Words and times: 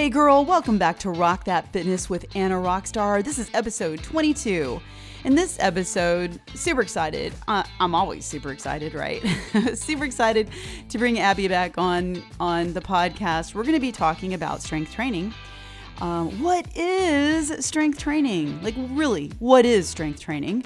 Hey 0.00 0.08
girl, 0.08 0.46
welcome 0.46 0.78
back 0.78 0.98
to 1.00 1.10
Rock 1.10 1.44
That 1.44 1.70
Fitness 1.74 2.08
with 2.08 2.24
Anna 2.34 2.54
Rockstar. 2.54 3.22
This 3.22 3.38
is 3.38 3.50
episode 3.52 4.02
22. 4.02 4.80
In 5.24 5.34
this 5.34 5.58
episode, 5.60 6.40
super 6.54 6.80
excited. 6.80 7.34
Uh, 7.46 7.64
I'm 7.80 7.94
always 7.94 8.24
super 8.24 8.50
excited, 8.50 8.94
right? 8.94 9.22
super 9.74 10.06
excited 10.06 10.48
to 10.88 10.96
bring 10.96 11.18
Abby 11.18 11.48
back 11.48 11.76
on 11.76 12.22
on 12.40 12.72
the 12.72 12.80
podcast. 12.80 13.54
We're 13.54 13.62
going 13.62 13.74
to 13.74 13.78
be 13.78 13.92
talking 13.92 14.32
about 14.32 14.62
strength 14.62 14.90
training. 14.90 15.34
Uh, 16.00 16.24
what 16.24 16.66
is 16.74 17.62
strength 17.62 17.98
training? 17.98 18.62
Like, 18.62 18.76
really, 18.92 19.30
what 19.38 19.66
is 19.66 19.86
strength 19.86 20.18
training? 20.18 20.64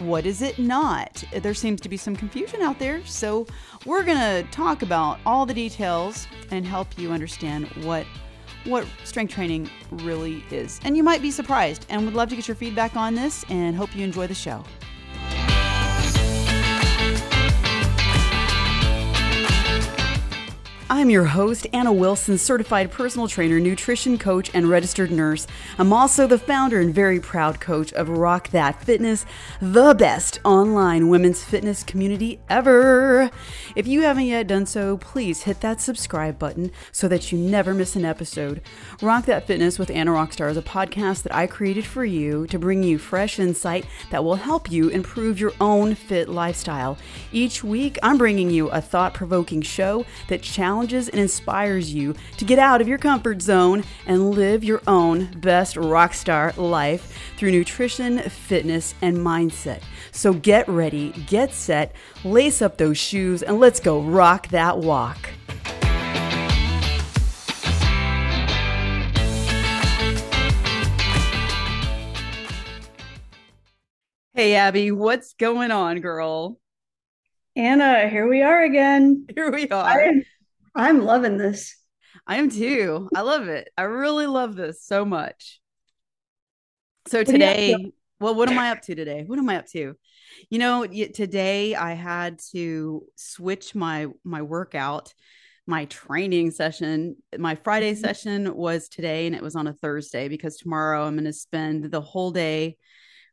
What 0.00 0.26
is 0.26 0.42
it 0.42 0.58
not? 0.58 1.24
There 1.32 1.54
seems 1.54 1.80
to 1.80 1.88
be 1.88 1.96
some 1.96 2.14
confusion 2.14 2.60
out 2.60 2.78
there. 2.78 3.02
So, 3.06 3.46
we're 3.86 4.02
going 4.02 4.18
to 4.18 4.46
talk 4.50 4.82
about 4.82 5.20
all 5.24 5.46
the 5.46 5.54
details 5.54 6.26
and 6.50 6.66
help 6.66 6.98
you 6.98 7.12
understand 7.12 7.66
what 7.82 8.04
what 8.64 8.86
strength 9.04 9.34
training 9.34 9.70
really 9.90 10.44
is. 10.50 10.80
And 10.84 10.96
you 10.96 11.02
might 11.02 11.22
be 11.22 11.30
surprised 11.30 11.86
and 11.88 12.04
would 12.04 12.14
love 12.14 12.28
to 12.30 12.36
get 12.36 12.48
your 12.48 12.54
feedback 12.54 12.96
on 12.96 13.14
this 13.14 13.44
and 13.48 13.76
hope 13.76 13.94
you 13.94 14.04
enjoy 14.04 14.26
the 14.26 14.34
show. 14.34 14.64
I'm 20.90 21.08
your 21.08 21.24
host, 21.24 21.66
Anna 21.72 21.94
Wilson, 21.94 22.36
certified 22.36 22.90
personal 22.90 23.26
trainer, 23.26 23.58
nutrition 23.58 24.18
coach, 24.18 24.50
and 24.52 24.68
registered 24.68 25.10
nurse. 25.10 25.46
I'm 25.78 25.94
also 25.94 26.26
the 26.26 26.38
founder 26.38 26.78
and 26.78 26.94
very 26.94 27.20
proud 27.20 27.58
coach 27.58 27.90
of 27.94 28.10
Rock 28.10 28.50
That 28.50 28.82
Fitness, 28.82 29.24
the 29.62 29.94
best 29.94 30.40
online 30.44 31.08
women's 31.08 31.42
fitness 31.42 31.84
community 31.84 32.38
ever. 32.50 33.30
If 33.74 33.86
you 33.86 34.02
haven't 34.02 34.26
yet 34.26 34.46
done 34.46 34.66
so, 34.66 34.98
please 34.98 35.44
hit 35.44 35.62
that 35.62 35.80
subscribe 35.80 36.38
button 36.38 36.70
so 36.92 37.08
that 37.08 37.32
you 37.32 37.38
never 37.38 37.72
miss 37.72 37.96
an 37.96 38.04
episode. 38.04 38.60
Rock 39.00 39.24
That 39.24 39.46
Fitness 39.46 39.78
with 39.78 39.90
Anna 39.90 40.10
Rockstar 40.10 40.50
is 40.50 40.58
a 40.58 40.62
podcast 40.62 41.22
that 41.22 41.34
I 41.34 41.46
created 41.46 41.86
for 41.86 42.04
you 42.04 42.46
to 42.48 42.58
bring 42.58 42.82
you 42.82 42.98
fresh 42.98 43.38
insight 43.38 43.86
that 44.10 44.22
will 44.22 44.36
help 44.36 44.70
you 44.70 44.90
improve 44.90 45.40
your 45.40 45.52
own 45.62 45.94
fit 45.94 46.28
lifestyle. 46.28 46.98
Each 47.32 47.64
week, 47.64 47.98
I'm 48.02 48.18
bringing 48.18 48.50
you 48.50 48.68
a 48.68 48.82
thought 48.82 49.14
provoking 49.14 49.62
show 49.62 50.04
that 50.28 50.42
challenges 50.42 50.73
challenges 50.74 51.08
and 51.08 51.20
inspires 51.20 51.94
you 51.94 52.12
to 52.36 52.44
get 52.44 52.58
out 52.58 52.80
of 52.80 52.88
your 52.88 52.98
comfort 52.98 53.40
zone 53.40 53.84
and 54.06 54.32
live 54.32 54.64
your 54.64 54.82
own 54.88 55.30
best 55.38 55.76
rock 55.76 56.12
star 56.12 56.52
life 56.56 57.16
through 57.36 57.52
nutrition, 57.52 58.18
fitness, 58.18 58.92
and 59.00 59.16
mindset. 59.16 59.82
So 60.10 60.32
get 60.32 60.68
ready, 60.68 61.10
get 61.28 61.52
set, 61.54 61.94
lace 62.24 62.60
up 62.60 62.76
those 62.76 62.98
shoes, 62.98 63.44
and 63.44 63.60
let's 63.60 63.78
go 63.78 64.00
rock 64.00 64.48
that 64.48 64.78
walk. 64.78 65.30
Hey, 74.32 74.56
Abby, 74.56 74.90
what's 74.90 75.34
going 75.34 75.70
on, 75.70 76.00
girl? 76.00 76.58
Anna, 77.54 78.08
here 78.08 78.28
we 78.28 78.42
are 78.42 78.64
again. 78.64 79.28
Here 79.32 79.52
we 79.52 79.68
are. 79.68 80.14
I'm 80.74 81.04
loving 81.04 81.36
this. 81.36 81.76
I 82.26 82.36
am 82.36 82.50
too. 82.50 83.08
I 83.14 83.20
love 83.20 83.48
it. 83.48 83.68
I 83.76 83.82
really 83.82 84.26
love 84.26 84.56
this 84.56 84.84
so 84.84 85.04
much. 85.04 85.60
So 87.06 87.22
today, 87.22 87.92
well, 88.18 88.34
what 88.34 88.48
am 88.48 88.58
I 88.58 88.70
up 88.70 88.82
to 88.82 88.94
today? 88.94 89.24
What 89.26 89.38
am 89.38 89.48
I 89.48 89.58
up 89.58 89.66
to? 89.68 89.94
You 90.50 90.58
know, 90.58 90.86
today 90.86 91.74
I 91.74 91.92
had 91.92 92.40
to 92.52 93.04
switch 93.14 93.74
my 93.74 94.06
my 94.24 94.42
workout, 94.42 95.12
my 95.66 95.84
training 95.86 96.50
session. 96.50 97.16
My 97.36 97.56
Friday 97.56 97.92
mm-hmm. 97.92 98.00
session 98.00 98.54
was 98.54 98.88
today 98.88 99.26
and 99.26 99.36
it 99.36 99.42
was 99.42 99.56
on 99.56 99.66
a 99.66 99.74
Thursday 99.74 100.28
because 100.28 100.56
tomorrow 100.56 101.04
I'm 101.04 101.14
going 101.14 101.24
to 101.24 101.32
spend 101.32 101.90
the 101.90 102.00
whole 102.00 102.30
day 102.30 102.78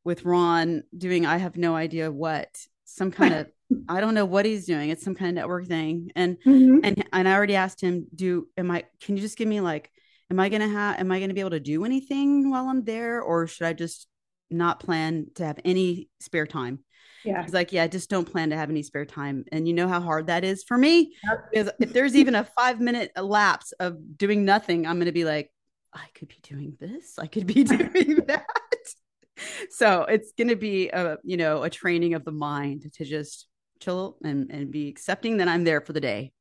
with 0.04 0.26
Ron 0.26 0.84
doing 0.98 1.26
I 1.26 1.38
have 1.38 1.56
no 1.58 1.76
idea 1.76 2.12
what, 2.12 2.50
some 2.86 3.12
kind 3.12 3.34
of 3.36 3.48
I 3.90 4.02
don't 4.02 4.14
know 4.14 4.26
what 4.26 4.46
he's 4.46 4.66
doing. 4.66 4.90
It's 4.90 5.04
some 5.04 5.16
kind 5.16 5.30
of 5.30 5.36
network 5.36 5.68
thing. 5.68 6.12
And 6.16 6.38
mm-hmm. 6.46 6.80
and 6.84 7.06
and 7.12 7.28
I 7.28 7.34
already 7.34 7.56
asked 7.56 7.82
him, 7.82 8.08
do 8.14 8.48
am 8.58 8.72
I 8.72 8.86
can 9.02 9.16
you 9.16 9.22
just 9.22 9.38
give 9.38 9.48
me 9.48 9.62
like 9.62 9.92
am 10.30 10.40
I 10.40 10.50
gonna 10.50 10.68
have 10.68 11.00
am 11.00 11.12
I 11.12 11.20
gonna 11.20 11.34
be 11.34 11.40
able 11.40 11.52
to 11.52 11.60
do 11.60 11.86
anything 11.86 12.50
while 12.50 12.68
I'm 12.68 12.84
there 12.84 13.22
or 13.22 13.48
should 13.48 13.68
I 13.68 13.74
just 13.74 14.08
not 14.50 14.80
plan 14.80 15.28
to 15.36 15.46
have 15.46 15.60
any 15.64 16.10
spare 16.20 16.48
time? 16.48 16.80
Yeah. 17.24 17.44
He's 17.44 17.54
like, 17.54 17.72
yeah, 17.72 17.88
just 17.88 18.10
don't 18.10 18.30
plan 18.30 18.50
to 18.50 18.58
have 18.58 18.70
any 18.70 18.84
spare 18.84 19.06
time. 19.06 19.46
And 19.52 19.68
you 19.68 19.74
know 19.74 19.88
how 19.88 20.02
hard 20.02 20.28
that 20.28 20.44
is 20.44 20.64
for 20.64 20.78
me? 20.78 21.16
Yep. 21.24 21.38
Because 21.52 21.72
if 21.80 21.94
there's 21.94 22.16
even 22.16 22.36
a 22.36 22.44
five 22.44 22.80
minute 22.80 23.12
lapse 23.16 23.74
of 23.74 24.18
doing 24.18 24.46
nothing, 24.46 24.88
I'm 24.88 25.00
gonna 25.00 25.12
be 25.12 25.26
like, 25.26 25.52
I 25.94 26.06
could 26.16 26.30
be 26.30 26.40
doing 26.44 26.78
this, 26.80 27.20
I 27.20 27.28
could 27.28 27.46
be 27.46 27.64
doing 27.64 28.24
that. 28.28 28.46
so 29.70 30.04
it's 30.04 30.34
gonna 30.38 30.56
be 30.56 30.90
a 30.90 31.18
you 31.24 31.38
know 31.38 31.64
a 31.64 31.70
training 31.70 32.14
of 32.14 32.24
the 32.24 32.32
mind 32.32 32.92
to 32.94 33.06
just 33.06 33.48
chill 33.82 34.18
and, 34.24 34.50
and 34.52 34.72
be 34.72 34.88
accepting 34.88 35.38
that 35.38 35.48
I'm 35.48 35.64
there 35.64 35.82
for 35.82 35.94
the 35.94 36.02
day. 36.02 36.32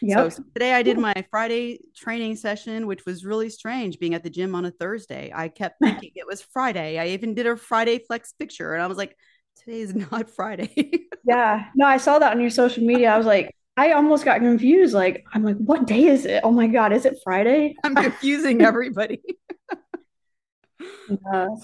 Yep. 0.00 0.32
So 0.32 0.42
today 0.54 0.74
I 0.74 0.82
did 0.82 0.96
my 0.96 1.14
Friday 1.30 1.80
training 1.96 2.36
session, 2.36 2.86
which 2.86 3.04
was 3.04 3.24
really 3.24 3.50
strange 3.50 3.98
being 3.98 4.14
at 4.14 4.22
the 4.22 4.30
gym 4.30 4.54
on 4.54 4.64
a 4.64 4.70
Thursday. 4.70 5.32
I 5.34 5.48
kept 5.48 5.78
thinking 5.82 6.12
it 6.14 6.26
was 6.26 6.40
Friday. 6.40 6.98
I 6.98 7.08
even 7.08 7.34
did 7.34 7.46
a 7.46 7.56
Friday 7.56 7.98
flex 7.98 8.32
picture 8.32 8.74
and 8.74 8.82
I 8.82 8.86
was 8.86 8.96
like, 8.96 9.16
today 9.56 9.80
is 9.80 9.94
not 10.12 10.30
Friday. 10.30 11.06
yeah. 11.24 11.66
No, 11.74 11.86
I 11.86 11.96
saw 11.96 12.18
that 12.18 12.32
on 12.32 12.40
your 12.40 12.50
social 12.50 12.84
media. 12.84 13.10
I 13.12 13.18
was 13.18 13.26
like, 13.26 13.54
I 13.76 13.92
almost 13.92 14.24
got 14.24 14.40
confused. 14.40 14.92
Like, 14.92 15.24
I'm 15.32 15.44
like, 15.44 15.56
what 15.56 15.86
day 15.86 16.06
is 16.06 16.26
it? 16.26 16.40
Oh 16.42 16.50
my 16.50 16.66
God, 16.66 16.92
is 16.92 17.04
it 17.04 17.18
Friday? 17.22 17.76
I'm 17.84 17.94
confusing 17.94 18.60
everybody. 18.62 19.20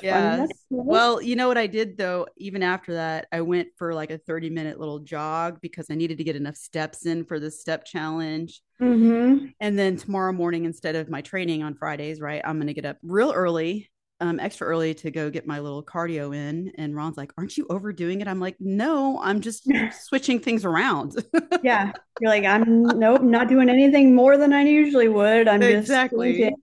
Yes. 0.02 0.48
Well, 0.70 1.22
you 1.22 1.36
know 1.36 1.48
what 1.48 1.58
I 1.58 1.66
did 1.66 1.97
though, 1.97 2.26
even 2.36 2.62
after 2.62 2.94
that, 2.94 3.26
I 3.32 3.41
went 3.41 3.69
for 3.76 3.94
like 3.94 4.10
a 4.10 4.19
30 4.19 4.50
minute 4.50 4.78
little 4.78 5.00
jog 5.00 5.60
because 5.60 5.86
I 5.91 5.94
needed 5.94 6.19
to 6.19 6.25
get 6.25 6.36
enough 6.36 6.56
steps 6.56 7.06
in 7.06 7.25
for 7.25 7.38
the 7.38 7.50
step 7.50 7.84
challenge. 7.84 8.62
Mm-hmm. 8.80 9.47
And 9.60 9.78
then 9.78 9.97
tomorrow 9.97 10.32
morning, 10.32 10.64
instead 10.64 10.97
of 10.97 11.08
my 11.08 11.20
training 11.20 11.62
on 11.62 11.75
Fridays, 11.75 12.20
right, 12.20 12.42
I'm 12.44 12.56
going 12.56 12.66
to 12.66 12.75
get 12.75 12.84
up 12.84 12.98
real 13.02 13.32
early, 13.32 13.91
um, 14.20 14.41
extra 14.41 14.66
early 14.66 14.94
to 14.94 15.10
go 15.10 15.31
get 15.31 15.46
my 15.46 15.60
little 15.60 15.82
cardio 15.82 16.34
in. 16.34 16.72
And 16.76 16.94
Ron's 16.96 17.16
like, 17.16 17.32
Aren't 17.38 17.56
you 17.56 17.66
overdoing 17.70 18.20
it? 18.20 18.28
I'm 18.28 18.41
like, 18.41 18.56
No, 18.60 19.20
I'm 19.22 19.41
just 19.41 19.69
switching 20.06 20.41
things 20.41 20.64
around. 20.64 21.25
yeah. 21.62 21.92
You're 22.20 22.31
like, 22.31 22.44
I'm 22.44 22.84
nope, 22.84 23.22
not 23.22 23.48
doing 23.48 23.69
anything 23.69 24.14
more 24.14 24.36
than 24.36 24.52
I 24.52 24.62
usually 24.62 25.08
would. 25.08 25.48
I'm 25.48 25.62
exactly. 25.62 26.38
just. 26.38 26.54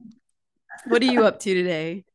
What 0.87 1.01
are 1.03 1.05
you 1.05 1.25
up 1.25 1.39
to 1.41 1.53
today? 1.53 2.05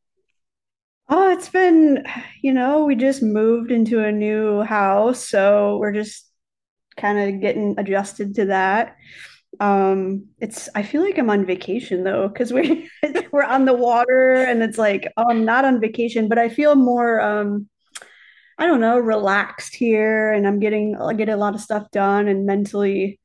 Oh, 1.09 1.31
it's 1.31 1.49
been, 1.49 2.05
you 2.41 2.53
know, 2.53 2.83
we 2.85 2.95
just 2.95 3.23
moved 3.23 3.71
into 3.71 4.03
a 4.03 4.11
new 4.11 4.61
house, 4.63 5.25
so 5.27 5.77
we're 5.77 5.93
just 5.93 6.25
kind 6.97 7.19
of 7.19 7.41
getting 7.41 7.75
adjusted 7.79 8.35
to 8.35 8.45
that. 8.47 8.95
Um, 9.59 10.27
it's 10.39 10.69
I 10.75 10.83
feel 10.83 11.03
like 11.03 11.17
I'm 11.19 11.29
on 11.31 11.45
vacation 11.45 12.03
though, 12.03 12.27
because 12.29 12.53
we 12.53 12.89
we're 13.33 13.43
on 13.43 13.65
the 13.65 13.73
water 13.73 14.35
and 14.35 14.63
it's 14.63 14.77
like, 14.79 15.11
oh, 15.17 15.25
I'm 15.29 15.45
not 15.45 15.65
on 15.65 15.81
vacation, 15.81 16.29
but 16.29 16.39
I 16.39 16.49
feel 16.49 16.75
more 16.75 17.21
um 17.21 17.69
I 18.59 18.67
don't 18.67 18.81
know, 18.81 18.99
relaxed 18.99 19.75
here 19.75 20.31
and 20.33 20.47
I'm 20.47 20.59
getting 20.59 20.97
I 21.01 21.13
get 21.13 21.29
a 21.29 21.37
lot 21.37 21.55
of 21.55 21.61
stuff 21.61 21.91
done 21.91 22.27
and 22.29 22.45
mentally 22.45 23.19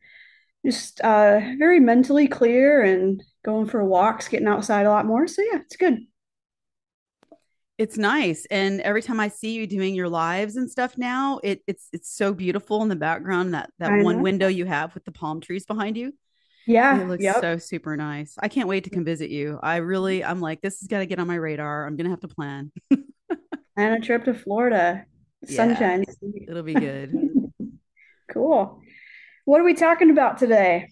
just 0.66 1.00
uh 1.02 1.40
very 1.58 1.80
mentally 1.80 2.28
clear 2.28 2.82
and 2.82 3.22
going 3.44 3.66
for 3.68 3.84
walks, 3.84 4.28
getting 4.28 4.48
outside 4.48 4.86
a 4.86 4.90
lot 4.90 5.06
more. 5.06 5.26
So 5.28 5.42
yeah, 5.42 5.60
it's 5.60 5.76
good. 5.76 5.98
It's 7.78 7.96
nice. 7.96 8.46
And 8.50 8.80
every 8.82 9.02
time 9.02 9.18
I 9.18 9.28
see 9.28 9.52
you 9.52 9.66
doing 9.66 9.94
your 9.94 10.08
lives 10.08 10.56
and 10.56 10.70
stuff 10.70 10.98
now, 10.98 11.40
it, 11.42 11.62
it's 11.66 11.88
it's 11.92 12.14
so 12.14 12.34
beautiful 12.34 12.82
in 12.82 12.88
the 12.88 12.96
background 12.96 13.54
that 13.54 13.70
that 13.78 13.92
I 13.92 14.02
one 14.02 14.16
know. 14.16 14.22
window 14.22 14.48
you 14.48 14.66
have 14.66 14.94
with 14.94 15.04
the 15.04 15.12
palm 15.12 15.40
trees 15.40 15.64
behind 15.64 15.96
you. 15.96 16.12
Yeah. 16.66 17.00
It 17.00 17.08
looks 17.08 17.24
yep. 17.24 17.40
so 17.40 17.58
super 17.58 17.96
nice. 17.96 18.36
I 18.38 18.48
can't 18.48 18.68
wait 18.68 18.84
to 18.84 18.90
come 18.90 19.04
visit 19.04 19.30
you. 19.30 19.58
I 19.62 19.76
really 19.76 20.22
I'm 20.22 20.40
like, 20.40 20.60
this 20.60 20.82
is 20.82 20.88
gotta 20.88 21.06
get 21.06 21.18
on 21.18 21.26
my 21.26 21.34
radar. 21.34 21.86
I'm 21.86 21.96
gonna 21.96 22.10
have 22.10 22.20
to 22.20 22.28
plan. 22.28 22.70
and 22.90 23.94
a 23.94 24.00
trip 24.00 24.24
to 24.26 24.34
Florida. 24.34 25.06
Sunshine. 25.44 26.04
Yeah, 26.20 26.50
it'll 26.50 26.62
be 26.62 26.74
good. 26.74 27.14
cool. 28.32 28.80
What 29.44 29.60
are 29.60 29.64
we 29.64 29.74
talking 29.74 30.10
about 30.10 30.38
today? 30.38 30.88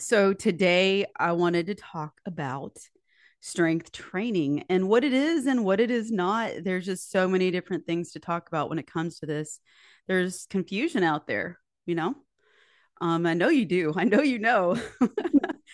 So 0.00 0.32
today 0.32 1.06
I 1.16 1.32
wanted 1.32 1.66
to 1.66 1.76
talk 1.76 2.20
about 2.26 2.76
strength 3.42 3.92
training 3.92 4.64
and 4.70 4.88
what 4.88 5.04
it 5.04 5.12
is 5.12 5.46
and 5.46 5.64
what 5.64 5.80
it 5.80 5.90
is 5.90 6.10
not. 6.10 6.52
There's 6.62 6.86
just 6.86 7.10
so 7.10 7.28
many 7.28 7.50
different 7.50 7.86
things 7.86 8.12
to 8.12 8.20
talk 8.20 8.48
about 8.48 8.70
when 8.70 8.78
it 8.78 8.86
comes 8.86 9.18
to 9.18 9.26
this. 9.26 9.60
There's 10.08 10.46
confusion 10.48 11.02
out 11.02 11.26
there, 11.26 11.58
you 11.84 11.94
know? 11.94 12.14
Um, 13.00 13.26
I 13.26 13.34
know 13.34 13.48
you 13.48 13.66
do. 13.66 13.92
I 13.96 14.04
know 14.04 14.22
you 14.22 14.38
know. 14.38 14.80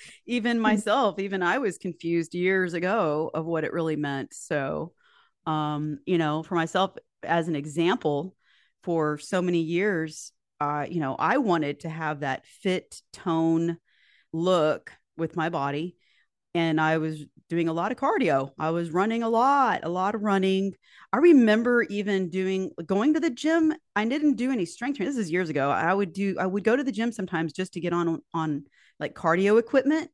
even 0.26 0.58
mm. 0.58 0.62
myself, 0.62 1.18
even 1.18 1.42
I 1.42 1.58
was 1.58 1.78
confused 1.78 2.34
years 2.34 2.74
ago 2.74 3.30
of 3.32 3.44
what 3.44 3.64
it 3.64 3.72
really 3.72 3.96
meant. 3.96 4.34
So, 4.34 4.92
um, 5.46 5.98
you 6.06 6.18
know, 6.18 6.42
for 6.42 6.54
myself 6.54 6.96
as 7.22 7.48
an 7.48 7.56
example, 7.56 8.34
for 8.82 9.18
so 9.18 9.42
many 9.42 9.60
years, 9.60 10.32
uh, 10.60 10.86
you 10.88 11.00
know, 11.00 11.16
I 11.18 11.38
wanted 11.38 11.80
to 11.80 11.88
have 11.88 12.20
that 12.20 12.46
fit 12.46 13.00
tone 13.12 13.76
look 14.32 14.92
with 15.16 15.36
my 15.36 15.48
body 15.48 15.96
and 16.54 16.80
I 16.80 16.98
was 16.98 17.24
doing 17.48 17.68
a 17.68 17.72
lot 17.72 17.92
of 17.92 17.98
cardio. 17.98 18.50
I 18.58 18.70
was 18.70 18.90
running 18.90 19.22
a 19.22 19.28
lot, 19.28 19.80
a 19.82 19.88
lot 19.88 20.14
of 20.14 20.22
running. 20.22 20.74
I 21.12 21.18
remember 21.18 21.82
even 21.84 22.28
doing 22.28 22.72
going 22.84 23.14
to 23.14 23.20
the 23.20 23.30
gym. 23.30 23.74
I 23.96 24.04
didn't 24.04 24.34
do 24.34 24.52
any 24.52 24.66
strength 24.66 24.96
training. 24.96 25.14
This 25.14 25.24
is 25.24 25.30
years 25.30 25.48
ago. 25.48 25.70
I 25.70 25.92
would 25.92 26.12
do 26.12 26.36
I 26.38 26.46
would 26.46 26.64
go 26.64 26.76
to 26.76 26.84
the 26.84 26.92
gym 26.92 27.12
sometimes 27.12 27.52
just 27.52 27.74
to 27.74 27.80
get 27.80 27.92
on 27.92 28.22
on 28.34 28.64
like 29.00 29.14
cardio 29.14 29.58
equipment. 29.58 30.10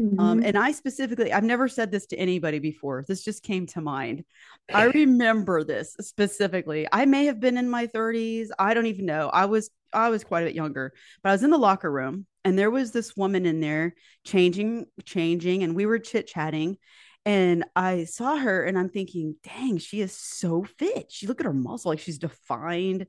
Mm-hmm. 0.00 0.18
Um, 0.18 0.42
and 0.42 0.56
I 0.56 0.72
specifically, 0.72 1.32
I've 1.32 1.44
never 1.44 1.68
said 1.68 1.90
this 1.90 2.06
to 2.06 2.16
anybody 2.16 2.58
before. 2.58 3.04
This 3.06 3.22
just 3.22 3.42
came 3.42 3.66
to 3.68 3.80
mind. 3.80 4.24
I 4.72 4.84
remember 4.94 5.64
this 5.64 5.94
specifically. 6.00 6.88
I 6.90 7.04
may 7.04 7.26
have 7.26 7.40
been 7.40 7.58
in 7.58 7.68
my 7.68 7.86
30s. 7.86 8.48
I 8.58 8.74
don't 8.74 8.86
even 8.86 9.06
know. 9.06 9.28
I 9.28 9.44
was 9.44 9.70
I 9.92 10.08
was 10.08 10.24
quite 10.24 10.42
a 10.42 10.46
bit 10.46 10.54
younger, 10.54 10.92
but 11.22 11.30
I 11.30 11.32
was 11.32 11.42
in 11.42 11.50
the 11.50 11.58
locker 11.58 11.90
room 11.90 12.26
and 12.44 12.58
there 12.58 12.70
was 12.70 12.90
this 12.90 13.16
woman 13.16 13.46
in 13.46 13.60
there 13.60 13.94
changing, 14.24 14.86
changing, 15.04 15.62
and 15.62 15.76
we 15.76 15.86
were 15.86 15.98
chit 15.98 16.26
chatting. 16.26 16.76
And 17.24 17.64
I 17.76 18.04
saw 18.04 18.36
her 18.36 18.64
and 18.64 18.76
I'm 18.76 18.88
thinking, 18.88 19.36
dang, 19.44 19.78
she 19.78 20.00
is 20.00 20.12
so 20.12 20.64
fit. 20.64 21.12
She 21.12 21.28
look 21.28 21.40
at 21.40 21.46
her 21.46 21.52
muscle, 21.52 21.90
like 21.90 22.00
she's 22.00 22.18
defined. 22.18 23.06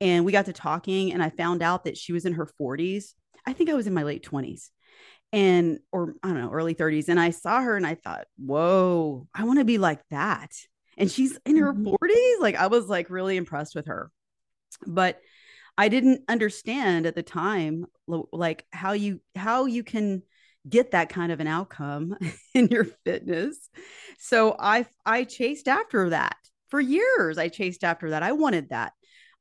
And 0.00 0.24
we 0.24 0.30
got 0.30 0.46
to 0.46 0.52
talking, 0.52 1.12
and 1.12 1.20
I 1.20 1.30
found 1.30 1.60
out 1.60 1.84
that 1.84 1.96
she 1.96 2.12
was 2.12 2.24
in 2.24 2.34
her 2.34 2.48
40s. 2.60 3.14
I 3.46 3.52
think 3.52 3.68
I 3.68 3.74
was 3.74 3.88
in 3.88 3.94
my 3.94 4.04
late 4.04 4.24
20s 4.24 4.68
and 5.32 5.78
or 5.92 6.14
I 6.22 6.28
don't 6.28 6.40
know, 6.40 6.50
early 6.50 6.74
30s. 6.74 7.08
And 7.08 7.20
I 7.20 7.30
saw 7.30 7.60
her 7.60 7.76
and 7.76 7.86
I 7.86 7.94
thought, 7.94 8.26
whoa, 8.36 9.26
I 9.34 9.44
want 9.44 9.58
to 9.58 9.64
be 9.64 9.78
like 9.78 10.00
that. 10.10 10.52
And 10.96 11.10
she's 11.10 11.38
in 11.44 11.56
her 11.56 11.72
mm-hmm. 11.72 11.88
40s. 11.88 12.40
Like 12.40 12.56
I 12.56 12.68
was 12.68 12.88
like 12.88 13.10
really 13.10 13.36
impressed 13.36 13.74
with 13.74 13.86
her. 13.86 14.10
But 14.86 15.20
I 15.78 15.88
didn't 15.88 16.24
understand 16.28 17.06
at 17.06 17.14
the 17.14 17.22
time 17.22 17.86
like 18.32 18.66
how 18.72 18.92
you 18.92 19.20
how 19.36 19.66
you 19.66 19.84
can 19.84 20.22
get 20.68 20.90
that 20.90 21.08
kind 21.08 21.30
of 21.30 21.38
an 21.38 21.46
outcome 21.46 22.16
in 22.54 22.66
your 22.66 22.84
fitness. 22.84 23.70
So 24.18 24.56
I 24.58 24.86
I 25.06 25.22
chased 25.22 25.68
after 25.68 26.10
that 26.10 26.36
for 26.66 26.80
years. 26.80 27.38
I 27.38 27.48
chased 27.48 27.84
after 27.84 28.10
that. 28.10 28.24
I 28.24 28.32
wanted 28.32 28.70
that. 28.70 28.92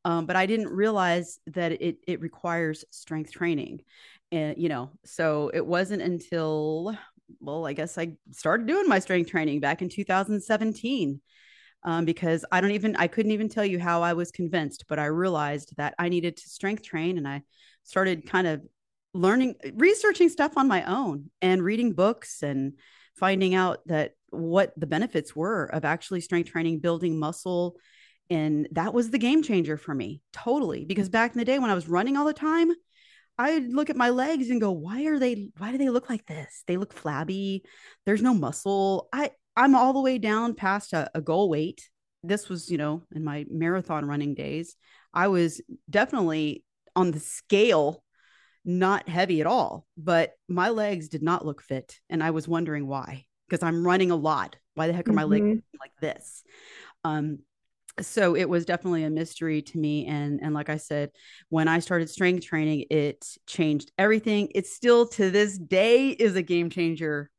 Um, 0.05 0.27
but 0.27 0.35
I 0.35 0.45
didn't 0.45 0.69
realize 0.69 1.39
that 1.47 1.71
it 1.81 1.97
it 2.07 2.21
requires 2.21 2.85
strength 2.91 3.31
training. 3.31 3.81
And 4.31 4.57
you 4.59 4.69
know, 4.69 4.91
so 5.05 5.49
it 5.51 5.65
wasn't 5.65 6.03
until 6.03 6.95
well, 7.39 7.65
I 7.65 7.73
guess 7.73 7.97
I 7.97 8.13
started 8.31 8.67
doing 8.67 8.87
my 8.87 8.99
strength 8.99 9.31
training 9.31 9.59
back 9.59 9.81
in 9.81 9.89
2017 9.89 11.19
um, 11.83 12.05
because 12.05 12.43
I 12.51 12.61
don't 12.61 12.71
even, 12.71 12.95
I 12.95 13.07
couldn't 13.07 13.31
even 13.31 13.49
tell 13.49 13.65
you 13.65 13.79
how 13.79 14.01
I 14.01 14.13
was 14.13 14.31
convinced, 14.31 14.85
but 14.87 14.99
I 14.99 15.05
realized 15.05 15.73
that 15.77 15.95
I 15.97 16.09
needed 16.09 16.37
to 16.37 16.49
strength 16.49 16.83
train 16.83 17.17
and 17.17 17.27
I 17.27 17.43
started 17.83 18.27
kind 18.27 18.47
of 18.47 18.61
learning, 19.13 19.55
researching 19.73 20.29
stuff 20.29 20.57
on 20.57 20.67
my 20.67 20.83
own 20.83 21.29
and 21.41 21.63
reading 21.63 21.93
books 21.93 22.43
and 22.43 22.73
finding 23.15 23.55
out 23.55 23.79
that 23.87 24.11
what 24.29 24.73
the 24.77 24.87
benefits 24.87 25.35
were 25.35 25.65
of 25.65 25.85
actually 25.85 26.21
strength 26.21 26.49
training, 26.51 26.79
building 26.79 27.17
muscle. 27.17 27.77
And 28.29 28.67
that 28.71 28.93
was 28.93 29.09
the 29.09 29.17
game 29.17 29.41
changer 29.41 29.77
for 29.77 29.95
me, 29.95 30.21
totally. 30.33 30.83
Because 30.85 31.09
back 31.09 31.31
in 31.31 31.39
the 31.39 31.45
day 31.45 31.59
when 31.59 31.69
I 31.69 31.75
was 31.75 31.87
running 31.87 32.17
all 32.17 32.25
the 32.25 32.33
time, 32.33 32.71
I'd 33.37 33.71
look 33.71 33.89
at 33.89 33.95
my 33.95 34.09
legs 34.09 34.49
and 34.49 34.59
go, 34.59 34.71
why 34.71 35.05
are 35.05 35.19
they, 35.19 35.49
why 35.57 35.71
do 35.71 35.77
they 35.77 35.89
look 35.89 36.09
like 36.09 36.25
this? 36.25 36.63
They 36.67 36.75
look 36.75 36.91
flabby. 36.91 37.63
There's 38.05 38.21
no 38.21 38.33
muscle. 38.33 39.09
I, 39.13 39.31
I'm 39.57 39.75
all 39.75 39.91
the 39.91 40.01
way 40.01 40.19
down 40.19 40.53
past 40.53 40.93
a, 40.93 41.09
a 41.15 41.19
goal 41.19 41.49
weight. 41.49 41.89
This 42.23 42.47
was, 42.47 42.69
you 42.69 42.77
know, 42.77 43.03
in 43.11 43.23
my 43.23 43.45
marathon 43.49 44.05
running 44.05 44.35
days. 44.35 44.75
I 45.13 45.29
was 45.29 45.61
definitely 45.89 46.63
on 46.95 47.09
the 47.11 47.19
scale, 47.19 48.03
not 48.63 49.09
heavy 49.09 49.41
at 49.41 49.47
all, 49.47 49.87
but 49.97 50.33
my 50.47 50.69
legs 50.69 51.09
did 51.09 51.23
not 51.23 51.45
look 51.45 51.63
fit. 51.63 51.97
And 52.07 52.23
I 52.23 52.29
was 52.29 52.47
wondering 52.47 52.85
why, 52.85 53.25
because 53.49 53.63
I'm 53.63 53.85
running 53.85 54.11
a 54.11 54.15
lot. 54.15 54.55
Why 54.75 54.85
the 54.85 54.93
heck 54.93 55.09
are 55.09 55.13
my 55.13 55.23
mm-hmm. 55.23 55.49
legs 55.49 55.63
like 55.79 55.91
this? 55.99 56.43
Um, 57.03 57.39
so 57.99 58.35
it 58.35 58.47
was 58.47 58.65
definitely 58.65 59.03
a 59.03 59.09
mystery 59.09 59.63
to 59.63 59.79
me 59.79 60.05
and 60.05 60.39
and 60.43 60.53
like 60.53 60.69
i 60.69 60.77
said 60.77 61.09
when 61.49 61.67
i 61.67 61.79
started 61.79 62.07
strength 62.07 62.45
training 62.45 62.85
it 62.91 63.25
changed 63.47 63.91
everything 63.97 64.49
it 64.53 64.67
still 64.67 65.07
to 65.07 65.31
this 65.31 65.57
day 65.57 66.09
is 66.09 66.35
a 66.35 66.43
game 66.43 66.69
changer 66.69 67.31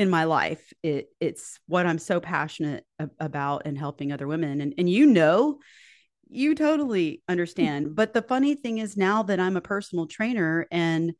in 0.00 0.08
my 0.08 0.24
life. 0.24 0.72
It 0.82 1.10
it's 1.20 1.60
what 1.66 1.84
I'm 1.84 1.98
so 1.98 2.20
passionate 2.20 2.84
about 3.20 3.62
and 3.66 3.76
helping 3.76 4.12
other 4.12 4.26
women. 4.26 4.62
And 4.62 4.72
and 4.78 4.88
you 4.88 5.04
know, 5.04 5.58
you 6.26 6.54
totally 6.54 7.22
understand. 7.28 7.94
But 7.94 8.14
the 8.14 8.22
funny 8.22 8.54
thing 8.54 8.78
is 8.78 8.96
now 8.96 9.22
that 9.24 9.38
I'm 9.38 9.58
a 9.58 9.60
personal 9.60 10.06
trainer 10.06 10.66
and 10.72 11.12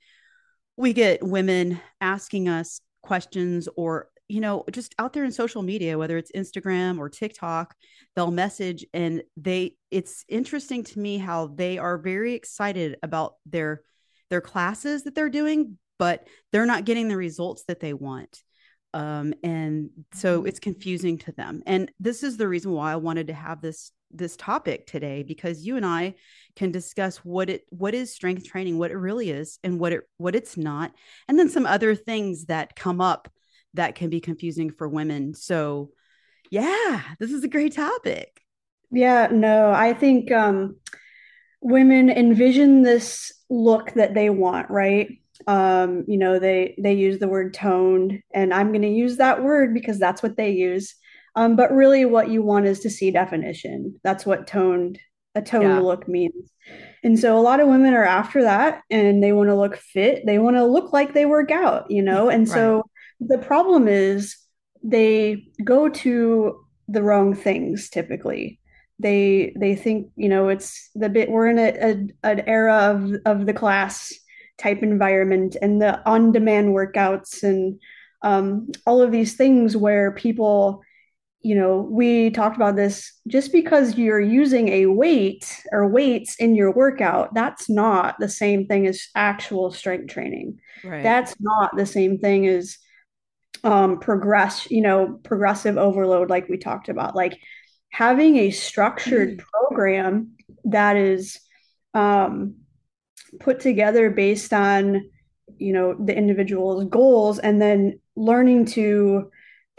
we 0.79 0.95
get 0.95 1.23
women 1.23 1.79
asking 2.01 2.49
us 2.49 2.81
questions 3.03 3.69
or 3.77 4.09
you 4.29 4.41
know 4.41 4.65
just 4.73 4.95
out 4.99 5.13
there 5.13 5.25
in 5.25 5.33
social 5.33 5.63
media 5.63 5.99
whether 5.99 6.17
it's 6.17 6.33
Instagram 6.33 6.99
or 6.99 7.11
TikTok 7.11 7.75
they'll 8.15 8.31
message 8.31 8.87
and 8.95 9.23
they 9.37 9.75
it's 9.91 10.25
interesting 10.29 10.85
to 10.85 10.99
me 10.99 11.19
how 11.19 11.49
they 11.49 11.77
are 11.77 11.99
very 11.99 12.35
excited 12.35 12.97
about 13.03 13.35
their 13.45 13.83
their 14.31 14.41
classes 14.41 15.05
that 15.05 15.15
they're 15.15 15.29
doing 15.29 15.77
but 15.99 16.27
they're 16.53 16.67
not 16.67 16.85
getting 16.85 17.09
the 17.09 17.17
results 17.17 17.65
that 17.67 17.81
they 17.81 17.93
want 17.93 18.43
um, 18.93 19.35
and 19.43 19.91
so 20.13 20.39
mm-hmm. 20.39 20.49
it's 20.49 20.61
confusing 20.61 21.19
to 21.19 21.33
them. 21.33 21.63
And 21.67 21.91
this 22.01 22.23
is 22.23 22.37
the 22.37 22.49
reason 22.49 22.73
why 22.73 22.93
i 22.93 22.97
wanted 22.97 23.29
to 23.29 23.35
have 23.35 23.61
this 23.61 23.93
this 24.13 24.37
topic 24.37 24.87
today 24.87 25.23
because 25.23 25.65
you 25.65 25.77
and 25.77 25.87
i 25.87 26.13
can 26.57 26.73
discuss 26.73 27.19
what 27.19 27.49
it 27.49 27.63
what 27.69 27.95
is 27.95 28.13
strength 28.13 28.45
training 28.45 28.77
what 28.77 28.91
it 28.91 28.97
really 28.97 29.31
is 29.31 29.61
and 29.63 29.79
what 29.79 29.93
it 29.93 30.01
what 30.17 30.35
it's 30.35 30.57
not 30.57 30.93
and 31.29 31.39
then 31.39 31.49
some 31.49 31.65
other 31.65 31.95
things 31.95 32.47
that 32.47 32.75
come 32.75 33.01
up 33.01 33.29
that 33.75 33.95
can 33.95 34.11
be 34.11 34.21
confusing 34.21 34.73
for 34.73 34.89
women. 34.89 35.35
So 35.35 35.91
yeah 36.51 37.03
this 37.19 37.31
is 37.31 37.45
a 37.45 37.49
great 37.49 37.75
topic. 37.75 38.41
Yeah 38.91 39.29
no 39.31 39.71
i 39.71 39.95
think 39.95 40.33
um 40.33 40.77
women 41.61 42.11
envision 42.11 42.83
this 42.83 43.33
look 43.49 43.93
that 43.93 44.15
they 44.15 44.31
want 44.31 44.71
right 44.71 45.20
um, 45.47 46.05
you 46.07 46.19
know 46.19 46.39
they 46.39 46.75
they 46.79 46.95
use 46.95 47.19
the 47.19 47.29
word 47.29 47.55
toned 47.55 48.23
and 48.35 48.53
i'm 48.53 48.69
going 48.69 48.83
to 48.83 48.89
use 48.89 49.17
that 49.17 49.43
word 49.43 49.75
because 49.75 49.99
that's 49.99 50.23
what 50.23 50.37
they 50.37 50.51
use. 50.51 50.95
Um, 51.37 51.55
but 51.55 51.73
really 51.73 52.05
what 52.05 52.29
you 52.29 52.43
want 52.43 52.67
is 52.67 52.81
to 52.81 52.91
see 52.91 53.11
definition. 53.11 54.01
That's 54.03 54.27
what 54.27 54.49
toned 54.49 54.99
a 55.37 55.43
toned 55.43 55.63
yeah. 55.63 55.79
look 55.79 56.09
means. 56.09 56.51
And 57.05 57.19
so 57.19 57.39
a 57.39 57.41
lot 57.41 57.61
of 57.61 57.69
women 57.69 57.95
are 57.95 58.05
after 58.05 58.43
that 58.43 58.83
and 58.91 59.23
they 59.23 59.33
want 59.33 59.49
to 59.49 59.55
look 59.55 59.77
fit. 59.77 60.27
They 60.27 60.39
want 60.39 60.57
to 60.57 60.65
look 60.65 60.93
like 60.93 61.15
they 61.15 61.27
work 61.27 61.51
out 61.51 61.91
you 61.91 62.03
know? 62.03 62.29
And 62.29 62.49
right. 62.49 62.55
so 62.55 62.85
the 63.21 63.39
problem 63.39 63.87
is 63.87 64.37
they 64.83 65.45
go 65.63 65.89
to 65.89 66.65
the 66.89 67.03
wrong 67.03 67.35
things 67.35 67.89
typically. 67.91 68.59
They 68.99 69.55
they 69.57 69.77
think 69.77 70.11
you 70.17 70.29
know 70.29 70.49
it's 70.49 70.91
the 70.95 71.09
bit 71.09 71.31
we're 71.31 71.49
in 71.49 71.59
a, 71.59 71.71
a 71.71 72.31
an 72.31 72.41
era 72.47 72.75
of 72.75 73.15
of 73.25 73.47
the 73.47 73.55
class 73.55 74.13
type 74.61 74.83
environment 74.83 75.57
and 75.63 75.81
the 75.81 76.07
on 76.09 76.33
demand 76.33 76.69
workouts 76.75 77.43
and 77.43 77.81
um, 78.23 78.71
all 78.87 79.01
of 79.01 79.11
these 79.11 79.35
things 79.35 79.77
where 79.77 80.13
people, 80.13 80.83
you 81.41 81.55
know, 81.55 81.89
we 81.91 82.31
talked 82.31 82.57
about 82.57 82.77
this 82.77 83.19
just 83.27 83.51
because 83.51 83.97
you're 83.97 84.21
using 84.21 84.69
a 84.69 84.87
weight 84.87 85.63
or 85.73 85.89
weights 85.89 86.37
in 86.37 86.55
your 86.55 86.71
workout, 86.71 87.33
that's 87.33 87.71
not 87.71 88.17
the 88.19 88.29
same 88.29 88.67
thing 88.67 88.87
as 88.87 89.09
actual 89.15 89.73
strength 89.73 90.13
training. 90.13 90.61
Right. 90.85 91.03
That's 91.03 91.35
not 91.41 91.77
the 91.77 91.87
same 91.87 92.19
thing 92.19 92.47
as 92.47 92.77
um, 93.65 93.99
progress, 93.99 94.71
you 94.71 94.83
know, 94.83 95.19
progressive 95.23 95.79
overload, 95.79 96.29
like 96.29 96.49
we 96.49 96.59
talked 96.59 96.91
about. 96.91 97.17
Like 97.17 97.39
having 97.89 98.37
a 98.37 98.51
structured 98.51 99.39
mm. 99.39 99.45
program 99.53 100.33
that 100.65 100.97
is 100.97 101.41
um, 101.95 102.57
put 103.39 103.61
together 103.61 104.11
based 104.11 104.53
on 104.53 105.09
you 105.59 105.73
know 105.73 105.95
the 105.95 106.17
individual's 106.17 106.85
goals 106.85 107.39
and 107.39 107.61
then 107.61 108.01
learning 108.17 108.67
to 108.67 109.31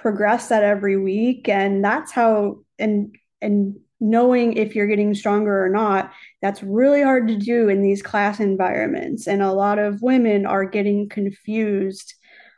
progress 0.02 0.48
that 0.50 0.64
every 0.64 0.98
week. 0.98 1.48
And 1.48 1.84
that's 1.84 2.12
how 2.12 2.60
and 2.80 3.16
and 3.42 3.80
knowing 4.00 4.54
if 4.54 4.76
you're 4.76 4.88
getting 4.88 5.14
stronger 5.14 5.64
or 5.64 5.70
not 5.70 6.12
that's 6.42 6.64
really 6.64 7.04
hard 7.04 7.28
to 7.28 7.38
do 7.38 7.70
in 7.70 7.84
these 7.84 8.02
class 8.02 8.40
environments. 8.40 9.28
And 9.28 9.44
a 9.44 9.54
lot 9.54 9.78
of 9.78 10.02
women 10.02 10.48
are 10.48 10.66
getting 10.66 11.08
confused. 11.08 12.16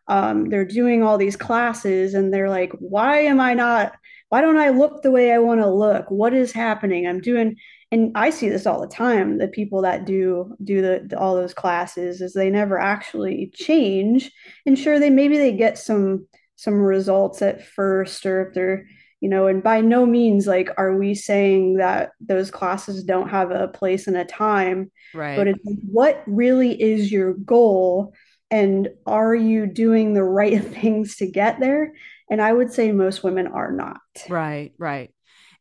Um, 0.08 0.46
they're 0.50 0.66
doing 0.66 1.04
all 1.04 1.18
these 1.18 1.36
classes 1.36 2.14
and 2.14 2.34
they're 2.34 2.50
like 2.50 2.72
why 2.80 3.20
am 3.20 3.40
i 3.40 3.54
not 3.54 3.94
why 4.28 4.42
don't 4.42 4.58
i 4.58 4.70
look 4.70 5.02
the 5.02 5.12
way 5.12 5.32
i 5.32 5.38
want 5.38 5.60
to 5.62 5.70
look? 5.70 6.10
What 6.10 6.34
is 6.34 6.52
happening? 6.52 7.08
I'm 7.08 7.22
doing 7.22 7.58
and 7.94 8.12
I 8.16 8.32
see 8.32 8.50
this 8.50 8.66
all 8.66 8.82
the 8.82 8.88
time. 8.88 9.38
The 9.38 9.48
people 9.48 9.84
that 9.84 10.06
do 10.06 10.56
do 10.64 10.82
the 10.82 11.16
all 11.16 11.36
those 11.36 11.54
classes 11.54 12.22
is 12.22 12.34
they 12.34 12.50
never 12.50 12.80
actually 12.80 13.52
change. 13.54 14.32
And 14.66 14.78
sure, 14.78 15.00
they 15.00 15.12
maybe 15.12 15.38
they 15.38 15.52
get 15.52 15.78
some 15.78 16.26
some 16.56 16.82
results 16.82 17.44
at 17.44 17.64
first, 17.64 18.26
or 18.26 18.48
if 18.48 18.56
they're 18.56 18.88
you 19.22 19.30
know, 19.30 19.46
and 19.46 19.62
by 19.62 19.82
no 19.82 20.08
means 20.08 20.48
like 20.48 20.72
are 20.76 20.98
we 20.98 21.14
saying 21.14 21.76
that 21.78 22.14
those 22.20 22.50
classes 22.50 23.04
don't 23.04 23.30
have 23.30 23.52
a 23.52 23.68
place 23.68 24.08
and 24.08 24.18
a 24.18 24.26
time, 24.26 24.92
right? 25.14 25.38
But 25.38 25.50
it's 25.50 25.60
what 25.84 26.24
really 26.26 26.82
is 26.82 27.12
your 27.12 27.36
goal, 27.36 28.16
and 28.50 28.90
are 29.06 29.36
you 29.36 29.68
doing 29.68 30.16
the 30.16 30.24
right 30.24 30.64
things 30.82 31.18
to 31.18 31.30
get 31.30 31.60
there? 31.60 31.94
And 32.28 32.42
I 32.42 32.52
would 32.52 32.74
say 32.74 32.92
most 32.92 33.24
women 33.24 33.46
are 33.46 33.72
not. 33.72 34.00
Right, 34.28 34.74
right. 34.80 35.12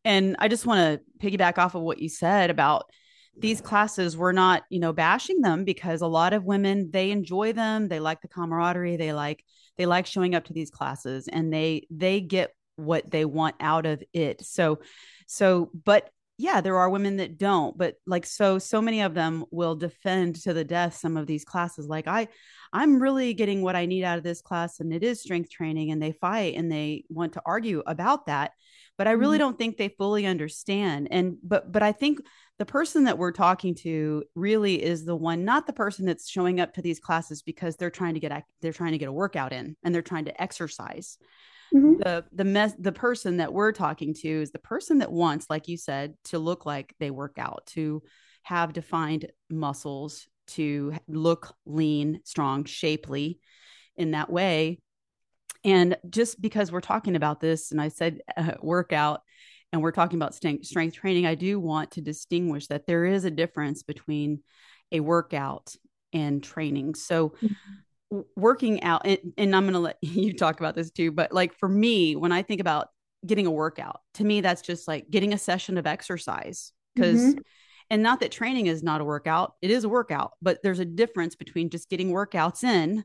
And 0.04 0.37
I 0.38 0.49
just 0.49 0.66
want 0.66 1.00
to 1.00 1.26
piggyback 1.26 1.59
off 1.59 1.75
of 1.75 1.82
what 1.82 2.00
you 2.00 2.09
said 2.09 2.50
about 2.50 2.90
these 3.37 3.61
classes. 3.61 4.16
We're 4.16 4.32
not, 4.32 4.64
you 4.68 4.78
know, 4.78 4.92
bashing 4.92 5.40
them 5.40 5.64
because 5.64 6.00
a 6.00 6.06
lot 6.06 6.32
of 6.32 6.44
women 6.44 6.90
they 6.90 7.11
enjoy 7.11 7.52
them. 7.52 7.88
They 7.88 8.00
like 8.00 8.21
the 8.21 8.28
camaraderie. 8.28 8.97
They 8.97 9.12
like 9.12 9.44
they 9.78 9.87
like 9.87 10.06
showing 10.06 10.35
up 10.35 10.44
to 10.44 10.52
these 10.52 10.71
classes, 10.71 11.28
and 11.28 11.52
they 11.52 11.87
they 11.90 12.21
get 12.21 12.54
what 12.76 13.11
they 13.11 13.25
want 13.25 13.56
out 13.61 13.87
of 13.87 14.02
it. 14.12 14.44
So, 14.44 14.80
so, 15.26 15.71
but 15.85 16.11
yeah, 16.38 16.61
there 16.61 16.78
are 16.78 16.90
women 16.90 17.18
that 17.18 17.38
don't, 17.38 17.76
but 17.76 17.97
like 18.06 18.26
so, 18.26 18.59
so 18.59 18.82
many 18.82 19.02
of 19.02 19.14
them 19.14 19.44
will 19.50 19.76
defend 19.76 20.37
to 20.42 20.52
the 20.52 20.64
death 20.64 20.97
some 20.97 21.16
of 21.16 21.26
these 21.26 21.44
classes. 21.44 21.87
Like 21.87 22.09
I, 22.09 22.28
I'm 22.73 23.00
really 23.00 23.35
getting 23.35 23.62
what 23.62 23.76
I 23.76 23.87
need 23.87 24.02
out 24.02 24.18
of 24.18 24.25
this 24.25 24.42
class, 24.42 24.80
and 24.80 24.92
it 24.92 25.02
is 25.02 25.23
strength 25.23 25.50
training, 25.50 25.90
and 25.90 26.02
they 26.02 26.12
fight 26.12 26.54
and 26.56 26.71
they 26.71 27.04
want 27.09 27.35
to 27.35 27.42
argue 27.47 27.82
about 27.87 28.26
that 28.26 28.52
but 28.99 29.09
I 29.09 29.13
really 29.13 29.37
mm-hmm. 29.37 29.45
don't 29.47 29.59
think 29.59 29.77
they 29.77 29.89
fully 29.89 30.27
understand. 30.27 31.09
And 31.11 31.37
but 31.43 31.71
but 31.73 31.83
I 31.83 31.93
think 31.93 32.21
the 32.59 32.67
person 32.67 33.05
that 33.05 33.19
we're 33.19 33.33
talking 33.33 33.75
to 33.77 34.25
really 34.35 34.83
is 34.83 35.05
the 35.05 35.17
one, 35.17 35.45
not 35.45 35.67
the 35.67 35.73
person 35.73 36.05
that's 36.07 36.29
showing 36.29 36.61
up 36.61 36.75
to 36.75 36.83
these 36.83 37.01
classes 37.01 37.43
because 37.43 37.77
they're 37.77 37.91
trying 37.91 38.15
to 38.15 38.21
get 38.21 38.45
they're 38.61 38.73
trying 38.73 38.93
to 38.93 38.99
get 38.99 39.09
a 39.09 39.13
workout 39.13 39.53
in 39.53 39.77
and 39.83 39.95
they're 39.95 40.03
trying 40.03 40.27
to 40.27 40.43
exercise. 40.43 41.19
Mm-hmm. 41.75 41.99
The 41.99 42.25
the 42.33 42.45
mess 42.45 42.75
the 42.79 42.93
person 42.93 43.39
that 43.39 43.53
we're 43.53 43.73
talking 43.73 44.15
to 44.15 44.29
is 44.29 44.53
the 44.53 44.59
person 44.59 44.99
that 44.99 45.11
wants, 45.11 45.47
like 45.49 45.69
you 45.69 45.77
said, 45.77 46.15
to 46.25 46.39
look 46.39 46.67
like 46.67 46.95
they 47.01 47.11
work 47.11 47.39
out, 47.39 47.67
to 47.69 48.03
have 48.43 48.73
defined 48.73 49.31
muscles, 49.49 50.29
to 50.49 50.95
look 51.09 51.55
lean, 51.65 52.21
strong, 52.25 52.65
shapely 52.65 53.41
in 53.97 54.11
that 54.13 54.31
way 54.31 54.81
and 55.64 55.97
just 56.09 56.40
because 56.40 56.73
we're 56.73 56.81
talking 56.81 57.16
about 57.16 57.40
this, 57.40 57.71
and 57.71 57.81
I 57.81 57.88
said 57.88 58.21
uh, 58.37 58.54
workout, 58.61 59.23
and 59.73 59.81
we're 59.81 59.92
talking 59.92 60.19
about 60.19 60.35
strength, 60.35 60.95
training, 60.95 61.26
I 61.26 61.35
do 61.35 61.59
want 61.59 61.92
to 61.92 62.00
distinguish 62.00 62.66
that 62.66 62.87
there 62.87 63.04
is 63.04 63.25
a 63.25 63.31
difference 63.31 63.83
between 63.83 64.40
a 64.90 65.00
workout 65.00 65.75
and 66.12 66.42
training. 66.42 66.95
So, 66.95 67.31
mm-hmm. 67.42 68.21
working 68.37 68.83
out, 68.83 69.07
and, 69.07 69.33
and 69.38 69.57
I'm 69.57 69.62
going 69.62 69.75
to 69.75 69.78
let 69.78 69.99
you 70.02 70.35
talk 70.35 70.61
about 70.61 70.75
this 70.75 70.90
too, 70.90 71.12
but 71.12 71.33
like 71.33 71.54
for 71.54 71.69
me, 71.69 72.16
when 72.16 72.33
I 72.33 72.42
think 72.42 72.61
about 72.61 72.88
getting 73.25 73.47
a 73.47 73.50
workout, 73.50 74.00
to 74.14 74.25
me, 74.25 74.40
that's 74.40 74.62
just 74.62 74.88
like 74.88 75.11
getting 75.11 75.33
a 75.33 75.38
session 75.38 75.78
of 75.78 75.87
exercise 75.87 76.73
because. 76.95 77.21
Mm-hmm. 77.21 77.40
And 77.90 78.02
not 78.02 78.21
that 78.21 78.33
training 78.33 78.69
is 78.69 78.83
not 78.83 79.02
a 79.02 79.04
workout, 79.04 79.52
it 79.61 79.71
is 79.71 79.85
a 79.85 79.88
workout, 79.88 80.33
but 80.40 80.62
there's 80.62 80.78
a 80.78 80.85
difference 80.85 81.35
between 81.35 81.69
just 81.69 81.90
getting 81.90 82.11
workouts 82.11 82.64
in 82.64 83.04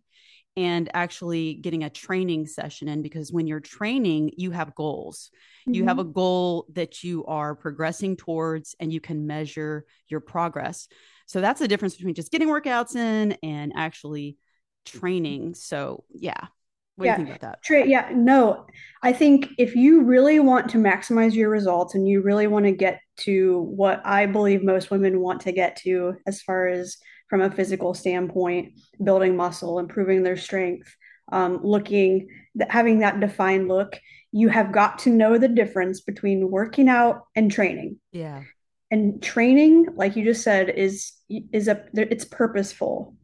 and 0.57 0.89
actually 0.95 1.53
getting 1.53 1.83
a 1.83 1.89
training 1.89 2.47
session 2.47 2.87
in 2.87 3.03
because 3.03 3.31
when 3.31 3.45
you're 3.45 3.59
training, 3.59 4.31
you 4.37 4.49
have 4.49 4.73
goals. 4.73 5.29
Mm-hmm. 5.61 5.75
You 5.75 5.83
have 5.85 5.97
mm-hmm. 5.97 6.09
a 6.09 6.13
goal 6.13 6.65
that 6.73 7.03
you 7.03 7.23
are 7.25 7.53
progressing 7.53 8.17
towards 8.17 8.75
and 8.79 8.91
you 8.91 8.99
can 8.99 9.27
measure 9.27 9.85
your 10.07 10.19
progress. 10.19 10.87
So 11.27 11.41
that's 11.41 11.59
the 11.59 11.67
difference 11.67 11.95
between 11.95 12.15
just 12.15 12.31
getting 12.31 12.47
workouts 12.47 12.95
in 12.95 13.37
and 13.43 13.71
actually 13.75 14.37
training. 14.83 15.53
So, 15.53 16.03
yeah. 16.11 16.47
What 16.95 17.05
yeah. 17.05 17.15
do 17.17 17.21
you 17.21 17.27
think 17.27 17.37
about 17.37 17.51
that? 17.51 17.63
Tra- 17.63 17.87
yeah, 17.87 18.09
no. 18.15 18.65
I 19.03 19.13
think 19.13 19.49
if 19.59 19.75
you 19.75 20.05
really 20.05 20.39
want 20.39 20.69
to 20.71 20.79
maximize 20.79 21.35
your 21.35 21.51
results 21.51 21.93
and 21.93 22.07
you 22.07 22.23
really 22.23 22.47
want 22.47 22.65
to 22.65 22.71
get 22.71 23.01
to 23.17 23.59
what 23.59 24.01
I 24.03 24.25
believe 24.25 24.63
most 24.63 24.89
women 24.89 25.19
want 25.19 25.41
to 25.41 25.51
get 25.51 25.75
to 25.83 26.15
as 26.25 26.41
far 26.41 26.67
as 26.67 26.97
from 27.29 27.41
a 27.41 27.51
physical 27.51 27.93
standpoint, 27.93 28.79
building 29.03 29.35
muscle, 29.35 29.79
improving 29.79 30.23
their 30.23 30.37
strength, 30.37 30.95
um, 31.31 31.59
looking, 31.63 32.29
having 32.69 32.99
that 32.99 33.19
defined 33.19 33.67
look. 33.67 33.99
You 34.31 34.49
have 34.49 34.71
got 34.71 34.99
to 34.99 35.09
know 35.09 35.37
the 35.37 35.47
difference 35.47 36.01
between 36.01 36.49
working 36.49 36.89
out 36.89 37.25
and 37.35 37.51
training. 37.51 37.99
Yeah. 38.11 38.43
And 38.89 39.21
training, 39.21 39.87
like 39.95 40.15
you 40.15 40.23
just 40.23 40.43
said, 40.43 40.69
is 40.69 41.11
is 41.29 41.67
a 41.67 41.83
it's 41.93 42.25
purposeful. 42.25 43.15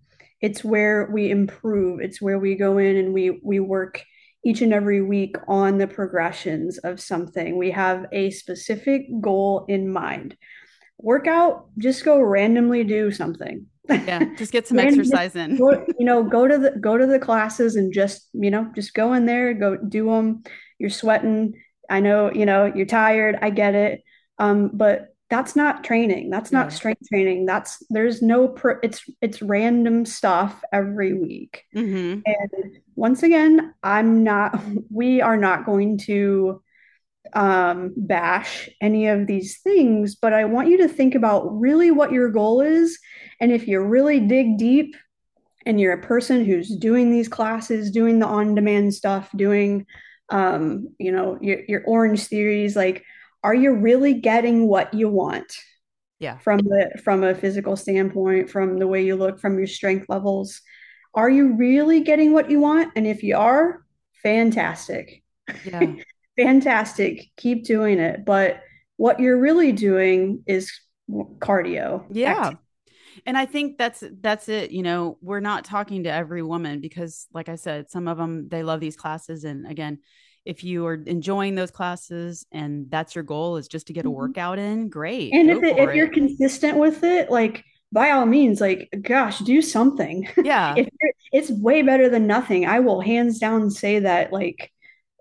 It's 0.42 0.64
where 0.64 1.10
we 1.12 1.32
improve. 1.32 2.02
It's 2.02 2.22
where 2.22 2.40
we 2.40 2.56
go 2.56 2.78
in 2.78 2.98
and 2.98 3.14
we 3.14 3.40
we 3.42 3.62
work 3.62 4.04
each 4.46 4.62
and 4.62 4.74
every 4.74 5.02
week 5.02 5.38
on 5.48 5.78
the 5.78 5.88
progressions 5.88 6.80
of 6.80 7.00
something. 7.00 7.58
We 7.58 7.72
have 7.72 8.08
a 8.12 8.30
specific 8.32 9.06
goal 9.22 9.66
in 9.70 9.88
mind. 9.88 10.36
Workout, 10.98 11.68
just 11.78 12.04
go 12.04 12.22
randomly 12.22 12.84
do 12.84 13.10
something 13.12 13.68
yeah 13.90 14.24
just 14.38 14.52
get 14.52 14.68
some 14.68 14.80
exercise 14.80 15.36
in. 15.36 15.58
go, 15.58 15.86
you 16.00 16.06
know 16.06 16.24
go 16.24 16.48
to 16.48 16.58
the 16.58 16.72
go 16.80 16.98
to 16.98 17.06
the 17.06 17.20
classes 17.20 17.76
and 17.76 17.94
just 17.94 18.30
you 18.34 18.50
know 18.50 18.70
just 18.76 18.94
go 18.94 19.14
in 19.14 19.26
there 19.26 19.54
go 19.54 19.76
do 19.76 20.06
them 20.06 20.44
you're 20.84 20.90
sweating. 20.90 21.54
I 21.90 22.02
know 22.02 22.32
you 22.32 22.46
know 22.46 22.66
you're 22.66 22.86
tired. 22.86 23.40
I 23.42 23.50
get 23.50 23.74
it. 23.74 24.04
Um 24.38 24.70
but 24.74 25.16
that's 25.30 25.56
not 25.56 25.84
training. 25.84 26.30
That's 26.30 26.52
not 26.52 26.68
yeah. 26.68 26.76
strength 26.76 27.08
training. 27.08 27.46
That's 27.46 27.82
there's 27.90 28.22
no 28.22 28.50
per, 28.50 28.80
it's 28.84 29.04
it's 29.22 29.42
random 29.42 30.06
stuff 30.06 30.62
every 30.72 31.14
week. 31.14 31.64
Mm-hmm. 31.76 32.20
and 32.26 32.78
once 32.96 33.24
again 33.24 33.74
i'm 33.82 34.24
not 34.24 34.62
we 34.92 35.20
are 35.20 35.38
not 35.38 35.66
going 35.66 35.98
to 35.98 36.62
um, 37.34 37.94
bash 37.98 38.70
any 38.82 39.08
of 39.08 39.26
these 39.26 39.60
things, 39.60 40.16
but 40.16 40.34
I 40.34 40.46
want 40.46 40.68
you 40.68 40.78
to 40.80 40.88
think 40.88 41.16
about 41.16 41.60
really 41.60 41.90
what 41.90 42.12
your 42.12 42.30
goal 42.30 42.62
is. 42.62 43.00
And 43.40 43.52
if 43.52 43.68
you 43.68 43.80
really 43.82 44.20
dig 44.20 44.58
deep 44.58 44.96
and 45.66 45.80
you're 45.80 45.94
a 45.94 46.02
person 46.02 46.46
who's 46.46 46.76
doing 46.76 47.12
these 47.12 47.28
classes, 47.28 47.92
doing 47.92 48.20
the 48.20 48.26
on 48.26 48.56
demand 48.56 48.94
stuff, 48.94 49.30
doing, 49.36 49.86
um, 50.30 50.90
you 51.00 51.12
know, 51.12 51.38
your, 51.42 51.60
your 51.68 51.82
Orangetheories, 51.82 52.76
like, 52.76 53.04
are 53.44 53.56
you 53.56 53.74
really 53.74 54.14
getting 54.16 54.68
what 54.68 54.94
you 54.94 55.10
want? 55.10 55.58
Yeah. 56.20 56.38
From 56.38 56.60
the 56.60 57.02
from 57.04 57.24
a 57.24 57.36
physical 57.36 57.76
standpoint, 57.76 58.50
from 58.50 58.80
the 58.80 58.88
way 58.88 59.04
you 59.04 59.16
look, 59.18 59.40
from 59.40 59.58
your 59.58 59.68
strength 59.68 60.06
levels. 60.08 60.62
Are 61.14 61.30
you 61.30 61.54
really 61.54 62.02
getting 62.02 62.32
what 62.32 62.50
you 62.50 62.60
want? 62.60 62.94
And 62.96 63.06
if 63.06 63.24
you 63.24 63.38
are, 63.38 63.86
fantastic. 64.24 65.22
Yeah. 65.66 65.96
fantastic. 66.38 67.30
Keep 67.38 67.66
doing 67.66 68.00
it. 68.00 68.26
But 68.26 68.62
what 68.98 69.20
you're 69.20 69.40
really 69.40 69.72
doing 69.72 70.44
is 70.48 70.72
cardio. 71.10 72.06
Yeah. 72.10 72.32
Activity. 72.32 72.58
And 73.26 73.38
I 73.38 73.46
think 73.46 73.78
that's 73.78 74.04
that's 74.22 74.50
it. 74.50 74.72
You 74.72 74.84
know, 74.84 75.18
we're 75.22 75.40
not 75.40 75.66
talking 75.66 76.04
to 76.04 76.12
every 76.12 76.44
woman 76.44 76.80
because, 76.80 77.28
like 77.34 77.50
I 77.50 77.56
said, 77.56 77.90
some 77.90 78.08
of 78.08 78.18
them 78.18 78.50
they 78.50 78.64
love 78.64 78.80
these 78.80 78.96
classes. 78.96 79.44
And 79.44 79.66
again, 79.68 80.00
if 80.46 80.64
you 80.64 80.86
are 80.86 80.96
enjoying 80.96 81.56
those 81.56 81.72
classes 81.72 82.46
and 82.52 82.90
that's 82.90 83.16
your 83.16 83.24
goal 83.24 83.58
is 83.58 83.68
just 83.68 83.88
to 83.88 83.94
get 83.94 84.06
a 84.06 84.10
mm-hmm. 84.10 84.18
workout 84.18 84.60
in, 84.60 84.90
great. 84.90 85.34
And 85.34 85.50
if 85.50 85.64
it, 85.64 85.78
if 85.78 85.96
you're 85.96 86.10
consistent 86.10 86.78
with 86.78 87.04
it, 87.04 87.32
like 87.32 87.64
by 87.92 88.12
all 88.12 88.26
means, 88.26 88.60
like 88.60 88.90
gosh, 89.02 89.40
do 89.40 89.62
something. 89.62 90.28
Yeah, 90.44 90.76
it's 91.32 91.50
way 91.50 91.82
better 91.82 92.10
than 92.10 92.28
nothing. 92.28 92.66
I 92.66 92.80
will 92.80 93.02
hands 93.02 93.40
down 93.40 93.70
say 93.72 94.00
that. 94.00 94.34
Like 94.34 94.72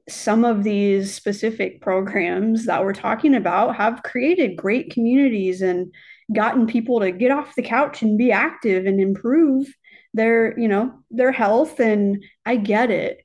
some 0.09 0.45
of 0.45 0.65
these 0.65 1.15
specific 1.15 1.81
programs 1.81 2.67
that 2.67 2.83
we're 2.85 2.93
talking 2.93 3.35
about 3.35 3.77
have 3.77 4.03
created 4.03 4.57
great 4.57 4.91
communities 4.91 5.63
and 5.63 5.93
gotten 6.33 6.67
people 6.67 7.01
to 7.01 7.11
get 7.11 7.31
off 7.31 7.55
the 7.55 7.63
couch 7.63 8.03
and 8.03 8.19
be 8.19 8.33
active 8.33 8.87
and 8.87 9.01
improve 9.01 9.67
their 10.15 10.59
you 10.59 10.69
know 10.69 10.93
their 11.11 11.33
health 11.33 11.81
and 11.81 12.23
i 12.45 12.57
get 12.57 12.91
it. 12.91 13.25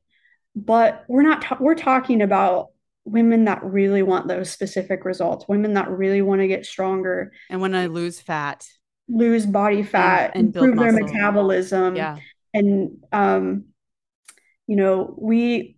But 0.56 1.06
we're 1.08 1.24
not 1.24 1.42
ta- 1.42 1.58
we're 1.60 1.76
talking 1.76 2.22
about 2.22 2.68
women 3.06 3.46
that 3.46 3.64
really 3.64 4.04
want 4.04 4.28
those 4.28 4.50
specific 4.50 5.06
results 5.06 5.48
women 5.48 5.74
that 5.76 5.90
really 5.90 6.22
want 6.22 6.42
to 6.42 6.48
get 6.48 6.66
stronger 6.66 7.32
and 7.50 7.62
when 7.62 7.76
i 7.76 7.88
lose 7.88 8.20
fat. 8.20 8.66
Lose 9.10 9.46
body 9.46 9.84
fat 9.84 10.32
and, 10.36 10.48
and 10.48 10.56
improve 10.56 10.78
their 10.78 10.92
metabolism. 10.92 11.96
Yeah. 11.96 12.18
And 12.54 13.04
um 13.12 13.66
you 14.68 14.76
know 14.76 15.16
we 15.18 15.78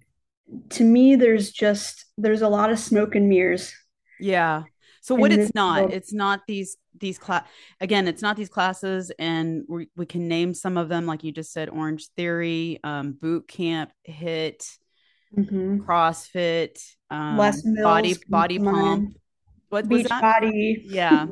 to 0.70 0.84
me 0.84 1.16
there's 1.16 1.52
just 1.52 2.06
there's 2.18 2.42
a 2.42 2.50
lot 2.50 2.72
of 2.72 2.80
smoke 2.80 3.16
and 3.16 3.30
mirrors. 3.30 3.74
Yeah. 4.20 4.64
So 5.02 5.16
what 5.16 5.32
it's 5.32 5.54
not 5.56 5.82
world. 5.82 5.94
it's 5.94 6.14
not 6.14 6.42
these 6.48 6.78
these 7.00 7.18
class 7.18 7.46
again 7.82 8.08
it's 8.08 8.22
not 8.22 8.36
these 8.36 8.50
classes 8.50 9.12
and 9.20 9.64
we, 9.68 9.88
we 9.96 10.06
can 10.06 10.28
name 10.28 10.54
some 10.54 10.78
of 10.78 10.90
them 10.90 11.06
like 11.06 11.24
you 11.24 11.32
just 11.32 11.52
said 11.52 11.70
Orangetheory 11.70 12.80
um, 12.84 13.14
boot 13.14 13.48
camp 13.48 13.92
HIIT 14.08 14.78
mm-hmm. 15.38 15.78
crossfit 15.80 16.82
um, 17.10 17.38
Mills, 17.38 17.64
body 17.64 18.16
body 18.28 18.60
pump 18.60 19.16
what 19.70 19.88
beach 19.88 20.04
was 20.04 20.10
that? 20.10 20.22
body 20.22 20.84
yeah. 20.86 21.28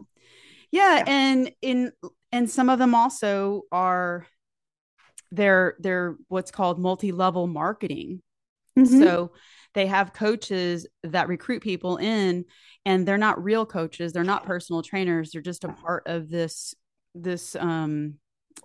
yeah 0.71 1.00
yeah 1.00 1.03
and 1.07 1.51
in 1.62 1.91
and 2.31 2.50
some 2.50 2.69
of 2.69 2.79
them 2.79 2.93
also 2.95 3.63
are 3.71 4.27
they're 5.31 5.75
they're 5.79 6.15
what's 6.27 6.51
called 6.51 6.79
multi-level 6.79 7.47
marketing 7.47 8.21
Mm-hmm. 8.77 9.01
So 9.01 9.31
they 9.77 9.86
have 9.86 10.12
coaches 10.12 10.88
that 11.03 11.27
recruit 11.27 11.62
people 11.62 11.98
in 11.98 12.46
and 12.84 13.07
they're 13.07 13.15
not 13.15 13.43
real 13.43 13.63
coaches, 13.63 14.12
they're 14.12 14.24
not 14.24 14.43
personal 14.43 14.81
trainers, 14.81 15.29
they're 15.29 15.41
just 15.41 15.63
a 15.63 15.69
part 15.69 16.01
of 16.07 16.29
this 16.29 16.74
this 17.13 17.55
um 17.55 18.15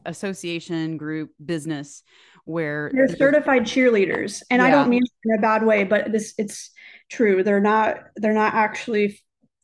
association 0.06 0.96
group 0.96 1.30
business 1.44 2.02
where 2.46 2.90
they're 2.94 3.14
certified 3.14 3.62
cheerleaders 3.62 4.42
and 4.50 4.60
yeah. 4.60 4.66
i 4.66 4.70
don't 4.70 4.88
mean 4.88 5.02
in 5.24 5.38
a 5.38 5.40
bad 5.40 5.64
way 5.64 5.84
but 5.84 6.10
this 6.10 6.32
it's 6.38 6.70
true 7.10 7.44
they're 7.44 7.60
not 7.60 7.98
they're 8.16 8.32
not 8.32 8.54
actually 8.54 9.20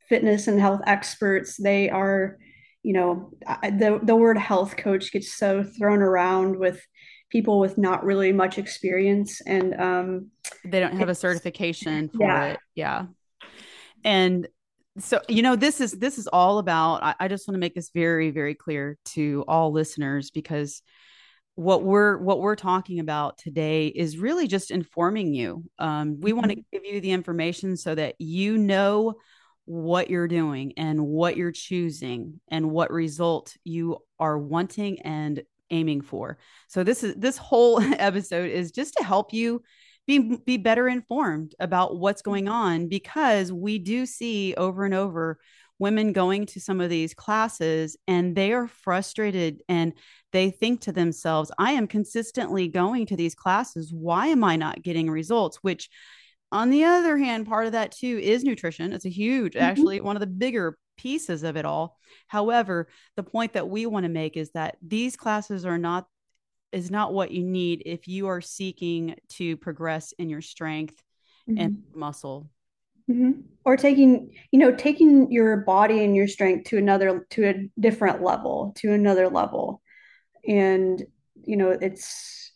fitness 0.08 0.46
and 0.46 0.60
health 0.60 0.80
experts 0.86 1.56
they 1.56 1.88
are 1.88 2.36
you 2.82 2.92
know 2.92 3.30
the 3.62 3.98
the 4.02 4.14
word 4.14 4.36
health 4.36 4.76
coach 4.76 5.10
gets 5.12 5.34
so 5.34 5.64
thrown 5.64 6.02
around 6.02 6.58
with 6.58 6.80
people 7.30 7.58
with 7.58 7.78
not 7.78 8.04
really 8.04 8.32
much 8.32 8.58
experience 8.58 9.40
and 9.42 9.78
um 9.80 10.30
they 10.64 10.80
don't 10.80 10.96
have 10.96 11.08
a 11.08 11.14
certification 11.14 12.08
for 12.08 12.22
yeah. 12.22 12.44
it 12.46 12.58
yeah 12.74 13.06
and 14.04 14.48
so 14.98 15.20
you 15.28 15.42
know 15.42 15.56
this 15.56 15.80
is 15.80 15.92
this 15.92 16.18
is 16.18 16.26
all 16.26 16.58
about 16.58 17.02
I, 17.02 17.14
I 17.20 17.28
just 17.28 17.46
want 17.46 17.54
to 17.56 17.60
make 17.60 17.74
this 17.74 17.90
very 17.94 18.30
very 18.30 18.54
clear 18.54 18.98
to 19.06 19.44
all 19.46 19.72
listeners 19.72 20.30
because 20.30 20.82
what 21.54 21.82
we're 21.82 22.18
what 22.18 22.40
we're 22.40 22.56
talking 22.56 23.00
about 23.00 23.38
today 23.38 23.88
is 23.88 24.18
really 24.18 24.46
just 24.46 24.70
informing 24.70 25.34
you 25.34 25.64
um, 25.78 26.20
we 26.20 26.32
want 26.32 26.50
to 26.50 26.56
mm-hmm. 26.56 26.76
give 26.76 26.84
you 26.84 27.00
the 27.00 27.10
information 27.10 27.76
so 27.76 27.94
that 27.94 28.14
you 28.18 28.56
know 28.56 29.14
what 29.64 30.08
you're 30.08 30.28
doing 30.28 30.72
and 30.76 31.04
what 31.04 31.36
you're 31.36 31.52
choosing 31.52 32.40
and 32.48 32.70
what 32.70 32.90
result 32.90 33.56
you 33.64 33.98
are 34.18 34.38
wanting 34.38 35.02
and 35.02 35.42
aiming 35.70 36.02
for. 36.02 36.38
So 36.68 36.84
this 36.84 37.02
is 37.02 37.14
this 37.16 37.36
whole 37.36 37.80
episode 37.98 38.50
is 38.50 38.70
just 38.70 38.94
to 38.98 39.04
help 39.04 39.32
you 39.32 39.62
be 40.06 40.36
be 40.44 40.56
better 40.56 40.88
informed 40.88 41.54
about 41.60 41.98
what's 41.98 42.22
going 42.22 42.46
mm-hmm. 42.46 42.54
on 42.54 42.88
because 42.88 43.52
we 43.52 43.78
do 43.78 44.06
see 44.06 44.54
over 44.54 44.84
and 44.84 44.94
over 44.94 45.38
women 45.78 46.12
going 46.12 46.44
to 46.44 46.60
some 46.60 46.80
of 46.80 46.90
these 46.90 47.14
classes 47.14 47.96
and 48.08 48.34
they 48.34 48.52
are 48.52 48.66
frustrated 48.66 49.62
and 49.68 49.92
they 50.32 50.50
think 50.50 50.80
to 50.80 50.90
themselves 50.90 51.52
i 51.58 51.72
am 51.72 51.86
consistently 51.86 52.66
going 52.66 53.06
to 53.06 53.16
these 53.16 53.34
classes. 53.34 53.92
Why 53.92 54.28
am 54.28 54.42
i 54.42 54.56
not 54.56 54.82
getting 54.82 55.10
results? 55.10 55.58
Which 55.62 55.88
on 56.50 56.70
the 56.70 56.84
other 56.84 57.16
hand 57.16 57.46
part 57.46 57.66
of 57.66 57.72
that 57.72 57.92
too 57.92 58.18
is 58.22 58.44
nutrition 58.44 58.92
it's 58.92 59.04
a 59.04 59.10
huge 59.10 59.54
mm-hmm. 59.54 59.64
actually 59.64 60.00
one 60.00 60.16
of 60.16 60.20
the 60.20 60.26
bigger 60.26 60.78
pieces 60.96 61.42
of 61.42 61.56
it 61.56 61.64
all 61.64 61.96
however 62.26 62.88
the 63.16 63.22
point 63.22 63.52
that 63.52 63.68
we 63.68 63.86
want 63.86 64.04
to 64.04 64.10
make 64.10 64.36
is 64.36 64.50
that 64.50 64.76
these 64.82 65.16
classes 65.16 65.64
are 65.64 65.78
not 65.78 66.06
is 66.72 66.90
not 66.90 67.12
what 67.12 67.30
you 67.30 67.44
need 67.44 67.82
if 67.86 68.08
you 68.08 68.28
are 68.28 68.40
seeking 68.40 69.14
to 69.28 69.56
progress 69.56 70.12
in 70.18 70.28
your 70.28 70.42
strength 70.42 71.02
mm-hmm. 71.48 71.60
and 71.60 71.82
muscle 71.94 72.50
mm-hmm. 73.08 73.40
or 73.64 73.76
taking 73.76 74.34
you 74.50 74.58
know 74.58 74.74
taking 74.74 75.30
your 75.30 75.58
body 75.58 76.04
and 76.04 76.16
your 76.16 76.28
strength 76.28 76.68
to 76.68 76.78
another 76.78 77.26
to 77.30 77.48
a 77.48 77.80
different 77.80 78.22
level 78.22 78.72
to 78.76 78.92
another 78.92 79.28
level 79.28 79.82
and 80.46 81.04
you 81.44 81.56
know 81.56 81.70
it's 81.70 82.47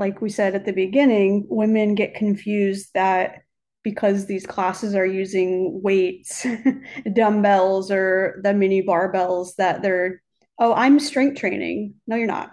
like 0.00 0.20
we 0.20 0.28
said 0.28 0.54
at 0.54 0.64
the 0.64 0.72
beginning 0.72 1.46
women 1.48 1.94
get 1.94 2.14
confused 2.14 2.90
that 2.94 3.42
because 3.82 4.26
these 4.26 4.46
classes 4.46 4.94
are 4.94 5.06
using 5.06 5.80
weights 5.82 6.46
dumbbells 7.14 7.90
or 7.90 8.40
the 8.42 8.52
mini 8.52 8.82
barbells 8.82 9.54
that 9.56 9.82
they're 9.82 10.22
oh 10.58 10.74
i'm 10.74 10.98
strength 10.98 11.38
training 11.38 11.94
no 12.06 12.16
you're 12.16 12.26
not 12.26 12.50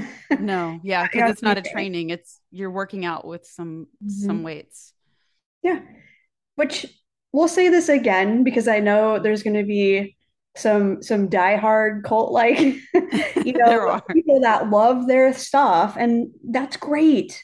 no, 0.40 0.80
yeah, 0.82 1.06
because 1.06 1.30
it's 1.30 1.42
not 1.42 1.58
a 1.58 1.62
training. 1.62 2.10
It's 2.10 2.40
you're 2.50 2.70
working 2.70 3.04
out 3.04 3.26
with 3.26 3.46
some 3.46 3.86
mm-hmm. 4.02 4.26
some 4.26 4.42
weights. 4.42 4.92
Yeah. 5.62 5.80
Which 6.56 6.86
we'll 7.32 7.48
say 7.48 7.68
this 7.68 7.88
again 7.88 8.44
because 8.44 8.68
I 8.68 8.80
know 8.80 9.18
there's 9.18 9.42
gonna 9.42 9.64
be 9.64 10.16
some 10.54 11.02
some 11.02 11.28
diehard 11.28 12.04
cult 12.04 12.30
like 12.30 12.58
you 13.44 13.52
know 13.56 14.00
people 14.10 14.40
that 14.40 14.68
love 14.68 15.06
their 15.06 15.32
stuff 15.32 15.96
and 15.98 16.30
that's 16.50 16.76
great. 16.76 17.42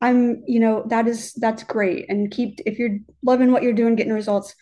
I'm, 0.00 0.42
you 0.46 0.60
know, 0.60 0.84
that 0.88 1.08
is 1.08 1.32
that's 1.34 1.62
great. 1.62 2.06
And 2.08 2.30
keep 2.30 2.60
if 2.66 2.78
you're 2.78 2.98
loving 3.22 3.50
what 3.50 3.62
you're 3.62 3.72
doing, 3.72 3.96
getting 3.96 4.12
results, 4.12 4.54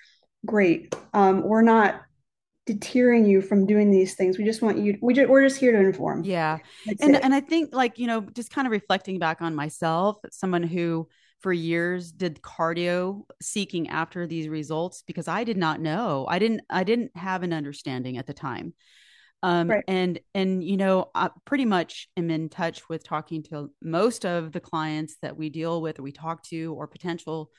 great. 0.47 0.95
Um, 1.13 1.43
we're 1.43 1.63
not 1.63 2.03
deterring 2.67 3.27
you 3.27 3.43
from 3.43 3.67
doing 3.67 3.91
these 3.91 4.15
things. 4.15 4.39
We 4.39 4.45
just 4.45 4.63
want 4.63 4.79
you. 4.79 4.97
We 5.03 5.13
just, 5.13 5.29
we're 5.29 5.43
just 5.43 5.59
here 5.59 5.73
to 5.73 5.79
inform. 5.79 6.25
Yeah, 6.25 6.59
That's 6.87 7.03
and 7.03 7.17
it. 7.17 7.25
and 7.25 7.35
I 7.35 7.41
think 7.41 7.75
like 7.75 7.99
you 7.99 8.07
know, 8.07 8.21
just 8.21 8.51
kind 8.51 8.67
of 8.67 8.73
reflecting 8.73 9.19
back 9.19 9.43
on 9.43 9.55
myself, 9.55 10.19
someone 10.31 10.63
who 10.63 11.09
for 11.45 11.53
years 11.53 12.11
did 12.11 12.41
cardio 12.41 13.25
seeking 13.43 13.91
after 13.91 14.27
these 14.27 14.49
results 14.49 15.05
because 15.07 15.29
I 15.29 15.45
did 15.45 15.59
not 15.59 15.79
know. 15.79 16.25
I 16.27 16.39
didn't. 16.39 16.63
I 16.71 16.85
didn't 16.85 17.15
have 17.19 17.43
an 17.43 17.53
understanding 17.53 18.17
at 18.17 18.27
the 18.27 18.33
time. 18.33 18.73
Um, 19.43 19.69
right. 19.69 19.85
and 19.87 20.19
and 20.35 20.65
you 20.65 20.79
know 20.79 21.11
I 21.15 21.29
pretty 21.45 21.67
much 21.67 22.09
am 22.17 22.31
in 22.31 22.49
touch 22.49 22.89
with 22.89 23.05
talking 23.05 23.43
to 23.51 23.71
most 23.83 24.25
of 24.25 24.53
the 24.53 24.61
clients 24.61 25.17
that 25.21 25.37
we 25.37 25.51
deal 25.51 25.83
with 25.83 25.99
or 25.99 26.03
we 26.03 26.13
talk 26.13 26.43
to 26.45 26.73
or 26.73 26.87
potential 26.87 27.51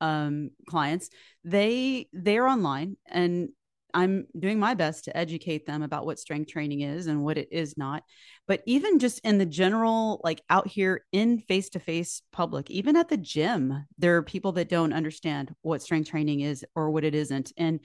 um, 0.00 0.50
clients 0.68 1.10
they 1.42 2.06
they're 2.12 2.46
online 2.46 2.96
and 3.08 3.48
I'm 3.94 4.26
doing 4.38 4.58
my 4.58 4.74
best 4.74 5.04
to 5.04 5.16
educate 5.16 5.66
them 5.66 5.82
about 5.82 6.04
what 6.04 6.18
strength 6.18 6.50
training 6.50 6.80
is 6.80 7.06
and 7.06 7.22
what 7.22 7.38
it 7.38 7.48
is 7.52 7.78
not. 7.78 8.02
But 8.48 8.62
even 8.66 8.98
just 8.98 9.20
in 9.20 9.38
the 9.38 9.46
general, 9.46 10.20
like 10.24 10.42
out 10.50 10.66
here 10.66 11.04
in 11.12 11.38
face 11.38 11.70
to 11.70 11.78
face 11.78 12.20
public, 12.32 12.70
even 12.70 12.96
at 12.96 13.08
the 13.08 13.16
gym, 13.16 13.86
there 13.96 14.16
are 14.16 14.22
people 14.22 14.52
that 14.52 14.68
don't 14.68 14.92
understand 14.92 15.54
what 15.62 15.80
strength 15.80 16.10
training 16.10 16.40
is 16.40 16.64
or 16.74 16.90
what 16.90 17.04
it 17.04 17.14
isn't. 17.14 17.52
And 17.56 17.80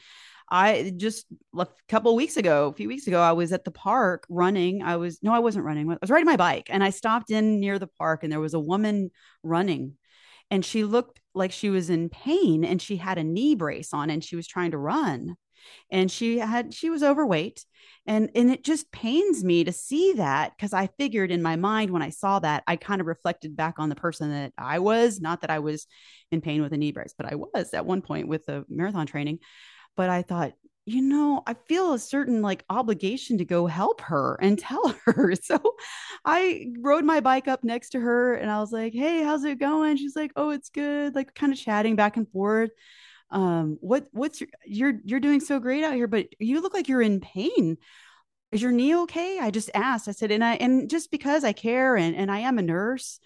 I 0.51 0.91
just 0.97 1.27
a 1.55 1.67
couple 1.87 2.15
weeks 2.15 2.37
ago, 2.37 2.67
a 2.67 2.73
few 2.73 2.87
weeks 2.87 3.05
ago, 3.05 3.21
I 3.21 3.33
was 3.33 3.53
at 3.53 3.63
the 3.63 3.71
park 3.71 4.25
running. 4.29 4.81
I 4.81 4.95
was 4.95 5.19
no, 5.21 5.31
I 5.31 5.39
wasn't 5.39 5.65
running. 5.65 5.91
I 5.91 5.97
was 6.01 6.09
riding 6.09 6.25
my 6.25 6.37
bike, 6.37 6.69
and 6.69 6.83
I 6.83 6.89
stopped 6.89 7.29
in 7.29 7.59
near 7.59 7.77
the 7.77 7.85
park, 7.87 8.23
and 8.23 8.31
there 8.31 8.39
was 8.39 8.55
a 8.55 8.59
woman 8.59 9.11
running, 9.43 9.93
and 10.49 10.65
she 10.65 10.83
looked 10.83 11.19
like 11.35 11.51
she 11.51 11.69
was 11.69 11.91
in 11.91 12.09
pain, 12.09 12.65
and 12.65 12.81
she 12.81 12.97
had 12.97 13.19
a 13.19 13.23
knee 13.23 13.53
brace 13.53 13.93
on, 13.93 14.09
and 14.09 14.23
she 14.23 14.35
was 14.35 14.47
trying 14.47 14.71
to 14.71 14.79
run 14.79 15.35
and 15.91 16.11
she 16.11 16.39
had 16.39 16.73
she 16.73 16.89
was 16.89 17.03
overweight. 17.03 17.65
And 18.05 18.29
and 18.35 18.49
it 18.49 18.63
just 18.63 18.91
pains 18.91 19.43
me 19.43 19.63
to 19.63 19.71
see 19.71 20.13
that 20.13 20.53
because 20.55 20.73
i 20.73 20.87
figured 20.97 21.31
in 21.31 21.41
my 21.41 21.55
mind 21.55 21.91
when 21.91 22.01
i 22.01 22.09
saw 22.09 22.39
that 22.39 22.63
i 22.67 22.75
kind 22.75 23.01
of 23.01 23.07
reflected 23.07 23.55
back 23.55 23.75
on 23.77 23.89
the 23.89 23.95
person 23.95 24.31
that 24.31 24.53
i 24.57 24.79
was. 24.79 25.19
Not 25.19 25.41
that 25.41 25.49
i 25.49 25.59
was 25.59 25.85
in 26.31 26.41
pain 26.41 26.61
with 26.61 26.73
a 26.73 26.77
knee 26.77 26.91
brace 26.91 27.13
but 27.17 27.31
i 27.31 27.35
was 27.35 27.73
at 27.73 27.85
one 27.85 28.01
point 28.01 28.27
with 28.27 28.45
the 28.45 28.65
marathon 28.69 29.05
training. 29.05 29.39
But 29.95 30.09
i 30.09 30.21
thought 30.21 30.53
you 30.85 31.01
know 31.01 31.43
i 31.45 31.55
feel 31.67 31.93
a 31.93 31.99
certain 31.99 32.41
like 32.41 32.65
obligation 32.69 33.37
to 33.37 33.45
go 33.45 33.67
help 33.67 34.01
her 34.01 34.37
and 34.41 34.57
tell 34.57 34.95
her. 35.05 35.35
So 35.35 35.59
i 36.25 36.67
rode 36.79 37.05
my 37.05 37.19
bike 37.19 37.47
up 37.47 37.63
next 37.63 37.89
to 37.91 37.99
her 37.99 38.33
and 38.33 38.49
i 38.49 38.59
was 38.59 38.71
like 38.71 38.93
hey 38.93 39.23
how's 39.23 39.43
it 39.43 39.59
going? 39.59 39.97
She's 39.97 40.15
like 40.15 40.31
oh 40.35 40.49
it's 40.49 40.69
good 40.69 41.15
like 41.15 41.35
kind 41.35 41.53
of 41.53 41.59
chatting 41.59 41.95
back 41.95 42.17
and 42.17 42.29
forth 42.31 42.71
um 43.31 43.77
what 43.81 44.07
what's 44.11 44.41
your 44.41 44.49
you're 44.65 44.99
you're 45.03 45.19
doing 45.19 45.39
so 45.39 45.59
great 45.59 45.83
out 45.83 45.93
here 45.93 46.07
but 46.07 46.27
you 46.39 46.61
look 46.61 46.73
like 46.73 46.87
you're 46.87 47.01
in 47.01 47.19
pain. 47.19 47.77
Is 48.51 48.63
your 48.63 48.71
knee 48.71 48.95
okay? 48.95 49.37
I 49.39 49.51
just 49.51 49.69
asked. 49.75 50.07
I 50.07 50.11
said 50.11 50.31
and 50.31 50.43
i 50.43 50.55
and 50.55 50.89
just 50.89 51.11
because 51.11 51.43
i 51.43 51.53
care 51.53 51.95
and 51.95 52.15
and 52.15 52.31
i 52.31 52.39
am 52.39 52.57
a 52.57 52.63
nurse. 52.63 53.19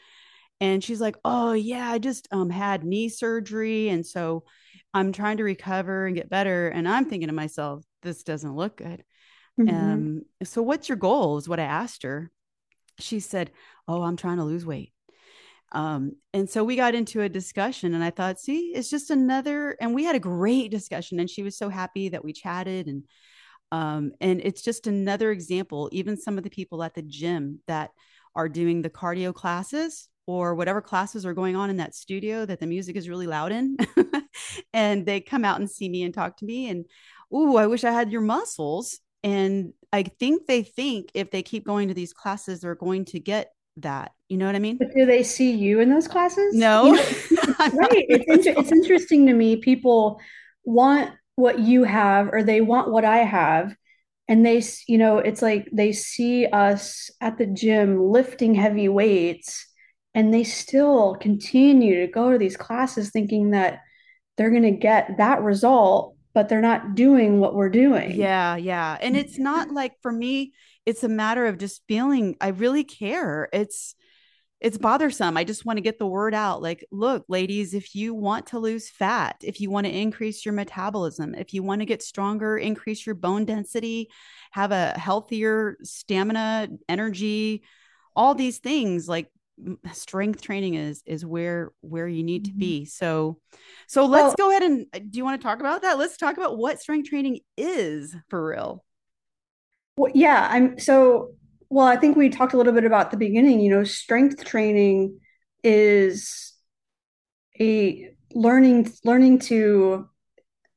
And 0.59 0.83
she's 0.83 1.01
like 1.01 1.15
oh 1.23 1.53
yeah 1.53 1.89
i 1.89 1.97
just 1.99 2.27
um 2.31 2.49
had 2.49 2.83
knee 2.83 3.09
surgery 3.09 3.89
and 3.89 4.05
so 4.05 4.43
i'm 4.93 5.11
trying 5.11 5.37
to 5.37 5.43
recover 5.43 6.05
and 6.05 6.15
get 6.15 6.29
better. 6.29 6.67
And 6.67 6.87
i'm 6.87 7.05
thinking 7.05 7.27
to 7.27 7.33
myself 7.33 7.83
this 8.01 8.23
doesn't 8.23 8.55
look 8.55 8.77
good. 8.77 9.03
Mm-hmm. 9.59 9.75
um 9.75 10.21
so 10.43 10.61
what's 10.61 10.89
your 10.89 10.97
goal 10.97 11.37
is 11.37 11.47
what 11.47 11.59
i 11.59 11.63
asked 11.63 12.03
her. 12.03 12.31
She 12.99 13.21
said 13.21 13.51
oh 13.87 14.01
i'm 14.01 14.17
trying 14.17 14.37
to 14.37 14.43
lose 14.43 14.65
weight 14.65 14.91
um, 15.73 16.11
and 16.33 16.47
so 16.47 16.63
we 16.63 16.75
got 16.75 16.93
into 16.93 17.21
a 17.21 17.29
discussion, 17.29 17.95
and 17.95 18.03
I 18.03 18.11
thought, 18.11 18.39
see, 18.39 18.71
it's 18.75 18.89
just 18.89 19.09
another, 19.09 19.75
and 19.81 19.95
we 19.95 20.03
had 20.03 20.15
a 20.15 20.19
great 20.19 20.69
discussion, 20.69 21.19
and 21.19 21.29
she 21.29 21.41
was 21.41 21.57
so 21.57 21.67
happy 21.67 22.09
that 22.09 22.23
we 22.23 22.31
chatted, 22.31 22.87
and 22.87 23.03
um, 23.71 24.11
and 24.21 24.39
it's 24.43 24.61
just 24.61 24.85
another 24.85 25.31
example. 25.31 25.89
Even 25.91 26.15
some 26.15 26.37
of 26.37 26.43
the 26.43 26.49
people 26.51 26.83
at 26.83 26.93
the 26.93 27.01
gym 27.01 27.59
that 27.67 27.89
are 28.35 28.47
doing 28.47 28.83
the 28.83 28.89
cardio 28.89 29.33
classes 29.33 30.09
or 30.27 30.53
whatever 30.53 30.79
classes 30.79 31.25
are 31.25 31.33
going 31.33 31.55
on 31.55 31.71
in 31.71 31.77
that 31.77 31.95
studio 31.95 32.45
that 32.45 32.59
the 32.59 32.67
music 32.67 32.95
is 32.95 33.09
really 33.09 33.27
loud 33.27 33.51
in, 33.51 33.75
and 34.73 35.07
they 35.07 35.21
come 35.21 35.43
out 35.43 35.59
and 35.59 35.69
see 35.69 35.89
me 35.89 36.03
and 36.03 36.13
talk 36.13 36.37
to 36.37 36.45
me, 36.45 36.69
and 36.69 36.85
oh, 37.31 37.57
I 37.57 37.65
wish 37.65 37.83
I 37.83 37.91
had 37.91 38.11
your 38.11 38.21
muscles. 38.21 38.99
And 39.25 39.73
I 39.91 40.03
think 40.03 40.47
they 40.47 40.63
think 40.63 41.09
if 41.13 41.31
they 41.31 41.41
keep 41.41 41.65
going 41.65 41.87
to 41.87 41.93
these 41.93 42.13
classes, 42.13 42.59
they're 42.59 42.75
going 42.75 43.05
to 43.05 43.19
get 43.21 43.53
that. 43.77 44.11
You 44.29 44.37
know 44.37 44.45
what 44.45 44.55
I 44.55 44.59
mean? 44.59 44.77
But 44.77 44.93
do 44.95 45.05
they 45.05 45.23
see 45.23 45.51
you 45.51 45.79
in 45.79 45.89
those 45.89 46.07
classes? 46.07 46.55
No. 46.55 46.85
You 46.85 46.95
know, 47.31 47.53
right. 47.73 48.05
It's 48.09 48.47
inter- 48.47 48.59
it's 48.59 48.71
interesting 48.71 49.27
to 49.27 49.33
me. 49.33 49.57
People 49.57 50.19
want 50.63 51.11
what 51.35 51.59
you 51.59 51.83
have, 51.83 52.29
or 52.31 52.43
they 52.43 52.61
want 52.61 52.91
what 52.91 53.05
I 53.05 53.17
have, 53.17 53.75
and 54.27 54.45
they, 54.45 54.63
you 54.87 54.97
know, 54.97 55.17
it's 55.17 55.41
like 55.41 55.67
they 55.71 55.91
see 55.91 56.45
us 56.47 57.09
at 57.21 57.37
the 57.37 57.45
gym 57.45 58.01
lifting 58.01 58.55
heavy 58.55 58.89
weights, 58.89 59.67
and 60.13 60.33
they 60.33 60.43
still 60.43 61.15
continue 61.19 62.05
to 62.05 62.11
go 62.11 62.31
to 62.31 62.37
these 62.37 62.57
classes 62.57 63.11
thinking 63.11 63.51
that 63.51 63.79
they're 64.37 64.51
going 64.51 64.63
to 64.63 64.71
get 64.71 65.17
that 65.17 65.41
result 65.41 66.15
but 66.33 66.49
they're 66.49 66.61
not 66.61 66.95
doing 66.95 67.39
what 67.39 67.55
we're 67.55 67.69
doing. 67.69 68.11
Yeah, 68.11 68.55
yeah. 68.55 68.97
And 68.99 69.15
it's 69.15 69.37
not 69.37 69.67
mm-hmm. 69.67 69.75
like 69.75 70.01
for 70.01 70.11
me, 70.11 70.53
it's 70.85 71.03
a 71.03 71.09
matter 71.09 71.45
of 71.45 71.57
just 71.57 71.83
feeling 71.87 72.35
I 72.41 72.49
really 72.49 72.83
care. 72.83 73.49
It's 73.53 73.95
it's 74.59 74.77
bothersome. 74.77 75.35
I 75.35 75.43
just 75.43 75.65
want 75.65 75.75
to 75.75 75.81
get 75.81 75.99
the 75.99 76.07
word 76.07 76.33
out. 76.33 76.61
Like, 76.61 76.85
look, 76.89 77.25
ladies, 77.27 77.73
if 77.73 77.93
you 77.95 78.13
want 78.13 78.47
to 78.47 78.59
lose 78.59 78.89
fat, 78.89 79.35
if 79.41 79.59
you 79.59 79.69
want 79.69 79.87
to 79.87 79.91
increase 79.91 80.45
your 80.45 80.53
metabolism, 80.53 81.35
if 81.35 81.53
you 81.53 81.63
want 81.63 81.81
to 81.81 81.85
get 81.85 82.01
stronger, 82.01 82.57
increase 82.57 83.05
your 83.05 83.15
bone 83.15 83.43
density, 83.43 84.09
have 84.51 84.71
a 84.71 84.97
healthier 84.97 85.75
stamina, 85.83 86.69
energy, 86.87 87.63
all 88.15 88.35
these 88.35 88.59
things, 88.59 89.05
like 89.05 89.29
strength 89.93 90.41
training 90.41 90.75
is 90.75 91.01
is 91.05 91.25
where 91.25 91.71
where 91.81 92.07
you 92.07 92.23
need 92.23 92.45
mm-hmm. 92.45 92.53
to 92.53 92.59
be. 92.59 92.85
So 92.85 93.39
so 93.87 94.05
let's 94.05 94.35
well, 94.37 94.49
go 94.49 94.49
ahead 94.51 94.63
and 94.63 94.85
uh, 94.93 94.99
do 94.99 95.17
you 95.17 95.23
want 95.23 95.39
to 95.41 95.45
talk 95.45 95.59
about 95.59 95.81
that? 95.81 95.97
Let's 95.97 96.17
talk 96.17 96.37
about 96.37 96.57
what 96.57 96.81
strength 96.81 97.09
training 97.09 97.39
is 97.57 98.15
for 98.29 98.45
real. 98.45 98.83
Well, 99.97 100.11
yeah, 100.15 100.47
I'm 100.49 100.79
so 100.79 101.35
well, 101.69 101.87
I 101.87 101.95
think 101.95 102.15
we 102.15 102.29
talked 102.29 102.53
a 102.53 102.57
little 102.57 102.73
bit 102.73 102.85
about 102.85 103.11
the 103.11 103.17
beginning, 103.17 103.59
you 103.59 103.71
know, 103.71 103.83
strength 103.83 104.45
training 104.45 105.19
is 105.63 106.53
a 107.59 108.13
learning 108.33 108.91
learning 109.03 109.39
to 109.39 110.09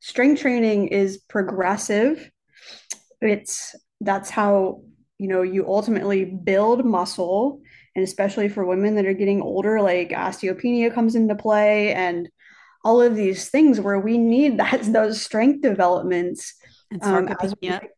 strength 0.01 0.41
training 0.41 0.89
is 0.89 1.19
progressive. 1.19 2.31
It's 3.21 3.75
that's 4.01 4.31
how, 4.31 4.83
you 5.19 5.29
know, 5.29 5.43
you 5.43 5.67
ultimately 5.67 6.25
build 6.25 6.85
muscle 6.85 7.61
and 7.97 8.05
especially 8.05 8.49
for 8.49 8.67
women 8.67 8.95
that 8.95 9.07
are 9.07 9.15
getting 9.15 9.41
older 9.41 9.81
like 9.81 10.11
osteopenia 10.11 10.93
comes 10.93 11.15
into 11.15 11.35
play 11.35 11.95
and 11.95 12.29
all 12.85 13.01
of 13.01 13.17
these 13.17 13.49
things 13.49 13.81
where 13.81 13.99
we 13.99 14.19
need 14.19 14.59
that 14.61 14.83
those 14.93 15.21
strength 15.21 15.63
developments 15.63 16.55
and 16.91 17.01
sarcopenia. 17.01 17.83
Um, 17.83 17.89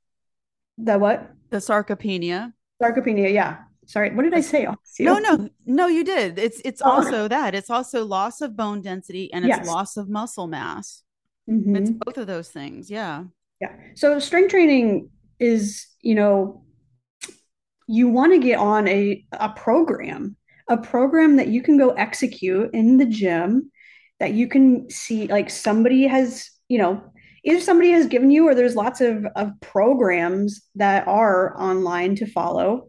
the 0.79 0.99
what? 0.99 1.31
The 1.51 1.59
sarcopenia. 1.59 2.53
Sarcopenia, 2.81 3.33
yeah. 3.33 3.59
Sorry, 3.87 4.15
what 4.15 4.23
did 4.23 4.35
I 4.35 4.41
say? 4.41 4.67
No, 5.01 5.19
no, 5.19 5.49
no, 5.67 5.89
you 5.89 6.05
did. 6.05 6.39
It's 6.39 6.61
it's 6.65 6.81
oh. 6.83 6.91
also 6.91 7.27
that. 7.27 7.55
It's 7.55 7.71
also 7.71 8.05
loss 8.05 8.41
of 8.41 8.55
bone 8.55 8.83
density 8.83 9.33
and 9.33 9.45
it's 9.45 9.57
yes. 9.57 9.67
loss 9.67 9.97
of 9.97 10.09
muscle 10.09 10.47
mass. 10.47 11.03
Mm-hmm. 11.51 11.75
It's 11.75 11.91
both 11.91 12.19
of 12.19 12.27
those 12.27 12.51
things. 12.51 12.91
Yeah. 12.91 13.25
Yeah. 13.61 13.75
So 13.97 14.19
strength 14.21 14.51
training 14.51 15.11
is, 15.41 15.87
you 16.03 16.15
know, 16.15 16.63
you 17.89 18.09
want 18.09 18.33
to 18.33 18.39
get 18.39 18.59
on 18.59 18.87
a 18.87 19.25
a 19.33 19.49
program, 19.51 20.37
a 20.69 20.77
program 20.77 21.37
that 21.37 21.49
you 21.49 21.63
can 21.63 21.77
go 21.77 21.91
execute 21.91 22.71
in 22.73 22.99
the 22.99 23.07
gym 23.07 23.73
that 24.21 24.35
you 24.35 24.49
can 24.49 24.89
see 24.91 25.27
like 25.29 25.49
somebody 25.49 26.07
has, 26.07 26.51
you 26.69 26.79
know, 26.79 27.03
either 27.45 27.61
somebody 27.61 27.91
has 27.93 28.07
given 28.07 28.31
you 28.31 28.47
or 28.49 28.55
there's 28.55 28.77
lots 28.77 29.01
of, 29.01 29.27
of 29.37 29.53
programs 29.61 30.63
that 30.75 31.07
are 31.07 31.59
online 31.61 32.15
to 32.17 32.27
follow 32.27 32.89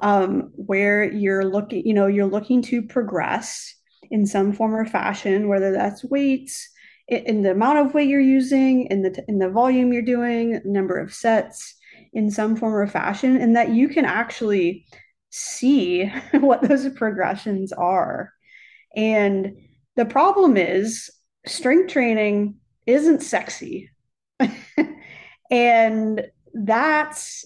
um, 0.00 0.50
where 0.54 1.04
you're 1.04 1.44
looking 1.44 1.86
you 1.86 1.94
know 1.94 2.06
you're 2.06 2.26
looking 2.26 2.62
to 2.62 2.82
progress 2.82 3.74
in 4.10 4.26
some 4.26 4.52
form 4.52 4.74
or 4.74 4.84
fashion 4.84 5.48
whether 5.48 5.72
that's 5.72 6.04
weights 6.04 6.68
in, 7.08 7.24
in 7.24 7.42
the 7.42 7.50
amount 7.50 7.78
of 7.78 7.94
weight 7.94 8.08
you're 8.08 8.20
using 8.20 8.86
in 8.86 9.02
the 9.02 9.24
in 9.28 9.38
the 9.38 9.48
volume 9.48 9.92
you're 9.92 10.02
doing 10.02 10.60
number 10.64 10.98
of 10.98 11.14
sets 11.14 11.75
in 12.16 12.30
some 12.30 12.56
form 12.56 12.74
or 12.74 12.86
fashion 12.88 13.36
and 13.40 13.54
that 13.54 13.70
you 13.70 13.88
can 13.88 14.04
actually 14.04 14.84
see 15.30 16.06
what 16.32 16.62
those 16.62 16.88
progressions 16.94 17.72
are 17.72 18.32
and 18.96 19.52
the 19.96 20.06
problem 20.06 20.56
is 20.56 21.10
strength 21.46 21.92
training 21.92 22.56
isn't 22.86 23.22
sexy. 23.22 23.90
and 25.50 26.22
that's 26.54 27.44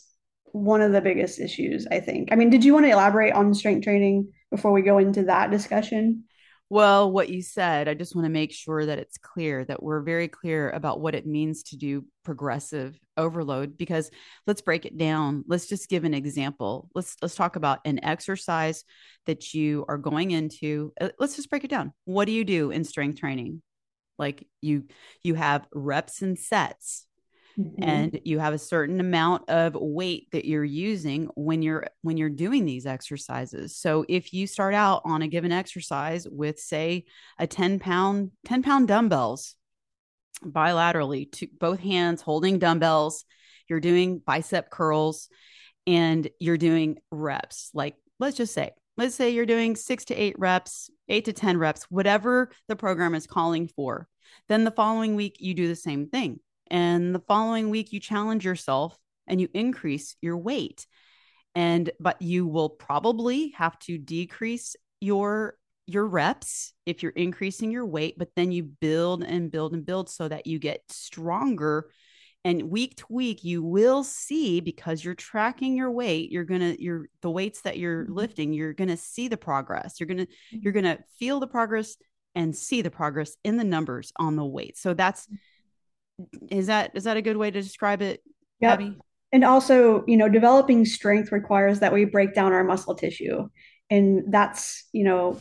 one 0.52 0.80
of 0.80 0.92
the 0.92 1.00
biggest 1.00 1.40
issues, 1.40 1.86
I 1.90 2.00
think. 2.00 2.30
I 2.32 2.36
mean, 2.36 2.50
did 2.50 2.64
you 2.64 2.74
want 2.74 2.86
to 2.86 2.92
elaborate 2.92 3.32
on 3.32 3.54
strength 3.54 3.84
training 3.84 4.32
before 4.50 4.72
we 4.72 4.82
go 4.82 4.98
into 4.98 5.24
that 5.24 5.50
discussion? 5.50 6.24
Well, 6.70 7.10
what 7.10 7.28
you 7.28 7.42
said, 7.42 7.88
I 7.88 7.94
just 7.94 8.14
want 8.14 8.26
to 8.26 8.30
make 8.30 8.52
sure 8.52 8.86
that 8.86 8.98
it's 8.98 9.18
clear 9.18 9.64
that 9.64 9.82
we're 9.82 10.02
very 10.02 10.28
clear 10.28 10.70
about 10.70 11.00
what 11.00 11.16
it 11.16 11.26
means 11.26 11.64
to 11.64 11.76
do 11.76 12.04
progressive 12.24 12.96
overload 13.16 13.76
because 13.76 14.08
let's 14.46 14.60
break 14.62 14.86
it 14.86 14.96
down. 14.96 15.44
Let's 15.48 15.66
just 15.66 15.88
give 15.88 16.04
an 16.04 16.14
example. 16.14 16.88
Let's 16.94 17.16
let's 17.20 17.34
talk 17.34 17.56
about 17.56 17.80
an 17.84 18.02
exercise 18.04 18.84
that 19.26 19.52
you 19.52 19.84
are 19.88 19.98
going 19.98 20.30
into. 20.30 20.92
Uh, 21.00 21.08
let's 21.18 21.34
just 21.34 21.50
break 21.50 21.64
it 21.64 21.70
down. 21.70 21.92
What 22.04 22.26
do 22.26 22.32
you 22.32 22.44
do 22.44 22.70
in 22.70 22.84
strength 22.84 23.18
training? 23.18 23.62
like 24.20 24.46
you 24.60 24.84
you 25.24 25.34
have 25.34 25.66
reps 25.74 26.22
and 26.22 26.38
sets 26.38 27.06
mm-hmm. 27.58 27.82
and 27.82 28.20
you 28.24 28.38
have 28.38 28.54
a 28.54 28.58
certain 28.58 29.00
amount 29.00 29.48
of 29.48 29.74
weight 29.74 30.28
that 30.32 30.44
you're 30.44 30.64
using 30.64 31.28
when 31.34 31.62
you're 31.62 31.86
when 32.02 32.16
you're 32.16 32.28
doing 32.28 32.64
these 32.64 32.86
exercises 32.86 33.76
so 33.76 34.04
if 34.08 34.32
you 34.32 34.46
start 34.46 34.74
out 34.74 35.02
on 35.04 35.22
a 35.22 35.28
given 35.28 35.52
exercise 35.52 36.26
with 36.28 36.58
say 36.58 37.04
a 37.38 37.46
10 37.46 37.78
pound 37.78 38.30
10 38.44 38.62
pound 38.62 38.88
dumbbells 38.88 39.54
bilaterally 40.44 41.30
to 41.30 41.46
both 41.58 41.80
hands 41.80 42.22
holding 42.22 42.58
dumbbells 42.58 43.24
you're 43.68 43.80
doing 43.80 44.18
bicep 44.18 44.70
curls 44.70 45.28
and 45.86 46.28
you're 46.38 46.56
doing 46.56 46.98
reps 47.10 47.70
like 47.74 47.94
let's 48.18 48.36
just 48.36 48.54
say 48.54 48.72
let's 49.00 49.14
say 49.14 49.30
you're 49.30 49.46
doing 49.46 49.76
six 49.76 50.04
to 50.04 50.14
eight 50.14 50.38
reps, 50.38 50.90
eight 51.08 51.24
to 51.24 51.32
10 51.32 51.56
reps, 51.56 51.84
whatever 51.84 52.50
the 52.68 52.76
program 52.76 53.14
is 53.14 53.26
calling 53.26 53.66
for. 53.66 54.06
Then 54.46 54.64
the 54.64 54.70
following 54.70 55.16
week, 55.16 55.36
you 55.40 55.54
do 55.54 55.68
the 55.68 55.74
same 55.74 56.08
thing. 56.08 56.38
And 56.70 57.14
the 57.14 57.20
following 57.20 57.70
week, 57.70 57.92
you 57.92 58.00
challenge 58.00 58.44
yourself 58.44 58.96
and 59.26 59.40
you 59.40 59.48
increase 59.52 60.16
your 60.20 60.36
weight. 60.36 60.86
And, 61.54 61.90
but 61.98 62.22
you 62.22 62.46
will 62.46 62.70
probably 62.70 63.50
have 63.56 63.78
to 63.80 63.98
decrease 63.98 64.76
your 65.00 65.56
your 65.86 66.06
reps 66.06 66.72
if 66.86 67.02
you're 67.02 67.10
increasing 67.12 67.70
your 67.70 67.84
weight 67.84 68.14
but 68.16 68.28
then 68.36 68.52
you 68.52 68.62
build 68.62 69.24
and 69.24 69.50
build 69.50 69.72
and 69.72 69.84
build 69.84 70.08
so 70.08 70.28
that 70.28 70.46
you 70.46 70.58
get 70.58 70.82
stronger 70.88 71.90
and 72.44 72.70
week 72.70 72.96
to 72.96 73.04
week 73.10 73.42
you 73.44 73.62
will 73.62 74.04
see 74.04 74.60
because 74.60 75.04
you're 75.04 75.14
tracking 75.14 75.76
your 75.76 75.90
weight 75.90 76.30
you're 76.30 76.44
going 76.44 76.60
to 76.60 76.80
your 76.82 77.06
the 77.22 77.30
weights 77.30 77.62
that 77.62 77.78
you're 77.78 78.04
mm-hmm. 78.04 78.14
lifting 78.14 78.52
you're 78.52 78.72
going 78.72 78.88
to 78.88 78.96
see 78.96 79.26
the 79.26 79.36
progress 79.36 79.98
you're 79.98 80.06
going 80.06 80.18
to 80.18 80.26
mm-hmm. 80.26 80.58
you're 80.62 80.72
going 80.72 80.84
to 80.84 80.98
feel 81.18 81.40
the 81.40 81.46
progress 81.46 81.96
and 82.34 82.54
see 82.54 82.82
the 82.82 82.90
progress 82.90 83.36
in 83.42 83.56
the 83.56 83.64
numbers 83.64 84.12
on 84.16 84.36
the 84.36 84.44
weight 84.44 84.76
so 84.76 84.94
that's 84.94 85.26
is 86.50 86.66
that 86.66 86.90
is 86.94 87.04
that 87.04 87.16
a 87.16 87.22
good 87.22 87.36
way 87.36 87.50
to 87.50 87.60
describe 87.60 88.02
it 88.02 88.22
yeah 88.60 88.76
and 89.32 89.44
also 89.44 90.04
you 90.06 90.16
know 90.16 90.28
developing 90.28 90.84
strength 90.84 91.32
requires 91.32 91.80
that 91.80 91.92
we 91.92 92.04
break 92.04 92.34
down 92.34 92.52
our 92.52 92.64
muscle 92.64 92.94
tissue 92.94 93.48
and 93.90 94.32
that's 94.32 94.88
you 94.92 95.04
know 95.04 95.38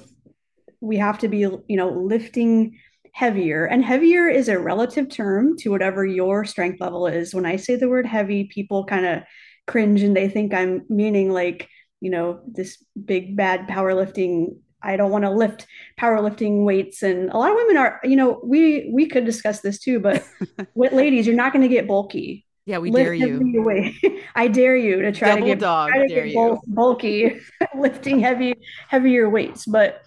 we 0.82 0.98
have 0.98 1.18
to 1.20 1.28
be 1.28 1.40
you 1.40 1.64
know 1.70 1.90
lifting 1.90 2.78
heavier. 3.20 3.66
And 3.66 3.84
heavier 3.84 4.30
is 4.30 4.48
a 4.48 4.58
relative 4.58 5.10
term 5.10 5.58
to 5.58 5.70
whatever 5.72 6.06
your 6.06 6.46
strength 6.46 6.80
level 6.80 7.06
is. 7.08 7.34
When 7.34 7.46
I 7.46 7.58
say 7.58 7.76
the 7.76 7.90
word 7.90 8.06
heavy, 8.06 8.46
people 8.46 8.86
kind 8.86 9.06
of 9.06 9.24
cringe 9.68 10.02
and 10.02 10.16
they 10.16 10.30
think 10.30 10.54
I'm 10.54 10.86
meaning 10.90 11.32
like, 11.32 11.68
you 12.00 12.12
know, 12.12 12.40
this 12.48 12.82
big 13.04 13.36
bad 13.36 13.68
powerlifting. 13.68 14.60
I 14.82 14.96
don't 14.96 15.12
want 15.12 15.26
to 15.26 15.32
lift 15.32 15.68
powerlifting 16.00 16.64
weights. 16.64 17.04
And 17.04 17.30
a 17.30 17.38
lot 17.38 17.52
of 17.52 17.58
women 17.58 17.78
are, 17.78 18.00
you 18.04 18.16
know, 18.16 18.40
we 18.44 18.90
we 18.94 19.08
could 19.08 19.26
discuss 19.26 19.60
this 19.62 19.80
too, 19.80 20.00
but 20.00 20.24
with 20.74 20.94
ladies, 20.94 21.28
you're 21.28 21.36
not 21.36 21.54
going 21.54 21.68
to 21.68 21.74
get 21.74 21.88
bulky. 21.88 22.46
Yeah, 22.66 22.78
we 22.78 22.92
Lift 22.92 23.06
dare 23.06 23.14
you. 23.16 24.22
I 24.36 24.48
dare 24.48 24.78
you 24.78 25.02
to 25.02 25.12
try 25.12 25.30
Double 25.30 25.42
to 25.42 25.48
get, 25.48 25.60
dog, 25.60 25.90
try 25.90 26.08
to 26.08 26.08
get 26.08 26.28
you. 26.28 26.60
bulky, 26.68 27.40
lifting 27.76 28.20
heavy, 28.20 28.54
heavier 28.88 29.28
weights. 29.28 29.66
But 29.66 30.04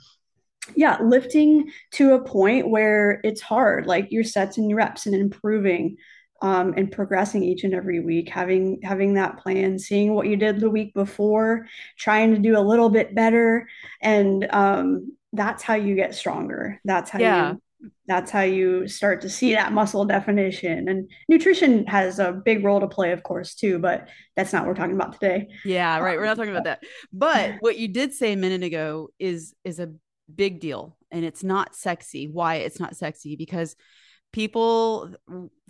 yeah, 0.77 0.99
lifting 1.03 1.73
to 1.95 2.15
a 2.15 2.23
point 2.23 2.69
where 2.69 3.21
it's 3.25 3.41
hard, 3.41 3.87
like 3.87 4.13
your 4.13 4.23
sets 4.23 4.59
and 4.59 4.71
your 4.71 4.77
reps 4.77 5.07
and 5.07 5.15
improving 5.15 5.97
um, 6.43 6.75
and 6.77 6.91
progressing 6.91 7.43
each 7.43 7.65
and 7.65 7.73
every 7.73 8.01
week, 8.01 8.29
having 8.29 8.81
having 8.83 9.15
that 9.15 9.39
plan, 9.39 9.79
seeing 9.79 10.13
what 10.13 10.27
you 10.27 10.37
did 10.37 10.61
the 10.61 10.69
week 10.69 10.93
before, 10.93 11.67
trying 11.97 12.35
to 12.35 12.41
do 12.41 12.59
a 12.59 12.61
little 12.61 12.91
bit 12.91 13.15
better, 13.15 13.69
and 14.01 14.47
um, 14.53 15.17
that's 15.33 15.63
how 15.63 15.75
you 15.75 15.95
get 15.95 16.15
stronger. 16.15 16.81
That's 16.85 17.11
how 17.11 17.21
yeah. 17.21 17.53
you 17.53 17.63
that's 18.07 18.31
how 18.31 18.43
you 18.43 18.87
start 18.87 19.21
to 19.23 19.29
see 19.29 19.55
that 19.55 19.73
muscle 19.73 20.05
definition. 20.05 20.89
And 20.89 21.09
nutrition 21.29 21.87
has 21.87 22.19
a 22.19 22.33
big 22.33 22.65
role 22.65 22.81
to 22.81 22.89
play, 22.89 23.13
of 23.13 23.23
course, 23.23 23.55
too. 23.55 23.79
But 23.79 24.09
that's 24.37 24.53
not 24.53 24.63
what 24.63 24.69
we're 24.69 24.75
talking 24.75 24.97
about 24.97 25.15
today. 25.15 25.49
Yeah, 25.65 25.99
right. 25.99 26.19
We're 26.19 26.27
not 26.27 26.37
talking 26.37 26.53
about 26.53 26.65
that. 26.65 26.83
But 27.13 27.55
what 27.61 27.79
you 27.79 27.89
did 27.89 28.13
say 28.13 28.33
a 28.33 28.37
minute 28.37 28.65
ago 28.65 29.09
is 29.19 29.55
is 29.65 29.79
a 29.79 29.93
big 30.35 30.61
deal 30.61 30.97
and 31.11 31.25
it's 31.25 31.45
not 31.45 31.77
sexy. 31.77 32.27
Why 32.27 32.57
it's 32.57 32.81
not 32.81 32.97
sexy? 32.97 33.37
Because 33.37 33.77
people 34.33 35.15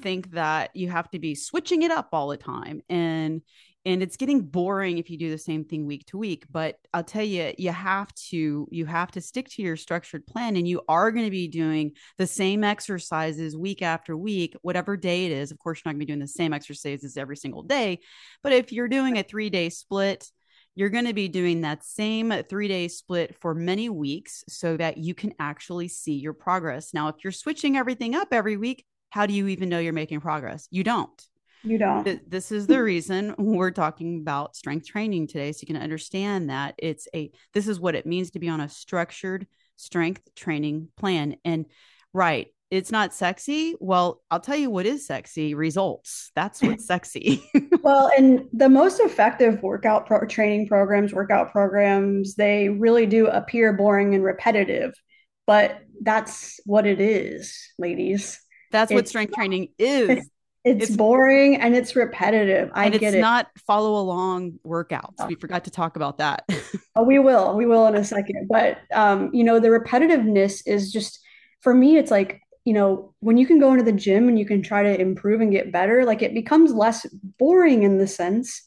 think 0.00 0.30
that 0.32 0.74
you 0.74 0.88
have 0.88 1.10
to 1.10 1.18
be 1.18 1.34
switching 1.34 1.82
it 1.82 1.90
up 1.90 2.08
all 2.12 2.28
the 2.28 2.36
time 2.36 2.82
and 2.88 3.42
and 3.84 4.00
it's 4.00 4.16
getting 4.16 4.42
boring 4.42 4.98
if 4.98 5.10
you 5.10 5.18
do 5.18 5.30
the 5.30 5.38
same 5.38 5.64
thing 5.64 5.86
week 5.86 6.06
to 6.06 6.16
week 6.16 6.44
but 6.50 6.76
i'll 6.94 7.02
tell 7.02 7.24
you 7.24 7.52
you 7.58 7.70
have 7.70 8.12
to 8.14 8.66
you 8.70 8.86
have 8.86 9.10
to 9.10 9.20
stick 9.20 9.48
to 9.48 9.62
your 9.62 9.76
structured 9.76 10.26
plan 10.26 10.56
and 10.56 10.68
you 10.68 10.80
are 10.88 11.10
going 11.10 11.24
to 11.24 11.30
be 11.30 11.48
doing 11.48 11.92
the 12.18 12.26
same 12.26 12.62
exercises 12.62 13.56
week 13.56 13.82
after 13.82 14.16
week 14.16 14.54
whatever 14.62 14.96
day 14.96 15.26
it 15.26 15.32
is. 15.32 15.50
Of 15.50 15.58
course 15.58 15.78
you're 15.78 15.90
not 15.90 15.96
going 15.96 16.00
to 16.00 16.06
be 16.06 16.12
doing 16.12 16.20
the 16.20 16.28
same 16.28 16.52
exercises 16.52 17.16
every 17.16 17.36
single 17.36 17.62
day 17.62 18.00
but 18.42 18.52
if 18.52 18.72
you're 18.72 18.88
doing 18.88 19.18
a 19.18 19.22
three 19.22 19.50
day 19.50 19.68
split 19.68 20.30
you're 20.74 20.88
going 20.88 21.04
to 21.04 21.12
be 21.12 21.28
doing 21.28 21.60
that 21.60 21.84
same 21.84 22.32
three 22.48 22.68
day 22.68 22.88
split 22.88 23.36
for 23.40 23.54
many 23.54 23.88
weeks 23.88 24.44
so 24.48 24.76
that 24.76 24.98
you 24.98 25.14
can 25.14 25.34
actually 25.38 25.88
see 25.88 26.14
your 26.14 26.32
progress 26.32 26.94
now 26.94 27.08
if 27.08 27.16
you're 27.22 27.32
switching 27.32 27.76
everything 27.76 28.14
up 28.14 28.28
every 28.32 28.56
week 28.56 28.84
how 29.10 29.26
do 29.26 29.34
you 29.34 29.48
even 29.48 29.68
know 29.68 29.78
you're 29.78 29.92
making 29.92 30.20
progress 30.20 30.66
you 30.70 30.84
don't 30.84 31.28
you 31.64 31.78
don't. 31.78 32.28
This 32.28 32.50
is 32.50 32.66
the 32.66 32.82
reason 32.82 33.34
we're 33.38 33.70
talking 33.70 34.18
about 34.18 34.56
strength 34.56 34.86
training 34.86 35.28
today. 35.28 35.52
So 35.52 35.60
you 35.62 35.72
can 35.72 35.82
understand 35.82 36.50
that 36.50 36.74
it's 36.78 37.06
a, 37.14 37.30
this 37.54 37.68
is 37.68 37.78
what 37.78 37.94
it 37.94 38.06
means 38.06 38.32
to 38.32 38.40
be 38.40 38.48
on 38.48 38.60
a 38.60 38.68
structured 38.68 39.46
strength 39.76 40.22
training 40.34 40.88
plan. 40.96 41.36
And 41.44 41.66
right, 42.12 42.48
it's 42.72 42.90
not 42.90 43.12
sexy. 43.12 43.74
Well, 43.80 44.22
I'll 44.30 44.40
tell 44.40 44.56
you 44.56 44.70
what 44.70 44.86
is 44.86 45.06
sexy 45.06 45.52
results. 45.54 46.32
That's 46.34 46.62
what's 46.62 46.86
sexy. 46.86 47.44
well, 47.82 48.10
and 48.16 48.48
the 48.54 48.70
most 48.70 48.98
effective 48.98 49.62
workout 49.62 50.06
pro- 50.06 50.26
training 50.26 50.68
programs, 50.68 51.12
workout 51.12 51.52
programs, 51.52 52.34
they 52.34 52.70
really 52.70 53.04
do 53.04 53.26
appear 53.26 53.74
boring 53.74 54.14
and 54.14 54.24
repetitive, 54.24 54.94
but 55.46 55.82
that's 56.00 56.58
what 56.64 56.86
it 56.86 56.98
is, 56.98 57.54
ladies. 57.78 58.40
That's 58.70 58.90
it's, 58.90 58.96
what 58.96 59.08
strength 59.08 59.34
training 59.34 59.68
is. 59.78 60.26
It's, 60.64 60.90
it's, 60.90 60.96
boring 60.96 61.56
and 61.56 61.74
it's 61.74 61.96
repetitive. 61.96 62.70
I 62.72 62.84
and 62.84 62.92
get 62.92 63.02
it's 63.02 63.16
it. 63.16 63.20
not 63.20 63.48
follow 63.66 64.00
along 64.00 64.60
workouts. 64.64 65.26
We 65.26 65.34
forgot 65.34 65.64
to 65.64 65.72
talk 65.72 65.96
about 65.96 66.18
that. 66.18 66.44
oh, 66.94 67.02
we 67.02 67.18
will. 67.18 67.56
We 67.56 67.66
will 67.66 67.84
in 67.88 67.96
a 67.96 68.04
second. 68.04 68.46
But 68.48 68.78
um, 68.94 69.30
you 69.32 69.42
know, 69.42 69.58
the 69.58 69.70
repetitiveness 69.70 70.62
is 70.64 70.92
just 70.92 71.18
for 71.62 71.72
me, 71.72 71.96
it's 71.96 72.10
like, 72.10 72.41
you 72.64 72.72
know, 72.72 73.14
when 73.20 73.36
you 73.36 73.46
can 73.46 73.58
go 73.58 73.72
into 73.72 73.84
the 73.84 73.92
gym 73.92 74.28
and 74.28 74.38
you 74.38 74.46
can 74.46 74.62
try 74.62 74.82
to 74.82 75.00
improve 75.00 75.40
and 75.40 75.50
get 75.50 75.72
better, 75.72 76.04
like 76.04 76.22
it 76.22 76.34
becomes 76.34 76.72
less 76.72 77.06
boring 77.38 77.82
in 77.82 77.98
the 77.98 78.06
sense 78.06 78.62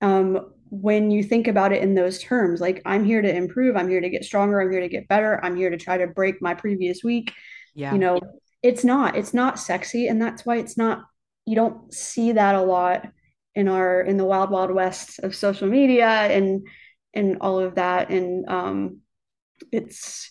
um, 0.00 0.52
when 0.70 1.10
you 1.10 1.22
think 1.22 1.48
about 1.48 1.72
it 1.72 1.82
in 1.82 1.94
those 1.94 2.20
terms. 2.20 2.60
Like, 2.60 2.80
I'm 2.86 3.04
here 3.04 3.22
to 3.22 3.34
improve, 3.34 3.76
I'm 3.76 3.88
here 3.88 4.00
to 4.00 4.08
get 4.08 4.24
stronger, 4.24 4.60
I'm 4.60 4.70
here 4.70 4.80
to 4.80 4.88
get 4.88 5.08
better, 5.08 5.44
I'm 5.44 5.56
here 5.56 5.70
to 5.70 5.76
try 5.76 5.98
to 5.98 6.06
break 6.06 6.40
my 6.40 6.54
previous 6.54 7.02
week. 7.02 7.32
Yeah. 7.74 7.92
You 7.92 7.98
know, 7.98 8.20
it's 8.62 8.84
not, 8.84 9.16
it's 9.16 9.34
not 9.34 9.58
sexy. 9.58 10.06
And 10.06 10.22
that's 10.22 10.46
why 10.46 10.56
it's 10.58 10.76
not 10.76 11.04
you 11.50 11.56
don't 11.56 11.92
see 11.92 12.32
that 12.32 12.54
a 12.54 12.62
lot 12.62 13.08
in 13.54 13.66
our 13.66 14.00
in 14.02 14.16
the 14.16 14.24
wild 14.24 14.50
wild 14.50 14.70
west 14.70 15.18
of 15.20 15.34
social 15.34 15.68
media 15.68 16.06
and 16.06 16.66
and 17.12 17.38
all 17.40 17.58
of 17.58 17.74
that 17.74 18.10
and 18.10 18.48
um 18.48 19.00
it's 19.72 20.30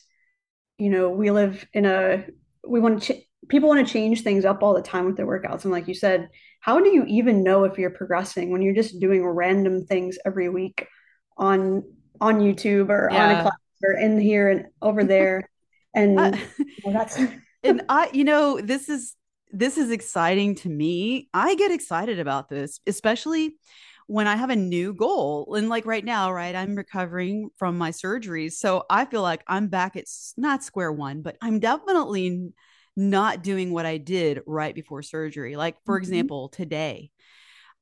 you 0.77 0.89
know 0.89 1.09
we 1.09 1.29
live 1.29 1.67
in 1.73 1.85
a 1.85 2.23
we 2.69 2.79
want 2.79 3.01
to 3.01 3.13
ch- 3.13 3.23
people 3.47 3.69
want 3.69 3.85
to 3.85 3.91
change 3.91 4.21
things 4.21 4.45
up 4.45 4.61
all 4.61 4.73
the 4.73 4.81
time 4.81 5.05
with 5.05 5.17
their 5.17 5.27
workouts 5.27 5.63
and 5.63 5.71
like 5.71 5.87
you 5.87 5.93
said 5.93 6.29
how 6.61 6.79
do 6.79 6.89
you 6.89 7.05
even 7.05 7.43
know 7.43 7.63
if 7.63 7.77
you're 7.77 7.89
progressing 7.89 8.51
when 8.51 8.61
you're 8.61 8.75
just 8.75 8.99
doing 8.99 9.25
random 9.25 9.85
things 9.85 10.17
every 10.25 10.49
week 10.49 10.87
on 11.37 11.83
on 12.21 12.39
youtube 12.39 12.89
or 12.89 13.09
yeah. 13.11 13.25
on 13.25 13.35
a 13.35 13.41
class 13.41 13.53
or 13.83 13.93
in 13.93 14.19
here 14.19 14.49
and 14.49 14.65
over 14.81 15.03
there 15.03 15.49
and 15.95 16.19
uh, 16.19 16.31
well, 16.83 16.93
that's 16.93 17.17
and 17.63 17.81
i 17.89 18.09
you 18.13 18.23
know 18.23 18.59
this 18.61 18.89
is 18.89 19.15
this 19.51 19.77
is 19.77 19.91
exciting 19.91 20.55
to 20.55 20.69
me. 20.69 21.27
I 21.33 21.55
get 21.55 21.71
excited 21.71 22.19
about 22.19 22.49
this, 22.49 22.79
especially 22.85 23.55
when 24.09 24.27
I 24.27 24.35
have 24.37 24.49
a 24.49 24.55
new 24.55 24.91
goal. 24.91 25.53
And 25.55 25.69
like 25.69 25.85
right 25.85 26.03
now, 26.03 26.33
right, 26.33 26.55
I'm 26.55 26.73
recovering 26.73 27.51
from 27.57 27.77
my 27.77 27.91
surgeries. 27.91 28.53
So 28.53 28.83
I 28.89 29.05
feel 29.05 29.21
like 29.21 29.43
I'm 29.45 29.67
back 29.67 29.95
at 29.95 30.05
not 30.35 30.63
square 30.63 30.91
one, 30.91 31.21
but 31.21 31.37
I'm 31.43 31.59
definitely 31.59 32.49
not 32.95 33.43
doing 33.43 33.71
what 33.71 33.85
I 33.85 33.97
did 33.97 34.41
right 34.47 34.73
before 34.73 35.03
surgery. 35.03 35.55
Like, 35.55 35.77
for 35.85 35.95
mm-hmm. 35.95 36.01
example, 36.01 36.49
today, 36.49 37.11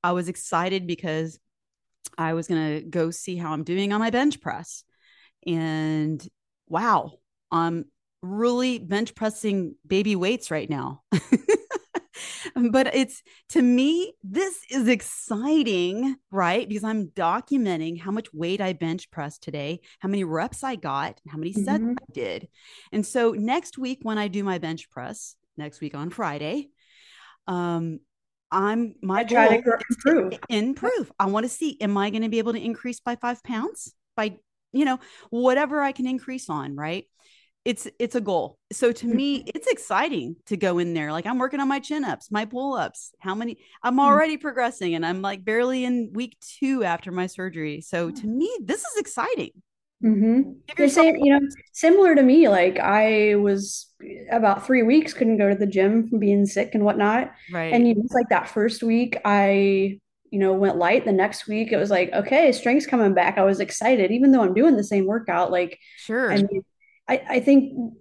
I 0.04 0.12
was 0.12 0.28
excited 0.28 0.86
because 0.86 1.40
I 2.18 2.34
was 2.34 2.50
going 2.50 2.76
to 2.76 2.82
go 2.86 3.10
see 3.10 3.38
how 3.38 3.54
I'm 3.54 3.63
doing 3.63 3.94
on 3.94 4.02
my 4.02 4.10
bench 4.10 4.42
press. 4.42 4.84
And 5.46 6.22
wow, 6.68 7.20
I'm 7.54 7.86
really 8.22 8.80
bench 8.80 9.16
pressing 9.16 9.76
baby 9.88 10.18
weights 10.18 10.52
right 10.52 10.70
now. 10.70 11.04
but 12.71 12.93
it's 12.95 13.21
to 13.49 13.62
me, 13.62 14.13
this 14.23 14.60
is 14.69 14.88
exciting, 14.88 16.15
right? 16.32 16.67
Because 16.67 16.84
I'm 16.84 17.08
documenting 17.08 17.99
how 17.99 18.12
much 18.12 18.34
weight 18.34 18.62
I 18.62 18.73
bench 18.73 19.10
pressed 19.12 19.43
today, 19.43 19.82
how 19.99 20.10
many 20.10 20.23
reps 20.23 20.63
I 20.63 20.75
got, 20.75 21.19
how 21.27 21.38
many 21.38 21.53
sets 21.53 21.84
mm-hmm. 21.84 21.91
I 21.91 22.13
did. 22.13 22.47
And 22.91 23.06
so 23.06 23.32
next 23.32 23.77
week, 23.77 23.99
when 24.03 24.17
I 24.17 24.27
do 24.27 24.43
my 24.43 24.58
bench 24.58 24.89
press, 24.89 25.36
next 25.58 25.82
week 25.82 25.95
on 25.95 26.10
Friday, 26.10 26.69
um, 27.47 27.99
I'm 28.51 28.95
my 29.01 29.19
I 29.19 29.23
goal 29.23 29.47
to 29.47 29.80
improve. 29.89 30.32
To 30.32 30.39
improve. 30.49 31.12
I 31.19 31.25
want 31.25 31.45
to 31.45 31.49
see, 31.49 31.77
am 31.82 31.97
I 31.97 32.10
going 32.10 32.23
to 32.23 32.30
be 32.30 32.39
able 32.39 32.53
to 32.53 32.63
increase 32.63 32.99
by 32.99 33.15
five 33.15 33.43
pounds? 33.43 33.93
By 34.15 34.38
you 34.73 34.86
know, 34.86 34.99
whatever 35.30 35.82
I 35.82 35.91
can 35.91 36.08
increase 36.08 36.49
on, 36.49 36.75
right? 36.75 37.06
It's 37.67 37.86
it's 37.99 38.15
a 38.15 38.21
goal. 38.21 38.58
So 38.71 38.93
to 38.93 39.06
me, 39.06 39.39
mm-hmm. 39.39 39.49
it's 39.53 39.67
exciting 39.67 40.38
to 40.45 40.56
go 40.56 40.80
in 40.80 40.93
there. 40.93 41.12
Like 41.12 41.25
I'm 41.25 41.38
working 41.38 41.60
on 41.60 41.67
my 41.67 41.80
chin 41.80 42.06
ups, 42.06 42.32
my 42.32 42.45
pull 42.45 42.75
ups. 42.75 43.13
How 43.19 43.36
many? 43.36 43.58
I'm 43.84 43.97
mm. 43.97 44.08
already 44.08 44.38
progressing, 44.38 44.95
and 44.95 45.06
I'm 45.06 45.21
like 45.21 45.43
barely 45.43 45.84
in 45.84 46.12
week 46.13 46.38
two 46.39 46.86
after 46.86 47.12
my 47.12 47.27
surgery. 47.27 47.82
So 47.82 48.10
to 48.10 48.25
me, 48.25 48.49
this 48.63 48.80
is 48.80 48.97
exciting. 48.97 49.51
Mm-hmm. 50.01 50.51
You're 50.77 50.88
saying, 50.88 51.19
you 51.25 51.38
know, 51.38 51.45
similar 51.73 52.15
to 52.15 52.23
me. 52.23 52.47
Like 52.47 52.80
I 52.80 53.36
was 53.36 53.93
about 54.32 54.65
three 54.65 54.84
weeks 54.84 55.13
couldn't 55.13 55.38
go 55.38 55.49
to 55.49 55.56
the 55.56 55.67
gym 55.67 56.08
from 56.08 56.19
being 56.19 56.45
sick 56.45 56.73
and 56.73 56.86
whatnot. 56.86 57.34
Right. 57.51 57.73
And 57.73 57.86
you 57.86 57.95
know, 57.95 58.01
it's 58.06 58.13
like 58.13 58.30
that 58.30 58.47
first 58.47 58.82
week, 58.82 59.17
I 59.25 59.99
you 60.32 60.39
know 60.39 60.53
went 60.53 60.77
light. 60.77 61.03
The 61.03 61.12
next 61.12 61.49
week, 61.49 61.73
it 61.73 61.77
was 61.77 61.89
like, 61.89 62.13
okay, 62.13 62.53
strength's 62.53 62.88
coming 62.88 63.13
back. 63.13 63.38
I 63.38 63.43
was 63.43 63.60
excited, 63.60 64.12
even 64.12 64.32
though 64.32 64.41
I'm 64.41 64.53
doing 64.53 64.77
the 64.77 64.86
same 64.86 65.06
workout. 65.06 65.51
Like, 65.51 65.77
sure. 65.97 66.32
I 66.32 66.38
mean, 66.38 66.63
I, 67.08 67.22
I 67.30 67.39
think 67.39 67.93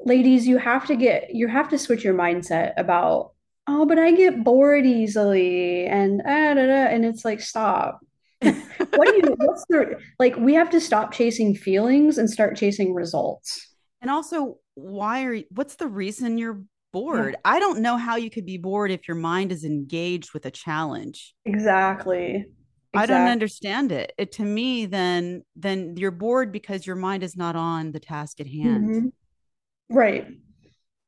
ladies, 0.00 0.46
you 0.46 0.58
have 0.58 0.86
to 0.86 0.96
get 0.96 1.34
you 1.34 1.48
have 1.48 1.68
to 1.70 1.78
switch 1.78 2.04
your 2.04 2.14
mindset 2.14 2.72
about 2.76 3.32
oh, 3.66 3.84
but 3.84 3.98
I 3.98 4.12
get 4.12 4.42
bored 4.42 4.86
easily 4.86 5.86
and 5.86 6.22
ah, 6.24 6.54
da, 6.54 6.66
da, 6.66 6.86
and 6.88 7.04
it's 7.04 7.24
like 7.24 7.40
stop. 7.40 8.00
what 8.40 9.08
do 9.08 9.14
you 9.16 9.34
what's 9.38 9.64
the 9.68 9.98
like 10.18 10.36
we 10.36 10.54
have 10.54 10.70
to 10.70 10.80
stop 10.80 11.12
chasing 11.12 11.54
feelings 11.54 12.18
and 12.18 12.30
start 12.30 12.56
chasing 12.56 12.94
results. 12.94 13.74
And 14.00 14.10
also, 14.10 14.58
why 14.74 15.24
are 15.24 15.38
what's 15.50 15.74
the 15.74 15.88
reason 15.88 16.38
you're 16.38 16.62
bored? 16.92 17.32
Yeah. 17.32 17.40
I 17.44 17.58
don't 17.58 17.80
know 17.80 17.96
how 17.96 18.16
you 18.16 18.30
could 18.30 18.46
be 18.46 18.58
bored 18.58 18.90
if 18.90 19.08
your 19.08 19.16
mind 19.16 19.52
is 19.52 19.64
engaged 19.64 20.32
with 20.32 20.46
a 20.46 20.50
challenge. 20.50 21.34
Exactly. 21.44 22.46
I 22.94 23.06
don't 23.06 23.28
understand 23.28 23.92
it. 23.92 24.12
it. 24.18 24.32
To 24.32 24.42
me, 24.42 24.86
then 24.86 25.44
then 25.56 25.96
you're 25.96 26.10
bored 26.10 26.52
because 26.52 26.86
your 26.86 26.96
mind 26.96 27.22
is 27.22 27.36
not 27.36 27.54
on 27.56 27.92
the 27.92 28.00
task 28.00 28.40
at 28.40 28.46
hand. 28.46 28.88
Mm-hmm. 28.88 29.96
Right. 29.96 30.26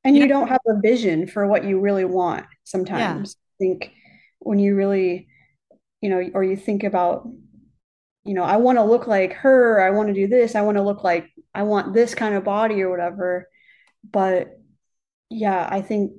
And 0.05 0.17
you, 0.17 0.23
you 0.23 0.29
know, 0.29 0.41
don't 0.41 0.49
have 0.49 0.61
a 0.67 0.81
vision 0.81 1.27
for 1.27 1.47
what 1.47 1.65
you 1.65 1.81
really 1.81 2.05
want 2.05 2.47
sometimes. 2.65 3.37
Yeah. 3.61 3.67
I 3.67 3.75
think 3.75 3.93
when 4.39 4.59
you 4.59 4.75
really, 4.75 5.29
you 6.01 6.09
know, 6.09 6.31
or 6.33 6.43
you 6.43 6.57
think 6.57 6.85
about, 6.85 7.29
you 8.25 8.35
know, 8.35 8.45
I 8.45 8.57
want 8.57 8.79
to 8.79 8.85
look 8.85 9.07
like 9.07 9.35
her, 9.35 9.83
I 9.83 9.91
want 9.91 10.09
to 10.09 10.15
do 10.15 10.27
this, 10.27 10.55
I 10.55 10.63
want 10.63 10.77
to 10.77 10.83
look 10.83 11.05
like 11.05 11.29
I 11.55 11.65
want 11.65 11.95
this 11.95 12.15
kind 12.15 12.35
of 12.35 12.45
body 12.45 12.83
or 12.83 12.91
whatever. 12.91 13.49
But 14.11 14.59
yeah, 15.29 15.69
I 15.71 15.83
think 15.83 16.13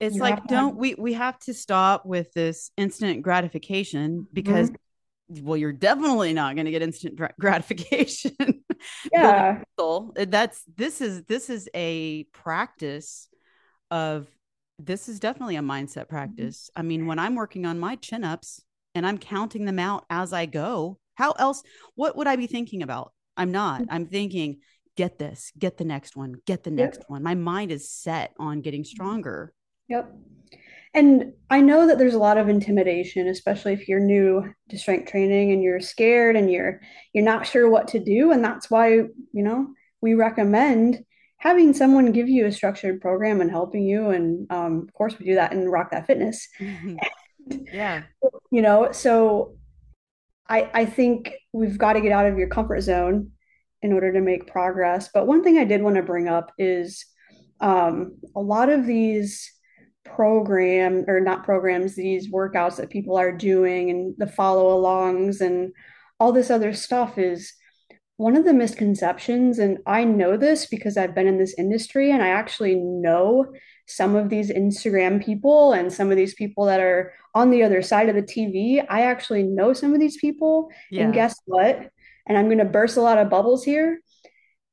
it's 0.00 0.16
like 0.16 0.46
don't 0.46 0.70
have... 0.70 0.76
we 0.76 0.94
we 0.94 1.12
have 1.14 1.38
to 1.40 1.54
stop 1.54 2.04
with 2.04 2.32
this 2.34 2.70
instant 2.76 3.22
gratification 3.22 4.26
because 4.32 4.68
mm-hmm 4.68 4.76
well 5.28 5.56
you're 5.56 5.72
definitely 5.72 6.32
not 6.32 6.54
going 6.54 6.66
to 6.66 6.70
get 6.70 6.82
instant 6.82 7.18
gratification 7.40 8.62
yeah 9.12 9.62
that's 10.28 10.62
this 10.76 11.00
is 11.00 11.24
this 11.24 11.50
is 11.50 11.68
a 11.74 12.24
practice 12.32 13.28
of 13.90 14.28
this 14.78 15.08
is 15.08 15.18
definitely 15.18 15.56
a 15.56 15.60
mindset 15.60 16.02
mm-hmm. 16.02 16.16
practice 16.16 16.70
i 16.76 16.82
mean 16.82 17.06
when 17.06 17.18
i'm 17.18 17.34
working 17.34 17.66
on 17.66 17.78
my 17.78 17.96
chin 17.96 18.24
ups 18.24 18.62
and 18.94 19.06
i'm 19.06 19.18
counting 19.18 19.64
them 19.64 19.78
out 19.78 20.04
as 20.10 20.32
i 20.32 20.46
go 20.46 20.98
how 21.14 21.32
else 21.32 21.62
what 21.94 22.16
would 22.16 22.26
i 22.26 22.36
be 22.36 22.46
thinking 22.46 22.82
about 22.82 23.12
i'm 23.36 23.50
not 23.50 23.80
mm-hmm. 23.80 23.92
i'm 23.92 24.06
thinking 24.06 24.58
get 24.96 25.18
this 25.18 25.52
get 25.58 25.76
the 25.76 25.84
next 25.84 26.16
one 26.16 26.34
get 26.46 26.62
the 26.62 26.70
next 26.70 26.98
yep. 26.98 27.10
one 27.10 27.22
my 27.22 27.34
mind 27.34 27.70
is 27.70 27.90
set 27.90 28.32
on 28.38 28.60
getting 28.60 28.82
mm-hmm. 28.82 28.94
stronger 28.94 29.52
yep 29.88 30.12
and 30.96 31.34
I 31.50 31.60
know 31.60 31.86
that 31.86 31.98
there's 31.98 32.14
a 32.14 32.18
lot 32.18 32.38
of 32.38 32.48
intimidation, 32.48 33.28
especially 33.28 33.74
if 33.74 33.86
you're 33.86 34.00
new 34.00 34.50
to 34.70 34.78
strength 34.78 35.10
training 35.10 35.52
and 35.52 35.62
you're 35.62 35.78
scared 35.78 36.36
and 36.36 36.50
you're 36.50 36.80
you're 37.12 37.22
not 37.22 37.46
sure 37.46 37.68
what 37.68 37.88
to 37.88 38.00
do. 38.00 38.32
And 38.32 38.42
that's 38.42 38.70
why, 38.70 38.88
you 38.88 39.10
know, 39.34 39.68
we 40.00 40.14
recommend 40.14 41.04
having 41.36 41.74
someone 41.74 42.12
give 42.12 42.30
you 42.30 42.46
a 42.46 42.52
structured 42.52 43.02
program 43.02 43.42
and 43.42 43.50
helping 43.50 43.84
you. 43.84 44.08
And 44.08 44.50
um, 44.50 44.86
of 44.88 44.94
course, 44.94 45.18
we 45.18 45.26
do 45.26 45.34
that 45.34 45.52
in 45.52 45.68
Rock 45.68 45.90
That 45.90 46.06
Fitness. 46.06 46.48
Mm-hmm. 46.58 46.96
yeah. 47.72 48.04
You 48.50 48.62
know, 48.62 48.90
so 48.92 49.54
I, 50.48 50.70
I 50.72 50.86
think 50.86 51.34
we've 51.52 51.76
got 51.76 51.92
to 51.92 52.00
get 52.00 52.12
out 52.12 52.26
of 52.26 52.38
your 52.38 52.48
comfort 52.48 52.80
zone 52.80 53.32
in 53.82 53.92
order 53.92 54.14
to 54.14 54.20
make 54.22 54.46
progress. 54.46 55.10
But 55.12 55.26
one 55.26 55.44
thing 55.44 55.58
I 55.58 55.64
did 55.64 55.82
want 55.82 55.96
to 55.96 56.02
bring 56.02 56.26
up 56.26 56.52
is 56.56 57.04
um, 57.60 58.16
a 58.34 58.40
lot 58.40 58.70
of 58.70 58.86
these 58.86 59.52
program 60.14 61.04
or 61.08 61.20
not 61.20 61.44
programs, 61.44 61.94
these 61.94 62.30
workouts 62.30 62.76
that 62.76 62.90
people 62.90 63.16
are 63.16 63.32
doing 63.32 63.90
and 63.90 64.14
the 64.18 64.26
follow 64.26 64.80
alongs 64.80 65.40
and 65.40 65.72
all 66.18 66.32
this 66.32 66.50
other 66.50 66.72
stuff 66.72 67.18
is 67.18 67.52
one 68.16 68.36
of 68.36 68.44
the 68.44 68.54
misconceptions. 68.54 69.58
And 69.58 69.78
I 69.86 70.04
know 70.04 70.36
this 70.36 70.66
because 70.66 70.96
I've 70.96 71.14
been 71.14 71.26
in 71.26 71.38
this 71.38 71.54
industry 71.58 72.10
and 72.10 72.22
I 72.22 72.28
actually 72.28 72.74
know 72.74 73.52
some 73.86 74.16
of 74.16 74.28
these 74.28 74.50
Instagram 74.50 75.24
people 75.24 75.72
and 75.72 75.92
some 75.92 76.10
of 76.10 76.16
these 76.16 76.34
people 76.34 76.64
that 76.66 76.80
are 76.80 77.12
on 77.34 77.50
the 77.50 77.62
other 77.62 77.82
side 77.82 78.08
of 78.08 78.14
the 78.14 78.22
TV. 78.22 78.84
I 78.88 79.02
actually 79.02 79.42
know 79.42 79.72
some 79.72 79.94
of 79.94 80.00
these 80.00 80.16
people. 80.16 80.70
And 80.90 81.12
guess 81.12 81.38
what? 81.44 81.90
And 82.26 82.36
I'm 82.36 82.46
going 82.46 82.58
to 82.58 82.64
burst 82.64 82.96
a 82.96 83.02
lot 83.02 83.18
of 83.18 83.30
bubbles 83.30 83.62
here. 83.64 84.00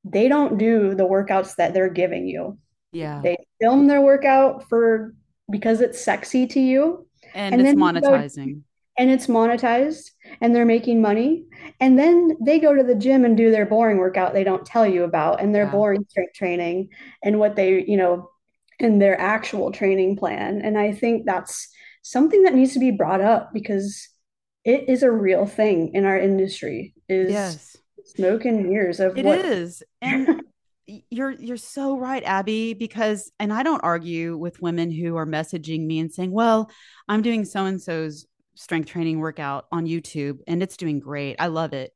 They 0.04 0.28
don't 0.28 0.58
do 0.58 0.96
the 0.96 1.06
workouts 1.06 1.58
that 1.58 1.74
they're 1.74 1.89
giving 1.89 2.28
you. 2.28 2.58
Yeah. 2.91 3.22
They 3.24 3.38
film 3.62 3.88
their 3.88 4.02
workout 4.02 4.67
for 4.69 5.13
because 5.49 5.82
it's 5.82 6.01
sexy 6.01 6.47
to 6.47 6.60
you. 6.60 7.08
And 7.34 7.53
And 7.53 7.62
it's 7.62 7.71
you 7.71 7.75
go 7.75 7.79
monetizing. 7.84 8.62
and 8.97 9.10
it's 9.10 9.27
monetized 9.27 10.12
and 10.41 10.56
they're 10.56 10.65
making 10.65 11.01
money. 11.01 11.45
And 11.79 11.97
then 11.97 12.38
they 12.41 12.60
go 12.60 12.75
to 12.75 12.84
the 12.84 12.95
gym 12.95 13.25
and 13.25 13.36
do 13.36 13.51
their 13.51 13.65
boring 13.65 13.97
workout 13.97 14.34
they 14.34 14.43
don't 14.43 14.65
tell 14.65 14.86
you 14.88 15.03
about 15.03 15.41
and 15.41 15.53
their 15.53 15.65
Yeah. 15.65 15.71
boring 15.71 16.06
strength 16.10 16.34
training 16.36 16.89
and 17.23 17.39
what 17.39 17.56
they, 17.56 17.84
you 17.86 17.97
know, 17.97 18.29
in 18.79 18.99
their 18.99 19.19
actual 19.19 19.71
training 19.71 20.17
plan. 20.17 20.62
And 20.62 20.77
I 20.77 20.91
think 20.93 21.25
that's 21.25 21.69
something 22.03 22.43
that 22.43 22.53
needs 22.56 22.73
to 22.73 22.79
be 22.79 22.91
brought 22.91 23.21
up 23.21 23.51
because 23.53 24.10
it 24.65 24.88
is 24.89 25.03
a 25.03 25.12
real 25.12 25.45
thing 25.45 25.93
in 25.93 26.06
our 26.06 26.17
industry 26.17 26.93
is 27.10 27.29
Yes. 27.29 27.77
smoke 28.06 28.45
and 28.45 28.67
mirrors 28.67 28.99
of 28.99 29.17
It 29.17 29.25
what 29.25 29.39
is. 29.39 29.84
And 30.01 30.27
you're 30.88 31.32
you're 31.32 31.58
so 31.58 31.98
right, 31.98 32.24
Abby, 32.24 32.74
because 32.74 33.32
and 33.39 33.54
I 33.54 33.63
don't 33.63 33.84
argue 33.84 34.38
with 34.38 34.62
women 34.62 34.91
who 34.91 35.15
are 35.15 35.26
messaging 35.26 35.86
me 35.86 36.00
and 36.00 36.12
saying, 36.12 36.32
"Well, 36.32 36.69
I'm 37.08 37.22
doing 37.22 37.46
so 37.46 37.65
and 37.65 37.82
so's 37.82 38.26
strength 38.56 38.89
training 38.89 39.19
workout 39.19 39.65
on 39.72 39.86
YouTube 39.88 40.39
and 40.48 40.62
it's 40.62 40.78
doing 40.78 41.00
great. 41.00 41.38
I 41.39 41.48
love 41.48 41.74
it." 41.74 41.91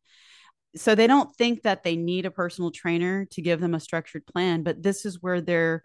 So 0.76 0.96
they 0.96 1.08
don't 1.08 1.34
think 1.36 1.64
that 1.64 1.84
they 1.84 1.96
need 1.96 2.26
a 2.26 2.32
personal 2.32 2.72
trainer 2.72 3.26
to 3.32 3.42
give 3.42 3.60
them 3.60 3.74
a 3.76 3.80
structured 3.80 4.26
plan, 4.28 4.64
but 4.64 4.84
this 4.84 5.06
is 5.06 5.22
where 5.22 5.42
they're 5.42 5.84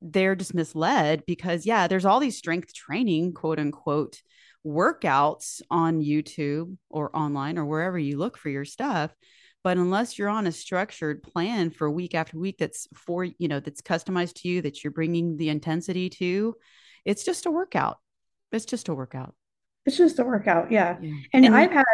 they're 0.00 0.34
just 0.36 0.54
misled 0.54 1.24
because 1.26 1.64
yeah, 1.66 1.86
there's 1.86 2.04
all 2.04 2.20
these 2.20 2.36
strength 2.38 2.74
training, 2.74 3.34
quote 3.34 3.58
unquote, 3.60 4.20
workouts 4.66 5.60
on 5.70 6.02
YouTube 6.02 6.76
or 6.90 7.14
online 7.16 7.58
or 7.58 7.64
wherever 7.64 7.98
you 7.98 8.18
look 8.18 8.36
for 8.36 8.48
your 8.48 8.64
stuff. 8.64 9.14
But 9.64 9.76
unless 9.76 10.18
you're 10.18 10.28
on 10.28 10.46
a 10.46 10.52
structured 10.52 11.22
plan 11.22 11.70
for 11.70 11.90
week 11.90 12.14
after 12.14 12.38
week 12.38 12.56
that's 12.58 12.88
for, 12.94 13.24
you 13.24 13.48
know, 13.48 13.60
that's 13.60 13.80
customized 13.80 14.34
to 14.42 14.48
you, 14.48 14.62
that 14.62 14.82
you're 14.82 14.90
bringing 14.90 15.36
the 15.36 15.50
intensity 15.50 16.10
to, 16.10 16.56
it's 17.04 17.24
just 17.24 17.46
a 17.46 17.50
workout. 17.50 17.98
It's 18.50 18.64
just 18.64 18.88
a 18.88 18.94
workout. 18.94 19.34
it's 19.86 19.96
just 19.96 20.18
a 20.18 20.24
workout. 20.24 20.70
Yeah. 20.70 20.96
Yeah. 21.00 21.14
And 21.32 21.44
And 21.44 21.54
I've 21.54 21.70
had 21.72 21.84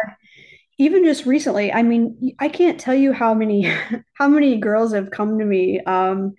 even 0.77 1.03
just 1.03 1.25
recently, 1.25 1.71
I 1.73 1.83
mean, 1.83 2.35
I 2.39 2.49
can't 2.49 2.79
tell 2.79 2.95
you 2.95 3.13
how 3.13 3.33
many 3.33 3.63
how 4.13 4.27
many 4.27 4.57
girls 4.57 4.93
have 4.93 5.11
come 5.11 5.39
to 5.39 5.45
me 5.45 5.79
um 5.81 6.33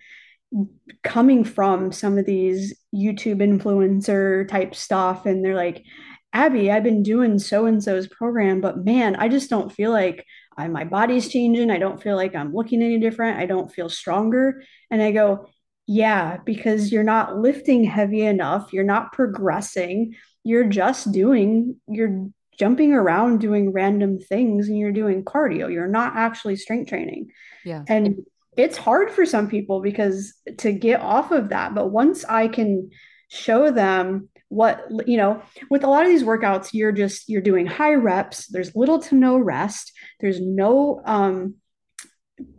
coming 1.04 1.44
from 1.44 1.92
some 1.92 2.18
of 2.18 2.26
these 2.26 2.74
YouTube 2.94 3.38
influencer 3.38 4.48
type 4.48 4.74
stuff 4.74 5.26
and 5.26 5.44
they're 5.44 5.54
like, 5.54 5.84
"Abby, 6.32 6.70
I've 6.70 6.82
been 6.82 7.02
doing 7.02 7.38
so 7.38 7.66
and 7.66 7.82
so's 7.82 8.08
program, 8.08 8.60
but 8.60 8.84
man, 8.84 9.16
I 9.16 9.28
just 9.28 9.50
don't 9.50 9.72
feel 9.72 9.92
like 9.92 10.24
I, 10.60 10.68
my 10.68 10.84
body's 10.84 11.28
changing. 11.28 11.70
I 11.70 11.78
don't 11.78 12.02
feel 12.02 12.16
like 12.16 12.34
I'm 12.34 12.54
looking 12.54 12.82
any 12.82 12.98
different. 12.98 13.38
I 13.38 13.46
don't 13.46 13.72
feel 13.72 13.88
stronger." 13.88 14.62
And 14.90 15.02
I 15.02 15.12
go, 15.12 15.46
"Yeah, 15.86 16.38
because 16.44 16.92
you're 16.92 17.02
not 17.02 17.36
lifting 17.38 17.84
heavy 17.84 18.22
enough. 18.22 18.72
You're 18.72 18.84
not 18.84 19.12
progressing. 19.12 20.14
You're 20.44 20.64
just 20.68 21.12
doing, 21.12 21.76
you're 21.88 22.28
jumping 22.58 22.92
around 22.92 23.40
doing 23.40 23.72
random 23.72 24.18
things 24.18 24.68
and 24.68 24.78
you're 24.78 24.92
doing 24.92 25.24
cardio. 25.24 25.72
You're 25.72 25.88
not 25.88 26.16
actually 26.16 26.56
strength 26.56 26.88
training." 26.88 27.30
yeah, 27.64 27.82
And 27.88 28.24
it's 28.56 28.76
hard 28.76 29.10
for 29.10 29.24
some 29.24 29.48
people 29.48 29.80
because 29.80 30.34
to 30.58 30.72
get 30.72 31.00
off 31.00 31.30
of 31.30 31.50
that. 31.50 31.74
But 31.74 31.88
once 31.88 32.24
I 32.24 32.48
can 32.48 32.90
show 33.28 33.70
them 33.70 34.28
what, 34.50 34.86
you 35.06 35.16
know, 35.16 35.42
with 35.70 35.82
a 35.82 35.86
lot 35.86 36.04
of 36.04 36.08
these 36.08 36.22
workouts, 36.22 36.74
you're 36.74 36.92
just, 36.92 37.28
you're 37.28 37.40
doing 37.40 37.66
high 37.66 37.94
reps. 37.94 38.46
There's 38.48 38.76
little 38.76 38.98
to 38.98 39.14
no 39.14 39.38
rest. 39.38 39.92
There's 40.20 40.40
no 40.40 41.00
um, 41.06 41.54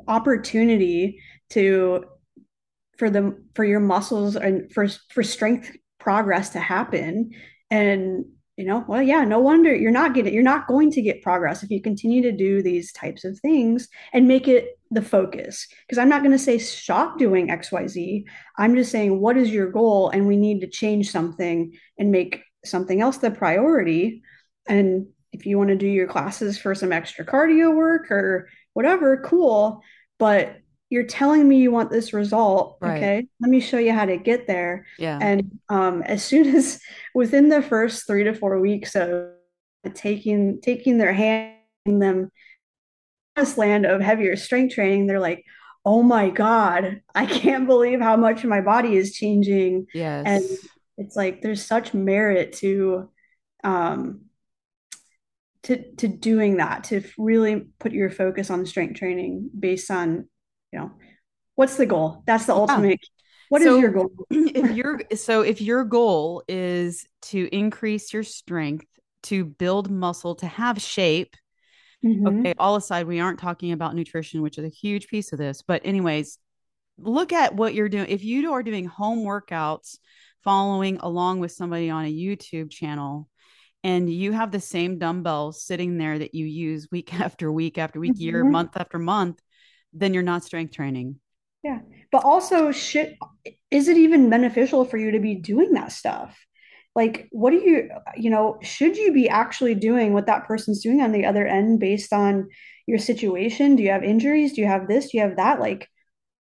opportunity 0.08 1.22
to, 1.52 2.06
for 2.98 3.12
them, 3.12 3.46
for 3.54 3.64
your 3.64 3.80
muscles 3.80 4.36
and 4.36 4.74
for, 4.74 4.88
for 5.10 5.22
strength 5.22 5.70
progress 6.00 6.50
to 6.52 6.60
happen. 6.60 7.32
And 7.70 8.26
you 8.58 8.66
know, 8.66 8.86
well, 8.88 9.02
yeah, 9.02 9.24
no 9.24 9.40
wonder 9.40 9.74
you're 9.74 9.92
not 9.92 10.14
getting, 10.14 10.34
you're 10.34 10.44
not 10.44 10.68
going 10.68 10.92
to 10.92 11.02
get 11.02 11.24
progress 11.24 11.64
if 11.64 11.72
you 11.72 11.82
continue 11.82 12.22
to 12.22 12.32
do 12.32 12.62
these 12.62 12.92
types 12.92 13.24
of 13.24 13.40
things 13.40 13.88
and 14.14 14.28
make 14.28 14.48
it 14.48 14.78
the 14.92 15.02
focus. 15.02 15.68
Because 15.88 15.98
I'm 15.98 16.10
not 16.10 16.22
going 16.22 16.34
to 16.34 16.38
say 16.38 16.58
stop 16.58 17.18
doing 17.18 17.48
XYZ. 17.48 18.26
I'm 18.58 18.76
just 18.76 18.92
saying, 18.92 19.20
what 19.20 19.38
is 19.38 19.50
your 19.50 19.72
goal? 19.72 20.10
And 20.10 20.28
we 20.28 20.38
need 20.38 20.62
to 20.62 20.68
change 20.68 21.10
something 21.10 21.74
and 21.98 22.12
make 22.12 22.44
something 22.66 23.02
else 23.02 23.18
the 23.18 23.32
priority. 23.32 24.22
And 24.68 25.08
if 25.32 25.46
you 25.46 25.58
want 25.58 25.70
to 25.70 25.76
do 25.76 25.88
your 25.88 26.08
classes 26.08 26.58
for 26.58 26.76
some 26.76 26.92
extra 26.92 27.26
cardio 27.26 27.74
work 27.74 28.12
or 28.12 28.50
whatever, 28.74 29.24
cool. 29.26 29.82
But 30.20 30.58
you're 30.90 31.06
telling 31.06 31.48
me 31.48 31.58
you 31.58 31.72
want 31.72 31.90
this 31.90 32.12
result. 32.12 32.78
right. 32.82 32.98
Okay. 32.98 33.28
Let 33.40 33.50
me 33.50 33.62
show 33.62 33.78
you 33.78 33.94
how 33.94 34.06
to 34.06 34.18
get 34.18 34.46
there. 34.46 34.86
Yeah. 35.00 35.18
And 35.22 35.60
um, 35.70 36.04
as 36.04 36.22
soon 36.22 36.54
as 36.54 36.82
within 37.16 37.48
the 37.48 37.62
first 37.62 38.06
three 38.06 38.26
to 38.26 38.34
four 38.34 38.60
weeks 38.60 38.96
of 38.96 39.30
taking 39.94 40.60
taking 40.62 40.98
their 40.98 41.14
hand 41.14 41.56
them 41.86 42.30
this 43.36 43.58
land 43.58 43.86
of 43.86 44.02
heavier 44.02 44.36
strength 44.36 44.76
training, 44.76 45.08
they're 45.08 45.20
like, 45.20 45.46
oh 45.86 46.04
my 46.04 46.30
God, 46.30 47.02
I 47.15 47.26
can't 47.26 47.67
believe 47.67 48.02
how 48.02 48.17
much 48.17 48.44
my 48.44 48.62
body 48.62 48.96
is 48.96 49.13
changing. 49.13 49.88
Yes. 49.94 50.24
And 50.26 50.44
it's 50.98 51.15
like 51.15 51.41
there's 51.41 51.65
such 51.65 51.94
merit 51.94 52.54
to 52.58 53.10
um 53.63 54.22
to 55.63 55.94
to 55.96 56.08
doing 56.08 56.58
that, 56.58 56.86
to 56.86 57.04
really 57.17 57.67
put 57.80 57.91
your 57.91 58.10
focus 58.10 58.50
on 58.50 58.65
strength 58.65 59.00
training 59.00 59.50
based 59.58 59.91
on, 59.91 60.28
you 60.72 60.80
know, 60.80 60.91
what's 61.56 61.78
the 61.78 61.86
goal? 61.86 62.24
That's 62.26 62.46
the 62.46 62.54
Yeah. 62.54 62.60
ultimate. 62.60 63.00
What 63.50 63.62
is 63.62 63.78
your 63.80 63.91
goal? 63.91 64.12
if 64.30 64.72
your 64.76 65.02
so 65.15 65.41
if 65.41 65.62
your 65.62 65.84
goal 65.84 66.44
is 66.48 67.06
to 67.24 67.50
increase 67.52 68.13
your 68.13 68.24
strength, 68.24 68.86
to 69.24 69.46
build 69.46 69.91
muscle, 69.91 70.36
to 70.36 70.48
have 70.48 70.82
shape, 70.82 71.36
okay, 72.04 72.54
hmm 72.54 72.60
all 72.60 72.76
aside, 72.76 73.08
we 73.08 73.20
aren't 73.20 73.40
talking 73.40 73.72
about 73.72 73.96
nutrition, 73.96 74.42
which 74.42 74.58
is 74.58 74.66
a 74.66 74.70
huge 74.70 75.08
piece 75.08 75.32
of 75.34 75.40
this. 75.40 75.62
But 75.62 75.82
anyways, 75.86 76.38
look 76.98 77.34
at 77.34 77.56
what 77.56 77.74
you're 77.74 77.90
doing. 77.90 78.08
If 78.10 78.24
you 78.24 78.52
are 78.54 78.64
doing 78.64 78.86
home 78.86 79.20
workouts, 79.20 79.98
following 80.44 80.98
along 80.98 81.40
with 81.40 81.52
somebody 81.52 81.90
on 81.90 82.06
a 82.06 82.14
YouTube 82.14 82.72
channel, 82.72 83.28
and 83.84 84.12
you 84.12 84.32
have 84.32 84.52
the 84.52 84.60
same 84.60 85.00
dumbbells 85.00 85.64
sitting 85.64 85.98
there 85.98 86.20
that 86.20 86.36
you 86.36 86.46
use 86.46 86.88
week 86.92 87.14
after 87.20 87.52
week 87.52 87.78
after 87.78 88.00
week, 88.00 88.20
year, 88.20 88.44
hmm 88.44 88.52
month 88.52 88.72
after 88.76 89.00
month, 89.00 89.40
then 89.94 90.14
you're 90.14 90.24
not 90.24 90.44
strength 90.44 90.74
training. 90.74 91.20
Yeah. 91.64 91.80
But 92.12 92.24
also, 92.26 92.72
shit, 92.72 93.18
is 93.70 93.88
it 93.88 93.98
even 93.98 94.30
beneficial 94.30 94.86
for 94.86 94.98
you 94.98 95.12
to 95.12 95.20
be 95.20 95.36
doing 95.36 95.74
that 95.74 95.92
stuff? 95.92 96.38
Like, 96.96 97.30
what 97.32 97.52
do 97.52 97.58
you, 97.58 97.90
you 98.18 98.30
know, 98.30 98.58
should 98.62 98.98
you 98.98 99.14
be 99.14 99.30
actually 99.30 99.76
doing 99.76 100.14
what 100.14 100.26
that 100.26 100.46
person's 100.46 100.82
doing 100.84 101.02
on 101.02 101.12
the 101.12 101.26
other 101.26 101.48
end 101.48 101.80
based 101.80 102.12
on 102.12 102.50
your 102.86 103.00
situation? 103.00 103.76
Do 103.76 103.84
you 103.84 103.92
have 103.92 104.04
injuries? 104.04 104.54
Do 104.54 104.62
you 104.62 104.68
have 104.68 104.88
this? 104.88 105.12
Do 105.12 105.18
you 105.18 105.24
have 105.24 105.38
that? 105.38 105.60
Like, 105.60 105.88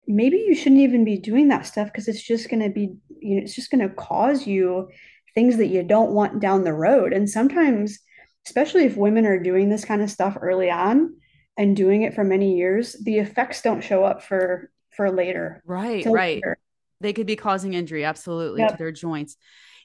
maybe 0.07 0.37
you 0.37 0.55
shouldn't 0.55 0.81
even 0.81 1.03
be 1.03 1.17
doing 1.17 1.49
that 1.49 1.65
stuff 1.65 1.87
because 1.87 2.07
it's 2.07 2.23
just 2.23 2.49
going 2.49 2.63
to 2.63 2.69
be, 2.69 2.95
you 3.19 3.35
know, 3.35 3.41
it's 3.43 3.55
just 3.55 3.71
going 3.71 3.87
to 3.87 3.93
cause 3.95 4.47
you 4.47 4.89
things 5.35 5.57
that 5.57 5.67
you 5.67 5.83
don't 5.83 6.11
want 6.11 6.39
down 6.39 6.63
the 6.63 6.73
road. 6.73 7.13
And 7.13 7.29
sometimes, 7.29 7.99
especially 8.45 8.85
if 8.85 8.95
women 8.95 9.25
are 9.25 9.39
doing 9.39 9.69
this 9.69 9.85
kind 9.85 10.01
of 10.01 10.09
stuff 10.09 10.37
early 10.39 10.71
on 10.71 11.13
and 11.57 11.75
doing 11.75 12.03
it 12.03 12.13
for 12.13 12.23
many 12.23 12.55
years, 12.55 12.95
the 13.03 13.17
effects 13.17 13.61
don't 13.61 13.83
show 13.83 14.03
up 14.03 14.23
for 14.23 14.71
for 14.95 15.11
later, 15.11 15.61
Right, 15.65 16.05
right. 16.05 16.37
later. 16.37 16.57
They 17.01 17.13
could 17.13 17.27
be 17.27 17.35
causing 17.35 17.75
injury 17.75 18.03
absolutely 18.03 18.65
to 18.65 18.75
their 18.77 18.91
joints. 18.91 19.37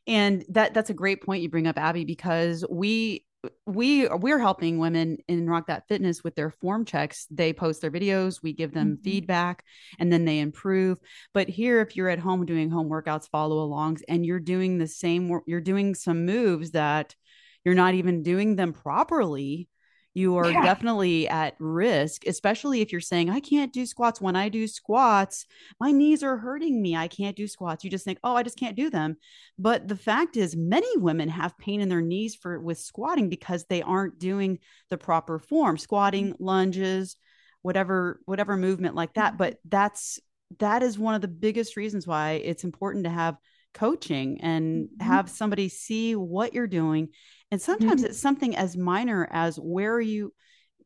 And 0.07 0.45
that 0.49 0.75
that's 0.75 0.91
a 0.91 0.95
great 0.95 1.23
point 1.23 1.43
you 1.43 1.49
bring 1.49 1.67
up, 1.67 1.79
Abby, 1.79 2.05
because 2.05 2.65
we 2.69 3.25
we 3.67 4.07
we're 4.09 4.39
helping 4.39 4.79
women 4.79 5.19
in 5.27 5.49
Rock 5.49 5.67
That 5.67 5.89
Fitness 5.89 6.23
with 6.23 6.35
their 6.37 6.51
form 6.51 6.85
checks. 6.85 7.27
They 7.31 7.53
post 7.53 7.81
their 7.81 7.91
videos, 7.91 8.41
we 8.43 8.53
give 8.53 8.73
them 8.73 8.97
Mhm. 8.97 9.03
feedback, 9.05 9.65
and 9.99 10.13
then 10.13 10.25
they 10.25 10.39
improve. 10.39 10.99
But 11.35 11.49
here, 11.49 11.81
if 11.81 11.97
you're 11.97 12.09
at 12.09 12.21
home 12.21 12.47
doing 12.47 12.71
home 12.71 12.89
workouts, 12.89 13.29
follow 13.29 13.67
alongs, 13.69 14.03
and 14.09 14.25
you're 14.25 14.39
doing 14.41 14.79
the 14.79 14.87
same, 14.87 15.41
you're 15.47 15.61
doing 15.61 15.95
some 15.95 16.25
moves 16.25 16.71
that 16.73 17.17
you're 17.65 17.75
not 17.75 17.95
even 17.95 18.23
doing 18.23 18.57
them 18.57 18.73
properly. 18.73 19.69
You 20.15 20.37
are 20.37 20.51
Yeah. 20.51 20.63
definitely 20.63 21.29
at 21.29 21.55
risk, 21.59 22.27
especially 22.27 22.81
if 22.83 22.93
you're 22.93 23.01
saying, 23.01 23.31
I 23.31 23.41
can't 23.41 23.73
do 23.73 23.87
squats. 23.87 24.21
When 24.21 24.37
I 24.37 24.49
do 24.49 24.67
squats, 24.67 25.47
my 25.81 25.91
knees 25.91 26.23
are 26.23 26.37
hurting 26.37 26.81
me. 26.83 26.95
I 26.97 27.09
can't 27.09 27.37
do 27.37 27.47
squats. 27.49 27.83
You 27.83 27.91
just 27.91 28.05
think, 28.05 28.19
oh, 28.23 28.35
I 28.37 28.43
just 28.43 28.59
can't 28.59 28.77
do 28.77 28.91
them. 28.91 29.17
But 29.59 29.89
the 29.89 29.97
fact 29.97 30.37
is, 30.37 30.55
many 30.57 30.97
women 30.99 31.29
have 31.31 31.57
pain 31.59 31.81
in 31.81 31.89
their 31.89 32.03
knees 32.03 32.35
for 32.35 32.61
with 32.61 32.79
squatting 32.79 33.29
because 33.29 33.65
they 33.65 33.83
aren't 33.83 34.19
doing 34.19 34.59
the 34.91 34.99
proper 34.99 35.39
form, 35.39 35.79
squatting, 35.79 36.35
lunges, 36.39 37.17
whatever, 37.63 38.21
whatever 38.27 38.57
movement 38.57 38.95
like 38.95 39.15
that. 39.15 39.39
But 39.39 39.59
that's 39.65 40.19
that 40.59 40.83
is 40.83 40.99
one 40.99 41.15
of 41.15 41.23
the 41.23 41.29
biggest 41.29 41.77
reasons 41.77 42.07
why 42.07 42.33
it's 42.33 42.65
important 42.65 43.05
to 43.05 43.11
have 43.11 43.39
coaching 43.73 44.39
and 44.43 44.89
Mhm. 44.89 45.03
have 45.03 45.31
somebody 45.31 45.71
see 45.71 46.15
what 46.15 46.53
you're 46.53 46.67
doing 46.67 47.09
and 47.53 47.63
sometimes 47.63 48.03
Mhm. 48.03 48.07
it's 48.07 48.19
something 48.21 48.57
as 48.57 48.77
minor 48.77 49.29
as 49.31 49.59
where 49.61 49.95
are 49.95 50.01
you 50.01 50.35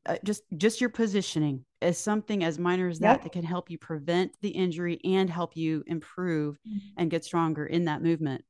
uh, 0.06 0.16
just 0.24 0.42
just 0.56 0.80
your 0.80 0.90
positioning 0.90 1.64
is 1.80 1.98
something 1.98 2.44
as 2.44 2.58
minor 2.58 2.88
as 2.88 3.00
that 3.00 3.22
Yep. 3.22 3.22
that 3.22 3.32
can 3.32 3.44
help 3.44 3.70
you 3.70 3.78
prevent 3.78 4.32
the 4.42 4.50
injury 4.50 5.00
and 5.04 5.30
help 5.30 5.56
you 5.56 5.82
improve 5.86 6.58
and 6.98 7.10
get 7.10 7.24
stronger 7.24 7.66
in 7.66 7.86
that 7.86 8.02
movement 8.02 8.44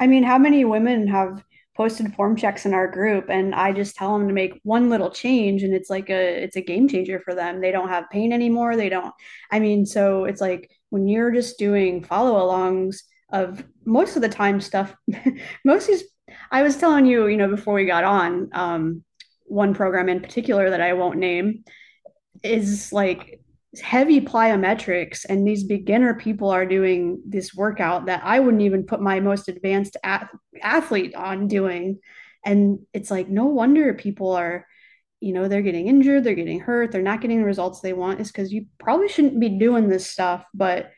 I 0.00 0.06
mean, 0.06 0.22
how 0.22 0.38
many 0.38 0.64
women 0.64 1.08
have 1.08 1.42
posted 1.76 2.12
form 2.14 2.36
checks 2.36 2.66
in 2.66 2.74
our 2.74 2.88
group 2.88 3.30
and 3.30 3.54
I 3.54 3.72
just 3.72 3.94
tell 3.96 4.18
them 4.18 4.26
to 4.28 4.34
make 4.34 4.60
one 4.64 4.90
little 4.90 5.10
change 5.10 5.62
and 5.62 5.72
it's 5.74 5.90
like 5.90 6.10
a 6.10 6.42
it's 6.44 6.56
a 6.56 6.60
game 6.60 6.88
changer 6.88 7.20
for 7.20 7.34
them. 7.34 7.60
They 7.60 7.70
don't 7.72 7.88
have 7.88 8.10
pain 8.10 8.32
anymore. 8.32 8.76
They 8.76 8.88
don't 8.88 9.14
I 9.50 9.60
mean, 9.60 9.86
so 9.86 10.24
it's 10.24 10.40
like 10.40 10.70
when 10.90 11.06
you're 11.08 11.30
just 11.32 11.58
doing 11.58 12.02
follow-alongs 12.04 12.96
of 13.32 13.64
most 13.84 14.16
of 14.16 14.22
the 14.22 14.28
time 14.28 14.60
stuff 14.60 14.94
most 15.64 15.82
of 15.88 15.88
these 15.94 16.04
I 16.50 16.62
was 16.62 16.76
telling 16.76 17.06
you, 17.06 17.26
you 17.26 17.36
know, 17.36 17.48
before 17.48 17.74
we 17.74 17.84
got 17.84 18.04
on, 18.04 18.50
um, 18.52 19.04
one 19.44 19.74
program 19.74 20.08
in 20.08 20.20
particular 20.20 20.70
that 20.70 20.80
I 20.80 20.92
won't 20.92 21.18
name 21.18 21.64
is 22.42 22.92
like 22.92 23.40
heavy 23.82 24.20
plyometrics 24.20 25.24
and 25.28 25.46
these 25.46 25.64
beginner 25.64 26.14
people 26.14 26.50
are 26.50 26.66
doing 26.66 27.22
this 27.26 27.54
workout 27.54 28.06
that 28.06 28.22
I 28.24 28.40
wouldn't 28.40 28.62
even 28.62 28.84
put 28.84 29.00
my 29.00 29.20
most 29.20 29.48
advanced 29.48 29.96
ath- 30.02 30.30
athlete 30.62 31.14
on 31.14 31.48
doing. 31.48 31.98
And 32.44 32.80
it's 32.92 33.10
like 33.10 33.28
no 33.28 33.46
wonder 33.46 33.92
people 33.94 34.32
are 34.32 34.66
you 35.20 35.32
know 35.32 35.48
they're 35.48 35.62
getting 35.62 35.88
injured 35.88 36.22
they're 36.22 36.36
getting 36.36 36.60
hurt 36.60 36.92
they're 36.92 37.02
not 37.02 37.20
getting 37.20 37.40
the 37.40 37.44
results 37.44 37.80
they 37.80 37.92
want 37.92 38.20
is 38.20 38.28
because 38.30 38.52
you 38.52 38.66
probably 38.78 39.08
shouldn't 39.08 39.40
be 39.40 39.48
doing 39.48 39.88
this 39.88 40.06
stuff 40.06 40.44
but 40.54 40.92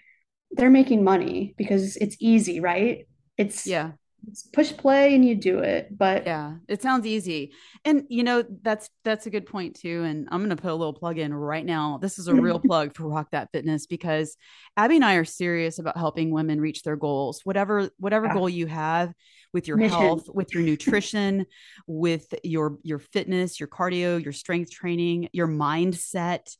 they're 0.50 0.68
making 0.68 1.02
money 1.02 1.54
because 1.56 1.96
it's 1.96 2.16
easy 2.20 2.60
right? 2.60 3.06
It's, 3.38 3.66
yeah 3.66 3.92
it's 4.28 4.42
push 4.42 4.72
play 4.76 5.14
and 5.14 5.24
you 5.24 5.34
do 5.34 5.58
it 5.58 5.96
but 5.96 6.26
Yeah, 6.26 6.56
it 6.68 6.82
sounds 6.82 7.06
easy. 7.06 7.52
And 7.84 8.04
you 8.10 8.22
know, 8.22 8.44
that's 8.62 8.90
that's 9.04 9.26
a 9.26 9.30
good 9.30 9.46
point 9.46 9.76
too. 9.76 10.04
And 10.04 10.28
I'm 10.30 10.42
gonna 10.42 10.54
put 10.54 10.70
a 10.70 10.74
little 10.74 10.92
plug 10.92 11.18
in 11.18 11.32
right 11.32 11.64
now. 11.64 11.98
This 12.00 12.18
is 12.18 12.28
a 12.28 12.34
real 12.34 12.58
plug 12.66 12.94
for 12.94 13.08
Rock 13.08 13.30
That 13.32 13.48
Fitness 13.52 13.86
because 13.86 14.36
Abby 14.76 14.96
and 14.96 15.04
I 15.04 15.14
are 15.14 15.24
serious 15.24 15.78
about 15.78 15.96
helping 15.96 16.30
women 16.30 16.60
reach 16.60 16.82
their 16.82 16.96
goals. 16.96 17.40
Whatever 17.44 17.88
whatever 17.98 18.26
yeah, 18.26 18.34
goal 18.34 18.48
you 18.50 18.66
have 18.66 19.14
with 19.54 19.66
your 19.66 19.78
mission 19.78 19.98
health, 19.98 20.28
with 20.28 20.52
your 20.54 20.62
nutrition, 20.62 21.46
with 21.86 22.34
your 22.44 22.76
your 22.82 22.98
fitness, 22.98 23.58
your 23.58 23.68
cardio, 23.68 24.22
your 24.22 24.34
strength 24.34 24.70
training, 24.70 25.30
your 25.32 25.48
mindset 25.48 26.54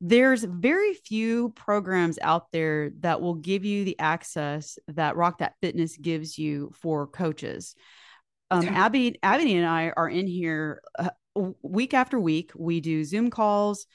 there's 0.00 0.44
very 0.44 0.94
few 0.94 1.50
programs 1.50 2.18
out 2.22 2.52
there 2.52 2.90
that 3.00 3.20
will 3.20 3.34
give 3.34 3.64
you 3.64 3.84
the 3.84 3.98
access 3.98 4.78
that 4.88 5.16
Rock 5.16 5.38
That 5.38 5.54
Fitness 5.60 5.96
gives 5.96 6.38
you 6.38 6.70
for 6.74 7.06
coaches. 7.06 7.74
Um, 8.50 8.66
Abby, 8.68 9.18
Abby 9.22 9.56
and 9.56 9.66
I 9.66 9.92
are 9.96 10.08
in 10.08 10.26
here 10.26 10.80
uh, 10.98 11.10
week 11.62 11.94
after 11.94 12.18
week. 12.18 12.52
We 12.56 12.80
do 12.80 13.04
Zoom 13.04 13.30
calls. 13.30 13.86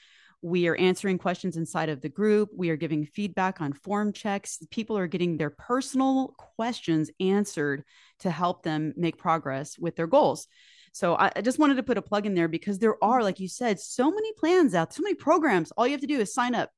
We 0.41 0.67
are 0.67 0.75
answering 0.75 1.19
questions 1.19 1.55
inside 1.55 1.87
of 1.87 2.01
the 2.01 2.09
group. 2.09 2.49
We 2.53 2.69
are 2.69 2.75
giving 2.75 3.05
feedback 3.05 3.61
on 3.61 3.71
form 3.71 4.11
checks. 4.11 4.59
People 4.71 4.97
are 4.97 5.07
getting 5.07 5.37
their 5.37 5.49
personal 5.49 6.35
questions 6.37 7.09
answered 7.21 7.85
to 8.19 8.29
help 8.29 8.61
them 8.61 8.93
make 8.97 9.17
progress 9.17 9.79
with 9.79 9.95
their 9.95 10.05
goals. 10.05 10.47
So 10.93 11.15
I, 11.15 11.31
I 11.35 11.41
just 11.41 11.59
wanted 11.59 11.75
to 11.75 11.83
put 11.83 11.97
a 11.97 12.01
plug 12.01 12.25
in 12.25 12.35
there 12.35 12.47
because 12.47 12.79
there 12.79 13.03
are, 13.03 13.21
like 13.21 13.39
you 13.39 13.49
said, 13.49 13.79
so 13.79 14.09
many 14.09 14.31
plans 14.33 14.73
out, 14.73 14.93
so 14.93 15.01
many 15.01 15.15
programs. 15.15 15.71
All 15.71 15.85
you 15.85 15.91
have 15.91 16.01
to 16.01 16.07
do 16.07 16.19
is 16.19 16.33
sign 16.33 16.55
up 16.55 16.69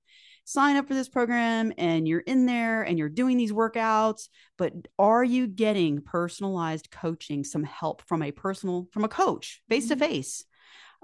sign 0.45 0.75
up 0.75 0.87
for 0.87 0.93
this 0.93 1.09
program 1.09 1.73
and 1.77 2.07
you're 2.07 2.19
in 2.19 2.45
there 2.45 2.83
and 2.83 2.97
you're 2.97 3.09
doing 3.09 3.35
these 3.35 3.51
workouts. 3.51 4.29
But 4.57 4.73
are 4.97 5.23
you 5.23 5.47
getting 5.47 6.01
personalized 6.01 6.91
coaching 6.91 7.43
some 7.43 7.63
help 7.63 8.03
from 8.03 8.21
a 8.21 8.31
personal 8.31 8.87
from 8.91 9.03
a 9.03 9.09
coach 9.09 9.61
face 9.67 9.89
to 9.89 9.95
face 9.95 10.45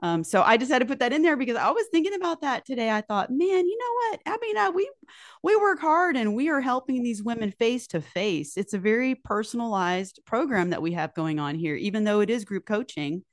um, 0.01 0.23
so 0.23 0.41
I 0.41 0.57
just 0.57 0.71
had 0.71 0.79
to 0.79 0.85
put 0.85 0.99
that 0.99 1.13
in 1.13 1.21
there 1.21 1.37
because 1.37 1.57
I 1.57 1.69
was 1.69 1.85
thinking 1.91 2.15
about 2.15 2.41
that 2.41 2.65
today. 2.65 2.89
I 2.89 3.01
thought, 3.01 3.29
man, 3.29 3.39
you 3.67 3.77
know 3.77 3.93
what? 4.09 4.19
I 4.25 4.37
mean, 4.41 4.57
uh, 4.57 4.71
we 4.71 4.89
we 5.43 5.55
work 5.55 5.79
hard 5.79 6.17
and 6.17 6.35
we 6.35 6.49
are 6.49 6.61
helping 6.61 7.03
these 7.03 7.21
women 7.23 7.51
face 7.51 7.87
to 7.87 8.01
face. 8.01 8.57
It's 8.57 8.73
a 8.73 8.79
very 8.79 9.15
personalized 9.15 10.19
program 10.25 10.71
that 10.71 10.81
we 10.81 10.93
have 10.93 11.13
going 11.13 11.39
on 11.39 11.55
here, 11.55 11.75
even 11.75 12.03
though 12.03 12.21
it 12.21 12.29
is 12.29 12.45
group 12.45 12.65
coaching. 12.65 13.23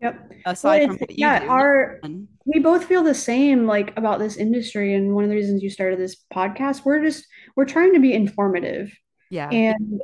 Yep. 0.00 0.30
Well, 0.44 0.52
Aside 0.52 0.86
from 0.86 0.96
what 0.98 1.10
you 1.10 1.16
yeah, 1.18 1.40
do, 1.40 1.48
our 1.48 2.00
we 2.44 2.60
both 2.60 2.84
feel 2.84 3.02
the 3.02 3.14
same 3.14 3.66
like 3.66 3.96
about 3.96 4.18
this 4.18 4.36
industry 4.36 4.94
and 4.94 5.14
one 5.14 5.24
of 5.24 5.30
the 5.30 5.36
reasons 5.36 5.62
you 5.62 5.70
started 5.70 5.98
this 5.98 6.24
podcast, 6.32 6.84
we're 6.84 7.02
just 7.02 7.26
we're 7.56 7.64
trying 7.64 7.94
to 7.94 8.00
be 8.00 8.12
informative. 8.12 8.92
yeah, 9.30 9.48
And 9.50 10.00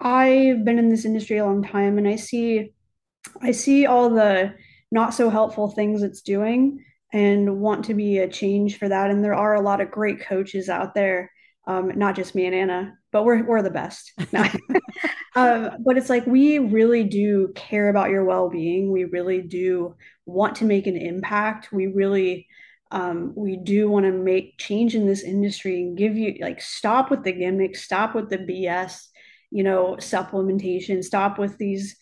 I've 0.00 0.64
been 0.64 0.78
in 0.78 0.88
this 0.88 1.04
industry 1.04 1.38
a 1.38 1.44
long 1.44 1.62
time 1.62 1.98
and 1.98 2.08
I 2.08 2.16
see 2.16 2.72
I 3.42 3.52
see 3.52 3.86
all 3.86 4.10
the 4.10 4.54
not 4.90 5.14
so 5.14 5.30
helpful 5.30 5.68
things 5.68 6.02
it's 6.02 6.22
doing 6.22 6.84
and 7.12 7.60
want 7.60 7.84
to 7.86 7.94
be 7.94 8.18
a 8.18 8.28
change 8.28 8.78
for 8.78 8.88
that. 8.88 9.10
And 9.10 9.24
there 9.24 9.34
are 9.34 9.54
a 9.54 9.62
lot 9.62 9.80
of 9.80 9.90
great 9.90 10.20
coaches 10.20 10.68
out 10.68 10.94
there, 10.94 11.30
um, 11.66 11.92
not 11.96 12.16
just 12.16 12.34
me 12.34 12.46
and 12.46 12.54
Anna, 12.54 12.94
but 13.12 13.24
we're 13.24 13.44
we're 13.44 13.62
the 13.62 13.70
best. 13.70 14.12
Um, 15.36 15.70
but 15.84 15.96
it's 15.96 16.10
like 16.10 16.26
we 16.26 16.58
really 16.58 17.04
do 17.04 17.52
care 17.54 17.88
about 17.88 18.10
your 18.10 18.24
well-being. 18.24 18.90
We 18.90 19.04
really 19.04 19.42
do 19.42 19.94
want 20.26 20.56
to 20.56 20.64
make 20.64 20.86
an 20.86 20.96
impact. 20.96 21.72
We 21.72 21.86
really 21.86 22.48
um, 22.90 23.32
we 23.36 23.56
do 23.56 23.88
want 23.88 24.06
to 24.06 24.12
make 24.12 24.58
change 24.58 24.96
in 24.96 25.06
this 25.06 25.22
industry 25.22 25.80
and 25.82 25.96
give 25.96 26.16
you 26.16 26.36
like 26.40 26.60
stop 26.60 27.10
with 27.10 27.22
the 27.22 27.32
gimmicks, 27.32 27.84
stop 27.84 28.16
with 28.16 28.28
the 28.28 28.38
BS, 28.38 29.06
you 29.52 29.62
know, 29.62 29.96
supplementation, 30.00 31.04
stop 31.04 31.38
with 31.38 31.56
these 31.58 31.96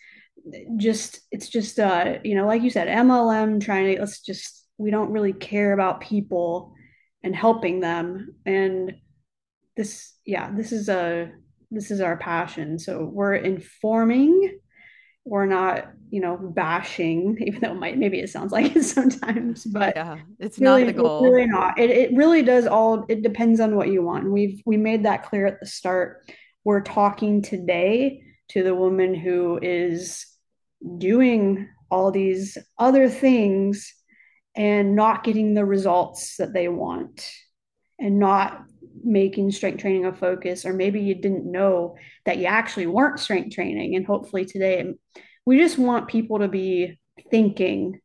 just 0.77 1.21
it's 1.31 1.49
just 1.49 1.79
uh, 1.79 2.19
you 2.25 2.35
know, 2.35 2.47
like 2.47 2.63
you 2.63 2.71
said, 2.71 2.89
MLM 2.89 3.61
trying 3.61 3.95
to 3.95 4.01
let's 4.01 4.21
just 4.21 4.67
we 4.79 4.91
don't 4.91 5.11
really 5.11 5.33
care 5.33 5.73
about 5.73 6.01
people 6.01 6.75
and 7.23 7.35
helping 7.35 7.81
them. 7.81 8.35
And 8.47 8.95
this 9.77 10.15
yeah 10.25 10.51
this 10.53 10.73
is 10.73 10.89
a 10.89 11.31
this 11.71 11.91
is 11.91 12.01
our 12.01 12.17
passion. 12.17 12.79
So 12.79 13.05
we're 13.05 13.35
informing. 13.35 14.59
We're 15.25 15.47
not 15.47 15.91
you 16.11 16.21
know 16.21 16.37
bashing 16.37 17.37
even 17.47 17.61
though 17.61 17.73
it 17.73 17.79
might 17.79 17.99
maybe 17.99 18.19
it 18.19 18.31
sounds 18.31 18.51
like 18.51 18.75
it 18.75 18.83
sometimes 18.83 19.63
but 19.65 19.95
yeah, 19.95 20.17
it's 20.39 20.59
not 20.59 20.77
really 20.77 20.85
the 20.85 20.93
goal. 20.95 21.23
really 21.23 21.47
not. 21.47 21.79
It, 21.79 21.91
it 21.91 22.17
really 22.17 22.43
does 22.43 22.67
all 22.67 23.05
it 23.09 23.23
depends 23.23 23.61
on 23.61 23.77
what 23.77 23.89
you 23.89 24.03
want. 24.03 24.25
And 24.25 24.33
we've 24.33 24.63
we 24.65 24.77
made 24.77 25.05
that 25.05 25.25
clear 25.25 25.47
at 25.47 25.61
the 25.61 25.67
start. 25.67 26.31
We're 26.65 26.83
talking 26.83 27.43
today 27.43 28.23
to 28.49 28.63
the 28.63 28.75
woman 28.75 29.15
who 29.15 29.59
is 29.61 30.27
doing 30.99 31.69
all 31.91 32.11
these 32.11 32.59
other 32.79 33.09
things 33.09 33.95
and 34.57 34.95
not 34.97 35.25
getting 35.25 35.55
the 35.55 35.65
results 35.65 36.37
that 36.37 36.53
they 36.53 36.69
want 36.69 37.29
and 37.99 38.19
not 38.19 38.63
making 39.05 39.51
strength 39.51 39.81
training 39.81 40.05
a 40.07 40.13
focus 40.13 40.65
or 40.67 40.73
maybe 40.73 41.01
you 41.01 41.15
didn't 41.15 41.51
know 41.51 41.97
that 42.25 42.39
you 42.39 42.47
actually 42.47 42.87
weren't 42.87 43.21
strength 43.21 43.55
training 43.55 43.95
and 43.95 44.05
hopefully 44.07 44.45
today 44.45 44.85
we 45.47 45.57
just 45.59 45.79
want 45.79 46.09
people 46.09 46.41
to 46.41 46.49
be 46.49 46.99
thinking 47.31 48.01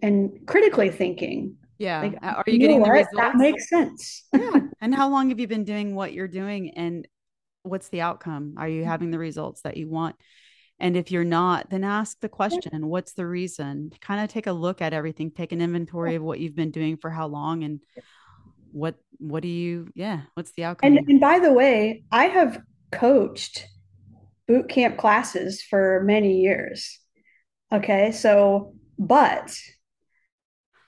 and 0.00 0.46
critically 0.46 0.90
thinking 0.90 1.56
Yeah. 1.78 2.00
like 2.02 2.18
Are 2.22 2.44
you 2.46 2.54
you 2.54 2.58
getting 2.60 2.82
the 2.82 2.88
what 2.88 3.06
that 3.16 3.34
results? 3.34 3.36
makes 3.42 3.68
sense 3.68 4.24
Yeah. 4.32 4.60
And 4.80 4.94
how 4.94 5.08
long 5.08 5.30
have 5.30 5.40
you 5.40 5.48
been 5.48 5.64
doing 5.64 5.94
what 5.94 6.12
you're 6.12 6.28
doing 6.28 6.70
and 6.76 7.06
what's 7.64 7.88
the 7.88 8.00
outcome? 8.00 8.54
Are 8.56 8.68
you 8.68 8.84
having 8.84 9.10
the 9.10 9.18
results 9.18 9.62
that 9.62 9.76
you 9.76 9.88
want? 9.88 10.14
And 10.80 10.96
if 10.96 11.10
you're 11.10 11.24
not, 11.24 11.70
then 11.70 11.82
ask 11.82 12.20
the 12.20 12.28
question, 12.28 12.86
what's 12.86 13.12
the 13.14 13.26
reason? 13.26 13.90
Kind 14.00 14.22
of 14.22 14.28
take 14.28 14.46
a 14.46 14.52
look 14.52 14.80
at 14.80 14.92
everything, 14.92 15.30
take 15.30 15.52
an 15.52 15.60
inventory 15.60 16.14
of 16.14 16.22
what 16.22 16.38
you've 16.38 16.54
been 16.54 16.70
doing 16.70 16.96
for 16.96 17.10
how 17.10 17.26
long 17.26 17.64
and 17.64 17.80
what 18.70 18.96
what 19.18 19.42
do 19.42 19.48
you 19.48 19.88
yeah, 19.94 20.20
what's 20.34 20.52
the 20.52 20.64
outcome 20.64 20.96
and 20.96 21.08
and 21.08 21.20
by 21.20 21.38
the 21.38 21.52
way 21.52 22.04
i 22.12 22.26
have 22.26 22.60
coached 22.92 23.66
boot 24.46 24.68
camp 24.68 24.98
classes 24.98 25.62
for 25.62 26.02
many 26.04 26.40
years 26.42 27.00
okay? 27.72 28.12
So 28.12 28.74
but 28.98 29.56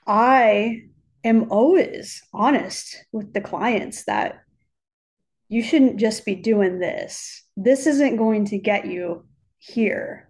I 0.05 0.83
am 1.23 1.51
always 1.51 2.21
honest 2.33 3.05
with 3.11 3.33
the 3.33 3.41
clients 3.41 4.05
that 4.05 4.41
you 5.47 5.63
shouldn't 5.63 5.99
just 5.99 6.25
be 6.25 6.35
doing 6.35 6.79
this. 6.79 7.43
This 7.55 7.85
isn't 7.87 8.17
going 8.17 8.45
to 8.45 8.57
get 8.57 8.85
you 8.85 9.25
here. 9.61 10.29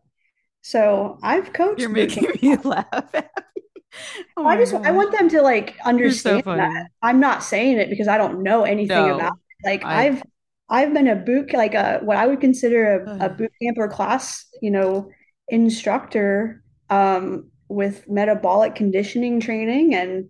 So 0.61 1.17
I've 1.23 1.53
coached. 1.53 1.79
You're 1.79 1.89
making 1.89 2.27
me 2.41 2.55
laugh. 2.63 2.88
oh 4.38 4.45
I 4.45 4.57
just 4.57 4.73
gosh. 4.73 4.86
I 4.86 4.91
want 4.91 5.11
them 5.11 5.29
to 5.29 5.41
like 5.41 5.75
understand 5.84 6.43
so 6.45 6.55
that 6.55 6.88
I'm 7.01 7.19
not 7.19 7.43
saying 7.43 7.77
it 7.77 7.89
because 7.89 8.07
I 8.07 8.17
don't 8.17 8.43
know 8.43 8.63
anything 8.63 8.95
no, 8.95 9.15
about 9.15 9.34
it. 9.34 9.69
Like 9.69 9.84
I, 9.84 10.03
have 10.03 10.23
I've 10.69 10.93
been 10.93 11.07
a 11.07 11.15
boot 11.15 11.53
like 11.53 11.73
a 11.73 11.99
what 12.03 12.17
I 12.17 12.27
would 12.27 12.41
consider 12.41 13.03
a, 13.03 13.25
a 13.25 13.29
boot 13.29 13.51
camp 13.61 13.77
or 13.77 13.88
class, 13.88 14.45
you 14.61 14.71
know, 14.71 15.09
instructor 15.47 16.63
um, 16.89 17.49
with 17.67 18.07
metabolic 18.09 18.75
conditioning 18.75 19.39
training 19.39 19.95
and 19.95 20.29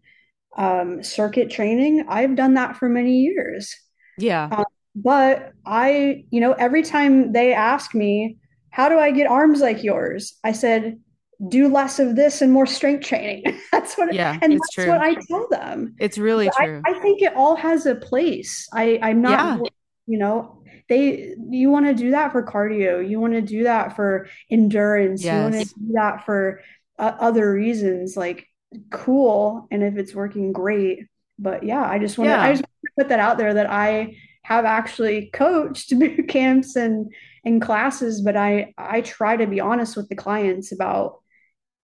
um, 0.58 1.04
circuit 1.04 1.49
training. 1.49 2.06
I've 2.08 2.36
done 2.36 2.54
that 2.56 2.78
for 2.78 2.88
many 2.88 3.20
years. 3.20 3.76
Yeah. 4.18 4.49
Um, 4.52 4.66
but 4.95 5.54
I, 5.66 6.26
you 6.30 6.41
know, 6.41 6.54
every 6.54 6.84
time 6.84 7.32
they 7.32 7.54
ask 7.54 7.95
me, 7.95 8.38
how 8.72 8.90
do 8.90 8.98
I 8.98 9.12
get 9.12 9.28
arms 9.28 9.62
like 9.62 9.84
yours? 9.84 10.38
I 10.44 10.54
said, 10.54 11.00
do 11.48 11.68
less 11.68 12.00
of 12.00 12.16
this 12.16 12.42
and 12.42 12.52
more 12.52 12.66
strength 12.66 13.06
training. 13.06 13.44
that's 13.72 13.98
what, 13.98 14.14
yeah, 14.14 14.38
and 14.42 14.54
that's 14.54 14.70
true. 14.74 14.88
what 14.88 15.02
I 15.02 15.16
tell 15.28 15.48
them. 15.50 15.96
It's 16.00 16.18
really 16.18 16.50
true. 16.56 16.82
I, 16.86 16.92
I, 16.92 17.00
think 17.00 17.22
it 17.22 17.36
all 17.36 17.56
has 17.56 17.86
a 17.86 17.96
place. 17.96 18.68
I, 18.74 19.00
I'm 19.02 19.22
not, 19.22 19.60
yeah. 19.60 19.70
you 20.08 20.20
know, 20.20 20.64
they, 20.88 21.36
you 21.50 21.70
want 21.70 21.88
to 21.88 21.94
do 21.94 22.12
that 22.12 22.32
for 22.32 22.44
cardio. 22.44 23.08
You 23.08 23.20
want 23.20 23.34
to 23.34 23.42
do 23.42 23.64
that 23.64 23.96
for 23.96 24.28
endurance. 24.50 25.24
Yes. 25.24 25.36
You 25.36 25.42
want 25.42 25.68
to 25.68 25.74
do 25.74 25.92
that 25.94 26.26
for 26.26 26.62
uh, 27.00 27.14
other 27.20 27.52
reasons. 27.52 28.16
Like, 28.16 28.48
cool. 28.90 29.68
And 29.72 29.84
if 29.84 29.98
it's 29.98 30.14
working, 30.14 30.54
great. 30.54 31.08
But 31.40 31.64
yeah, 31.64 31.84
I 31.84 31.98
just 31.98 32.18
want 32.18 32.28
to, 32.28 32.32
yeah. 32.32 32.42
I 32.42 32.52
just 32.52 32.64
want 32.64 32.72
to 32.86 33.04
put 33.04 33.10
that 33.10 33.20
out 33.20 33.38
there 33.38 33.56
that 33.56 33.70
I 33.70 34.18
have 34.44 34.66
actually 34.66 35.30
coached 35.34 35.90
boot 36.00 36.28
camps 36.28 36.76
and 36.76 37.12
and 37.44 37.62
classes, 37.62 38.22
but 38.22 38.36
I 38.36 38.74
I 38.78 39.02
try 39.02 39.38
to 39.38 39.48
be 39.48 39.60
honest 39.60 39.98
with 39.98 40.10
the 40.10 40.16
clients 40.16 40.72
about 40.72 41.20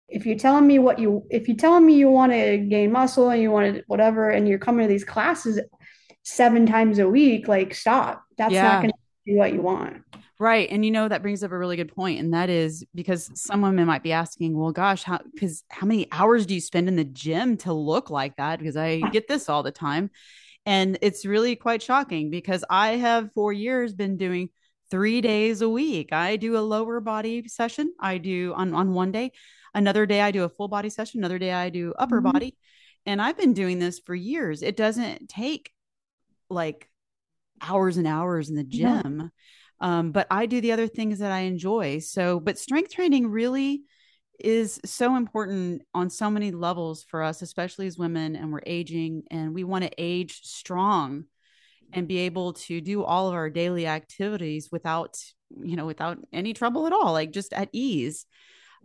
if 0.08 0.26
you're 0.26 0.38
telling 0.38 0.66
me 0.66 0.78
what 0.78 0.98
you 0.98 1.24
if 1.30 1.48
you're 1.48 1.56
telling 1.56 1.86
me 1.86 1.94
you 1.94 2.10
want 2.10 2.32
to 2.32 2.58
gain 2.58 2.92
muscle 2.92 3.30
and 3.30 3.40
you 3.40 3.50
want 3.50 3.74
to 3.74 3.84
whatever 3.86 4.30
and 4.30 4.48
you're 4.48 4.58
coming 4.58 4.86
to 4.86 4.92
these 4.92 5.04
classes 5.04 5.60
seven 6.24 6.66
times 6.66 6.98
a 6.98 7.08
week, 7.08 7.48
like 7.48 7.74
stop. 7.74 8.22
That's 8.36 8.52
yeah. 8.52 8.62
not 8.62 8.82
going 8.82 8.92
to 8.92 9.32
do 9.32 9.36
what 9.36 9.52
you 9.52 9.62
want. 9.62 10.02
Right. 10.40 10.68
And 10.70 10.84
you 10.84 10.90
know, 10.90 11.06
that 11.06 11.22
brings 11.22 11.44
up 11.44 11.52
a 11.52 11.58
really 11.58 11.76
good. 11.76 11.92
And 11.96 12.34
that 12.34 12.50
is 12.50 12.84
because 12.94 13.30
some 13.34 13.62
women 13.62 13.86
might 13.86 14.02
be 14.02 14.12
asking, 14.12 14.58
well, 14.58 14.72
gosh, 14.72 15.04
how, 15.04 15.20
because 15.32 15.62
how 15.70 15.86
many 15.86 16.08
hours 16.10 16.44
do 16.44 16.54
you 16.54 16.60
spend 16.60 16.88
in 16.88 16.96
the 16.96 17.04
gym 17.04 17.56
to 17.58 17.72
look 17.72 18.10
like 18.10 18.36
that? 18.36 18.58
Because 18.58 18.76
I 18.76 18.98
get 19.12 19.28
this 19.28 19.48
all 19.48 19.62
the 19.62 19.70
time. 19.70 20.10
And 20.66 20.98
it's 21.02 21.26
really 21.26 21.56
quite 21.56 21.82
shocking 21.82 22.30
because 22.30 22.64
I 22.68 22.96
have 22.96 23.32
for 23.32 23.52
years 23.52 23.92
been 23.92 24.16
doing 24.16 24.48
three 24.94 25.20
days 25.20 25.60
a 25.60 25.68
week. 25.68 26.12
I 26.12 26.36
do 26.36 26.56
a 26.56 26.60
lower 26.60 27.00
body 27.00 27.48
session. 27.48 27.92
I 27.98 28.18
do 28.18 28.54
on, 28.54 28.72
on 28.74 28.94
one 28.94 29.10
day. 29.10 29.32
Another 29.74 30.06
day 30.06 30.20
I 30.20 30.30
do 30.30 30.44
a 30.44 30.48
full 30.48 30.68
body 30.68 30.88
session. 30.88 31.18
Another 31.18 31.40
day 31.40 31.52
I 31.52 31.68
do 31.68 31.92
upper 31.98 32.22
mm-hmm. 32.22 32.30
body. 32.30 32.56
And 33.04 33.20
I've 33.20 33.36
been 33.36 33.54
doing 33.54 33.80
this 33.80 33.98
for 33.98 34.14
years. 34.14 34.62
It 34.62 34.76
doesn't 34.76 35.28
take 35.28 35.72
like 36.48 36.88
hours 37.60 37.96
and 37.96 38.06
hours 38.06 38.50
in 38.50 38.54
the 38.54 38.62
gym. 38.62 39.32
Yeah. 39.82 39.98
Um, 39.98 40.12
but 40.12 40.28
I 40.30 40.46
do 40.46 40.60
the 40.60 40.70
other 40.70 40.86
things 40.86 41.18
that 41.18 41.32
I 41.32 41.40
enjoy. 41.40 41.98
So, 41.98 42.38
but 42.38 42.56
strength 42.56 42.92
training 42.92 43.26
really 43.26 43.82
is 44.38 44.80
so 44.84 45.16
important 45.16 45.82
on 45.92 46.08
so 46.08 46.30
many 46.30 46.52
levels 46.52 47.02
for 47.02 47.20
us, 47.24 47.42
especially 47.42 47.88
as 47.88 47.98
women, 47.98 48.36
and 48.36 48.52
we're 48.52 48.62
aging 48.64 49.24
and 49.32 49.54
we 49.54 49.64
want 49.64 49.82
to 49.82 49.90
age 49.98 50.42
strong 50.44 51.24
and 51.94 52.08
be 52.08 52.18
able 52.18 52.52
to 52.52 52.80
do 52.80 53.04
all 53.04 53.28
of 53.28 53.34
our 53.34 53.48
daily 53.48 53.86
activities 53.86 54.68
without, 54.70 55.16
you 55.62 55.76
know, 55.76 55.86
without 55.86 56.18
any 56.32 56.52
trouble 56.52 56.86
at 56.86 56.92
all, 56.92 57.12
like 57.12 57.30
just 57.30 57.52
at 57.52 57.68
ease. 57.72 58.26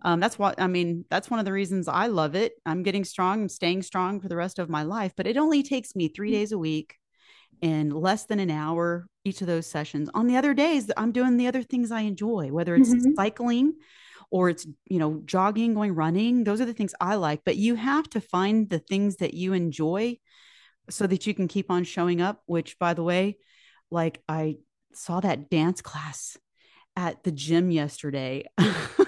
Um, 0.01 0.19
that's 0.19 0.39
what 0.39 0.61
I 0.61 0.67
mean. 0.67 1.05
That's 1.09 1.29
one 1.29 1.39
of 1.39 1.45
the 1.45 1.51
reasons 1.51 1.87
I 1.87 2.07
love 2.07 2.35
it. 2.35 2.53
I'm 2.65 2.83
getting 2.83 3.03
strong, 3.03 3.41
I'm 3.41 3.49
staying 3.49 3.81
strong 3.81 4.21
for 4.21 4.29
the 4.29 4.35
rest 4.35 4.59
of 4.59 4.69
my 4.69 4.83
life, 4.83 5.13
but 5.17 5.27
it 5.27 5.37
only 5.37 5.63
takes 5.63 5.95
me 5.95 6.07
three 6.07 6.31
days 6.31 6.51
a 6.51 6.57
week 6.57 6.95
and 7.61 7.91
less 7.91 8.25
than 8.25 8.39
an 8.39 8.51
hour 8.51 9.07
each 9.25 9.41
of 9.41 9.47
those 9.47 9.67
sessions. 9.67 10.09
On 10.13 10.27
the 10.27 10.37
other 10.37 10.53
days, 10.53 10.89
I'm 10.95 11.11
doing 11.11 11.35
the 11.35 11.47
other 11.47 11.63
things 11.63 11.91
I 11.91 12.01
enjoy, 12.01 12.49
whether 12.51 12.75
it's 12.75 12.93
mm-hmm. 12.93 13.15
cycling 13.15 13.73
or 14.31 14.49
it's, 14.49 14.65
you 14.85 14.99
know, 14.99 15.21
jogging, 15.25 15.73
going 15.73 15.95
running. 15.95 16.43
Those 16.43 16.61
are 16.61 16.65
the 16.65 16.73
things 16.73 16.93
I 17.01 17.15
like. 17.15 17.41
But 17.43 17.57
you 17.57 17.75
have 17.75 18.09
to 18.11 18.21
find 18.21 18.69
the 18.69 18.79
things 18.79 19.17
that 19.17 19.33
you 19.33 19.53
enjoy 19.53 20.17
so 20.89 21.07
that 21.07 21.27
you 21.27 21.33
can 21.33 21.47
keep 21.47 21.71
on 21.71 21.83
showing 21.83 22.21
up, 22.21 22.41
which, 22.45 22.77
by 22.79 22.93
the 22.93 23.03
way, 23.03 23.37
like 23.91 24.21
I 24.27 24.57
saw 24.93 25.19
that 25.19 25.49
dance 25.49 25.81
class 25.81 26.37
at 26.95 27.23
the 27.23 27.31
gym 27.31 27.71
yesterday. 27.71 28.45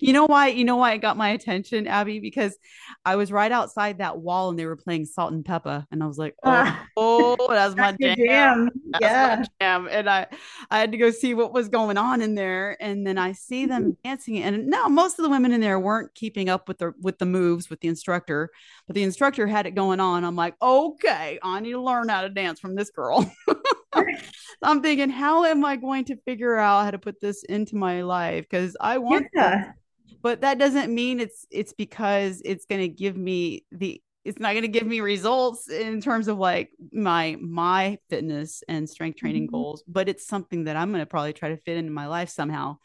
you 0.00 0.12
know 0.12 0.26
why? 0.26 0.48
You 0.48 0.64
know 0.64 0.76
why 0.76 0.92
it 0.92 0.98
got 0.98 1.16
my 1.16 1.30
attention, 1.30 1.86
Abby? 1.86 2.20
Because 2.20 2.56
I 3.04 3.16
was 3.16 3.32
right 3.32 3.50
outside 3.50 3.98
that 3.98 4.18
wall 4.18 4.50
and 4.50 4.58
they 4.58 4.66
were 4.66 4.76
playing 4.76 5.06
Salt-N-Pepa, 5.06 5.86
and 5.90 6.02
I 6.02 6.06
was 6.06 6.18
like, 6.18 6.36
oh, 6.44 6.76
oh 6.96 7.46
that's 7.48 7.76
my 7.76 7.92
jam. 8.00 8.16
jam. 8.16 8.70
That's 8.90 9.02
yeah. 9.02 9.36
my 9.36 9.46
jam. 9.60 9.88
And 9.90 10.08
I, 10.08 10.26
I 10.70 10.78
had 10.78 10.92
to 10.92 10.98
go 10.98 11.10
see 11.10 11.34
what 11.34 11.52
was 11.52 11.68
going 11.68 11.98
on 11.98 12.22
in 12.22 12.34
there, 12.34 12.76
and 12.80 13.06
then 13.06 13.18
I 13.18 13.32
see 13.32 13.66
them 13.66 13.82
mm-hmm. 13.82 14.08
dancing. 14.08 14.42
And 14.42 14.68
no, 14.68 14.88
most 14.88 15.18
of 15.18 15.22
the 15.24 15.30
women 15.30 15.52
in 15.52 15.60
there 15.60 15.80
weren't 15.80 16.14
keeping 16.14 16.48
up 16.48 16.68
with 16.68 16.78
the 16.78 16.92
with 17.00 17.18
the 17.18 17.26
moves 17.26 17.70
with 17.70 17.80
the 17.80 17.88
instructor, 17.88 18.50
but 18.86 18.94
the 18.94 19.02
instructor 19.02 19.46
had 19.46 19.66
it 19.66 19.74
going 19.74 20.00
on. 20.00 20.24
I'm 20.24 20.36
like, 20.36 20.54
okay, 20.62 21.38
I 21.42 21.60
need 21.60 21.72
to 21.72 21.80
learn 21.80 22.08
how 22.08 22.22
to 22.22 22.28
dance 22.28 22.60
from 22.60 22.74
this 22.74 22.90
girl. 22.90 23.30
I'm 24.62 24.82
thinking, 24.82 25.10
how 25.10 25.44
am 25.44 25.64
I 25.64 25.76
going 25.76 26.04
to 26.06 26.16
figure 26.16 26.56
out 26.56 26.84
how 26.84 26.90
to 26.90 26.98
put 26.98 27.20
this 27.20 27.42
into 27.44 27.76
my 27.76 28.02
life? 28.02 28.46
Because 28.48 28.76
I 28.80 28.98
want 28.98 29.26
yeah 29.34 29.72
but 30.20 30.40
that 30.42 30.58
doesn't 30.58 30.92
mean 30.92 31.20
it's 31.20 31.46
it's 31.50 31.72
because 31.72 32.42
it's 32.44 32.66
going 32.66 32.80
to 32.80 32.88
give 32.88 33.16
me 33.16 33.64
the 33.72 34.00
it's 34.24 34.38
not 34.38 34.52
going 34.52 34.62
to 34.62 34.68
give 34.68 34.86
me 34.86 35.00
results 35.00 35.68
in 35.68 36.00
terms 36.00 36.28
of 36.28 36.38
like 36.38 36.70
my 36.92 37.36
my 37.40 37.98
fitness 38.08 38.62
and 38.68 38.88
strength 38.88 39.18
training 39.18 39.44
mm-hmm. 39.44 39.56
goals 39.56 39.82
but 39.86 40.08
it's 40.08 40.26
something 40.26 40.64
that 40.64 40.76
i'm 40.76 40.90
going 40.90 41.02
to 41.02 41.06
probably 41.06 41.32
try 41.32 41.48
to 41.48 41.56
fit 41.56 41.76
into 41.76 41.90
my 41.90 42.06
life 42.06 42.28
somehow 42.28 42.76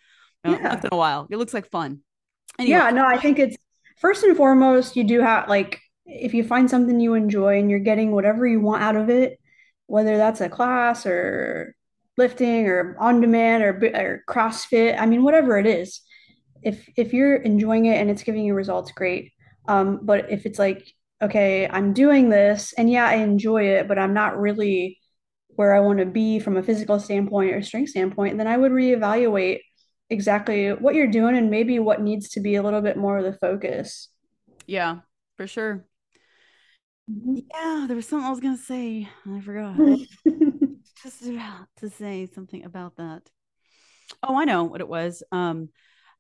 yeah. 0.43 0.69
once 0.69 0.83
in 0.83 0.89
a 0.91 0.97
while 0.97 1.27
it 1.29 1.37
looks 1.37 1.53
like 1.53 1.69
fun 1.69 1.99
anyway. 2.59 2.77
yeah 2.77 2.89
no 2.89 3.05
i 3.05 3.17
think 3.17 3.39
it's 3.39 3.57
first 3.99 4.23
and 4.23 4.37
foremost 4.37 4.95
you 4.95 5.03
do 5.03 5.19
have 5.21 5.47
like 5.47 5.79
if 6.05 6.33
you 6.33 6.43
find 6.43 6.69
something 6.69 6.99
you 6.99 7.13
enjoy 7.13 7.59
and 7.59 7.69
you're 7.69 7.79
getting 7.79 8.11
whatever 8.11 8.47
you 8.47 8.59
want 8.59 8.81
out 8.81 8.95
of 8.95 9.09
it 9.09 9.39
whether 9.87 10.17
that's 10.17 10.41
a 10.41 10.49
class 10.49 11.05
or 11.05 11.75
lifting 12.17 12.67
or 12.67 12.95
on 12.99 13.21
demand 13.21 13.63
or, 13.63 13.69
or 13.95 14.23
crossfit 14.27 14.99
i 14.99 15.05
mean 15.05 15.23
whatever 15.23 15.57
it 15.57 15.67
is 15.67 16.01
if 16.61 16.87
if 16.97 17.13
you're 17.13 17.37
enjoying 17.37 17.85
it 17.85 17.99
and 17.99 18.09
it's 18.09 18.23
giving 18.23 18.43
you 18.43 18.53
results, 18.53 18.91
great. 18.91 19.31
Um, 19.67 19.99
but 20.03 20.31
if 20.31 20.45
it's 20.45 20.59
like, 20.59 20.87
okay, 21.21 21.67
I'm 21.67 21.93
doing 21.93 22.29
this 22.29 22.73
and 22.77 22.89
yeah, 22.89 23.07
I 23.07 23.15
enjoy 23.15 23.63
it, 23.63 23.87
but 23.87 23.99
I'm 23.99 24.13
not 24.13 24.39
really 24.39 24.99
where 25.49 25.75
I 25.75 25.79
want 25.79 25.99
to 25.99 26.05
be 26.05 26.39
from 26.39 26.55
a 26.55 26.63
physical 26.63 26.99
standpoint 26.99 27.53
or 27.53 27.61
strength 27.61 27.89
standpoint, 27.89 28.37
then 28.37 28.47
I 28.47 28.57
would 28.57 28.71
reevaluate 28.71 29.59
exactly 30.09 30.69
what 30.69 30.95
you're 30.95 31.07
doing 31.07 31.35
and 31.35 31.49
maybe 31.49 31.79
what 31.79 32.01
needs 32.01 32.29
to 32.29 32.39
be 32.39 32.55
a 32.55 32.63
little 32.63 32.81
bit 32.81 32.95
more 32.95 33.17
of 33.17 33.23
the 33.23 33.33
focus. 33.33 34.09
Yeah, 34.67 34.99
for 35.35 35.47
sure. 35.47 35.85
Mm-hmm. 37.09 37.39
Yeah, 37.53 37.85
there 37.87 37.95
was 37.95 38.07
something 38.07 38.27
I 38.27 38.29
was 38.29 38.39
gonna 38.39 38.57
say. 38.57 39.09
I 39.25 39.41
forgot. 39.41 39.77
Just 41.03 41.25
about 41.25 41.67
to 41.77 41.89
say 41.89 42.27
something 42.27 42.63
about 42.63 42.97
that. 42.97 43.23
Oh, 44.21 44.35
I 44.35 44.45
know 44.45 44.63
what 44.63 44.81
it 44.81 44.87
was. 44.87 45.23
Um, 45.31 45.69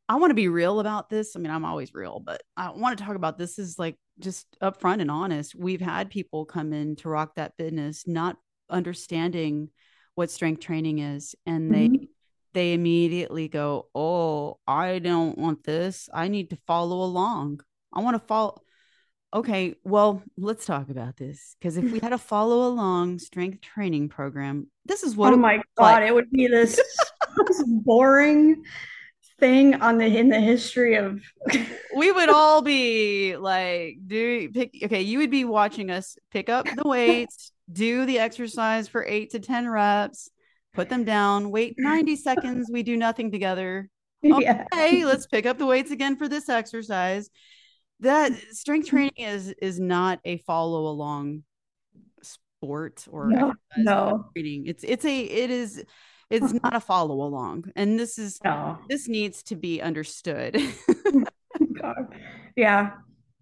I 0.09 0.15
want 0.15 0.31
to 0.31 0.35
be 0.35 0.47
real 0.47 0.79
about 0.79 1.09
this. 1.09 1.35
I 1.35 1.39
mean, 1.39 1.51
I'm 1.51 1.65
always 1.65 1.93
real, 1.93 2.19
but 2.19 2.41
I 2.55 2.71
want 2.71 2.97
to 2.97 3.03
talk 3.03 3.15
about 3.15 3.37
this 3.37 3.59
is 3.59 3.77
like 3.77 3.97
just 4.19 4.47
upfront 4.61 5.01
and 5.01 5.11
honest. 5.11 5.55
We've 5.55 5.81
had 5.81 6.09
people 6.09 6.45
come 6.45 6.73
in 6.73 6.95
to 6.97 7.09
rock 7.09 7.35
that 7.35 7.53
fitness 7.57 8.07
not 8.07 8.37
understanding 8.69 9.69
what 10.15 10.31
strength 10.31 10.61
training 10.61 10.99
is 10.99 11.35
and 11.45 11.71
mm-hmm. 11.71 11.93
they 11.93 12.07
they 12.53 12.73
immediately 12.73 13.47
go, 13.49 13.87
"Oh, 13.93 14.57
I 14.65 14.97
don't 14.99 15.37
want 15.37 15.63
this. 15.63 16.09
I 16.11 16.27
need 16.27 16.49
to 16.49 16.55
follow 16.65 17.03
along. 17.03 17.59
I 17.93 18.01
want 18.01 18.15
to 18.15 18.25
follow 18.25 18.61
Okay, 19.33 19.75
well, 19.83 20.23
let's 20.37 20.65
talk 20.65 20.89
about 20.89 21.17
this 21.17 21.55
because 21.59 21.75
if 21.75 21.91
we 21.91 21.99
had 21.99 22.13
a 22.13 22.17
follow 22.17 22.67
along 22.67 23.19
strength 23.19 23.59
training 23.59 24.07
program, 24.07 24.67
this 24.85 25.03
is 25.03 25.17
what 25.17 25.33
Oh 25.33 25.37
my 25.37 25.57
god, 25.77 26.01
like. 26.01 26.07
it 26.07 26.15
would 26.15 26.31
be 26.31 26.47
this 26.47 26.79
boring 27.67 28.63
thing 29.39 29.75
on 29.81 29.97
the 29.97 30.05
in 30.05 30.29
the 30.29 30.39
history 30.39 30.95
of 30.95 31.21
we 31.95 32.11
would 32.11 32.29
all 32.29 32.61
be 32.61 33.37
like 33.37 33.97
do 34.07 34.49
pick 34.49 34.71
okay 34.83 35.01
you 35.01 35.19
would 35.19 35.29
be 35.29 35.45
watching 35.45 35.91
us 35.91 36.17
pick 36.31 36.49
up 36.49 36.65
the 36.65 36.87
weights 36.87 37.51
do 37.71 38.05
the 38.05 38.17
exercise 38.17 38.87
for 38.87 39.05
eight 39.05 39.31
to 39.31 39.39
ten 39.39 39.69
reps 39.69 40.29
put 40.73 40.89
them 40.89 41.03
down 41.03 41.51
wait 41.51 41.75
90 41.77 42.15
seconds 42.15 42.69
we 42.71 42.81
do 42.81 42.97
nothing 42.97 43.31
together 43.31 43.89
okay 44.25 44.99
yeah. 44.99 45.05
let's 45.05 45.27
pick 45.27 45.45
up 45.45 45.59
the 45.59 45.65
weights 45.65 45.91
again 45.91 46.15
for 46.15 46.27
this 46.27 46.49
exercise 46.49 47.29
that 47.99 48.31
strength 48.51 48.87
mm-hmm. 48.87 48.95
training 48.95 49.13
is 49.17 49.53
is 49.61 49.79
not 49.79 50.19
a 50.25 50.37
follow 50.39 50.87
along 50.87 51.43
sport 52.23 53.05
or 53.11 53.27
no, 53.27 53.53
no. 53.77 54.25
training 54.35 54.65
it's 54.65 54.83
it's 54.83 55.05
a 55.05 55.21
it 55.21 55.51
is 55.51 55.83
it's 56.29 56.53
not 56.63 56.75
a 56.75 56.79
follow 56.79 57.21
along 57.21 57.71
and 57.75 57.99
this 57.99 58.17
is 58.17 58.39
no. 58.43 58.77
this 58.89 59.07
needs 59.07 59.43
to 59.43 59.55
be 59.55 59.81
understood 59.81 60.57
oh 60.89 61.23
God. 61.81 62.15
yeah 62.55 62.91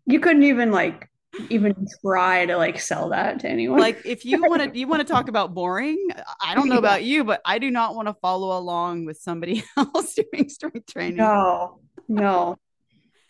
you 0.05 0.19
couldn't 0.19 0.43
even 0.43 0.71
like 0.71 1.09
even 1.49 1.87
try 2.03 2.45
to 2.45 2.57
like 2.57 2.79
sell 2.79 3.09
that 3.09 3.39
to 3.39 3.49
anyone. 3.49 3.79
Like 3.79 4.05
if 4.05 4.25
you 4.25 4.41
want 4.41 4.73
to 4.73 4.79
you 4.79 4.87
want 4.87 5.05
to 5.05 5.11
talk 5.11 5.27
about 5.27 5.53
boring, 5.53 6.07
I 6.41 6.55
don't 6.55 6.69
know 6.69 6.77
about 6.77 7.03
you, 7.03 7.23
but 7.23 7.41
I 7.45 7.59
do 7.59 7.71
not 7.71 7.95
want 7.95 8.07
to 8.07 8.13
follow 8.15 8.57
along 8.57 9.05
with 9.05 9.17
somebody 9.17 9.63
else 9.77 10.15
doing 10.15 10.49
strength 10.49 10.85
training. 10.87 11.17
No, 11.17 11.79
no, 12.07 12.57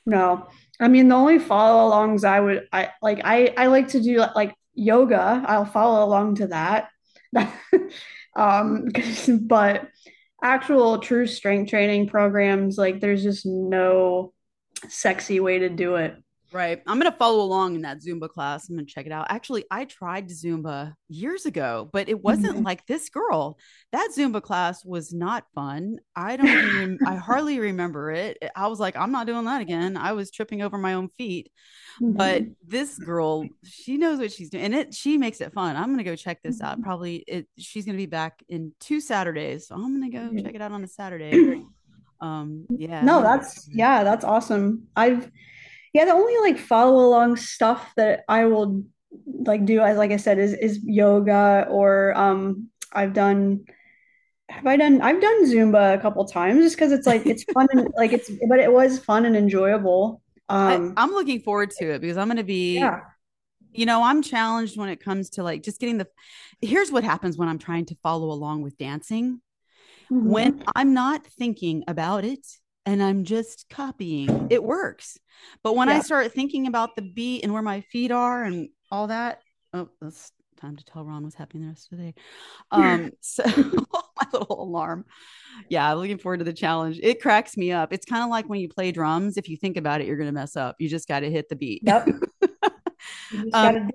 no. 0.05 0.47
I 0.79 0.87
mean, 0.87 1.07
the 1.07 1.15
only 1.15 1.39
follow 1.39 1.91
alongs 1.91 2.25
I 2.25 2.39
would 2.39 2.67
I 2.71 2.89
like 3.01 3.21
I 3.23 3.53
I 3.57 3.67
like 3.67 3.89
to 3.89 4.01
do 4.01 4.23
like 4.35 4.53
yoga. 4.73 5.43
I'll 5.45 5.65
follow 5.65 6.05
along 6.05 6.35
to 6.35 6.47
that. 6.47 6.89
Um, 8.35 8.89
but 9.41 9.87
actual 10.43 10.99
true 10.99 11.27
strength 11.27 11.69
training 11.69 12.07
programs, 12.07 12.77
like 12.77 12.99
there's 12.99 13.23
just 13.23 13.45
no 13.45 14.33
sexy 14.89 15.39
way 15.39 15.59
to 15.59 15.69
do 15.69 15.95
it. 15.95 16.15
Right. 16.51 16.81
I'm 16.87 16.99
going 16.99 17.11
to 17.11 17.17
follow 17.17 17.43
along 17.43 17.75
in 17.75 17.81
that 17.81 18.01
Zumba 18.01 18.29
class. 18.29 18.69
I'm 18.69 18.75
going 18.75 18.85
to 18.85 18.91
check 18.91 19.05
it 19.05 19.11
out. 19.11 19.27
Actually, 19.29 19.65
I 19.71 19.85
tried 19.85 20.29
Zumba 20.29 20.93
years 21.09 21.45
ago, 21.45 21.89
but 21.91 22.07
it 22.07 22.23
wasn't 22.23 22.55
mm-hmm. 22.55 22.65
like 22.65 22.85
this 22.85 23.09
girl. 23.09 23.57
That 23.91 24.11
Zumba 24.17 24.41
class 24.41 24.85
was 24.85 25.13
not 25.13 25.45
fun. 25.53 25.97
I 26.15 26.37
don't 26.37 26.47
even, 26.47 26.99
I 27.05 27.15
hardly 27.15 27.59
remember 27.59 28.11
it. 28.11 28.37
I 28.55 28.67
was 28.67 28.79
like, 28.79 28.95
I'm 28.95 29.11
not 29.11 29.27
doing 29.27 29.45
that 29.45 29.61
again. 29.61 29.97
I 29.97 30.13
was 30.13 30.31
tripping 30.31 30.61
over 30.61 30.77
my 30.77 30.93
own 30.93 31.09
feet. 31.09 31.51
Mm-hmm. 32.01 32.17
But 32.17 32.43
this 32.65 32.97
girl, 32.97 33.45
she 33.63 33.97
knows 33.97 34.19
what 34.19 34.31
she's 34.31 34.49
doing 34.49 34.65
and 34.65 34.75
it, 34.75 34.93
she 34.93 35.17
makes 35.17 35.41
it 35.41 35.53
fun. 35.53 35.75
I'm 35.75 35.87
going 35.87 35.97
to 35.97 36.03
go 36.03 36.15
check 36.15 36.41
this 36.43 36.61
out. 36.61 36.75
Mm-hmm. 36.75 36.83
Probably 36.83 37.15
it, 37.27 37.47
she's 37.57 37.85
going 37.85 37.95
to 37.95 38.01
be 38.01 38.05
back 38.05 38.43
in 38.47 38.73
two 38.79 39.01
Saturdays. 39.01 39.67
So 39.67 39.75
I'm 39.75 39.99
going 39.99 40.11
to 40.11 40.17
go 40.17 40.23
mm-hmm. 40.23 40.45
check 40.45 40.55
it 40.55 40.61
out 40.61 40.71
on 40.71 40.83
a 40.83 40.87
Saturday. 40.87 41.63
Um, 42.21 42.65
yeah. 42.69 43.03
No, 43.03 43.21
that's, 43.21 43.69
yeah, 43.71 44.05
that's 44.05 44.23
awesome. 44.23 44.87
I've, 44.95 45.29
yeah, 45.95 46.03
the 46.03 46.11
only 46.11 46.37
like 46.41 46.59
follow 46.59 47.05
along 47.05 47.37
stuff 47.37 47.93
that 47.95 48.25
I 48.27 48.43
will 48.47 48.83
like 49.25 49.65
do 49.65 49.79
as 49.79 49.95
like 49.95 50.11
I 50.11 50.17
said 50.17 50.39
is 50.39 50.51
is 50.51 50.83
yoga 50.83 51.67
or 51.69 52.13
um 52.17 52.67
I've 52.91 53.13
done 53.13 53.63
have 54.49 54.67
I 54.67 54.75
done 54.75 54.99
I've 54.99 55.21
done 55.21 55.45
Zumba 55.45 55.93
a 55.93 55.97
couple 55.97 56.25
times 56.25 56.65
just 56.65 56.75
because 56.75 56.91
it's 56.91 57.07
like 57.07 57.25
it's 57.25 57.45
fun 57.53 57.69
and 57.71 57.87
like 57.95 58.11
it's 58.11 58.29
but 58.49 58.59
it 58.59 58.73
was 58.73 58.99
fun 58.99 59.23
and 59.23 59.37
enjoyable. 59.37 60.21
Um 60.49 60.95
I, 60.97 61.03
am 61.03 61.11
looking 61.11 61.39
forward 61.39 61.71
to 61.79 61.93
it 61.93 62.01
because 62.01 62.17
I'm 62.17 62.27
gonna 62.27 62.43
be 62.43 62.75
yeah. 62.75 62.99
you 63.71 63.85
know, 63.85 64.03
I'm 64.03 64.21
challenged 64.21 64.77
when 64.77 64.89
it 64.89 64.99
comes 64.99 65.29
to 65.31 65.43
like 65.43 65.63
just 65.63 65.79
getting 65.79 65.97
the 65.97 66.09
here's 66.59 66.91
what 66.91 67.05
happens 67.05 67.37
when 67.37 67.47
I'm 67.47 67.57
trying 67.57 67.85
to 67.85 67.95
follow 68.03 68.31
along 68.31 68.63
with 68.63 68.77
dancing. 68.77 69.39
Mm-hmm. 70.11 70.29
When 70.29 70.63
I'm 70.75 70.93
not 70.93 71.25
thinking 71.25 71.85
about 71.87 72.25
it, 72.25 72.45
and 72.85 73.01
I'm 73.01 73.23
just 73.23 73.69
copying. 73.69 74.47
It 74.49 74.63
works. 74.63 75.17
But 75.63 75.75
when 75.75 75.89
yeah. 75.89 75.97
I 75.97 75.99
start 76.01 76.31
thinking 76.31 76.67
about 76.67 76.95
the 76.95 77.01
beat 77.01 77.43
and 77.43 77.53
where 77.53 77.61
my 77.61 77.81
feet 77.81 78.11
are 78.11 78.43
and 78.43 78.69
all 78.91 79.07
that, 79.07 79.41
oh, 79.73 79.89
that's 80.01 80.31
time 80.55 80.75
to 80.75 80.85
tell 80.85 81.03
Ron 81.03 81.23
what's 81.23 81.35
happening 81.35 81.63
the 81.63 81.69
rest 81.69 81.91
of 81.91 81.97
the 81.97 82.03
day. 82.05 82.15
Um, 82.71 83.11
so 83.21 83.43
my 84.15 84.27
little 84.31 84.63
alarm. 84.63 85.05
Yeah, 85.69 85.91
I'm 85.91 85.97
looking 85.97 86.17
forward 86.17 86.37
to 86.37 86.43
the 86.43 86.53
challenge. 86.53 86.99
It 87.01 87.21
cracks 87.21 87.57
me 87.57 87.71
up. 87.71 87.91
It's 87.93 88.05
kind 88.05 88.23
of 88.23 88.29
like 88.29 88.47
when 88.47 88.59
you 88.59 88.69
play 88.69 88.91
drums. 88.91 89.37
If 89.37 89.49
you 89.49 89.57
think 89.57 89.77
about 89.77 90.01
it, 90.01 90.07
you're 90.07 90.17
going 90.17 90.29
to 90.29 90.33
mess 90.33 90.55
up. 90.55 90.75
You 90.79 90.89
just 90.89 91.07
got 91.07 91.21
to 91.21 91.31
hit 91.31 91.49
the 91.49 91.55
beat. 91.55 91.81
Yep. 91.83 92.07
um, 93.53 93.89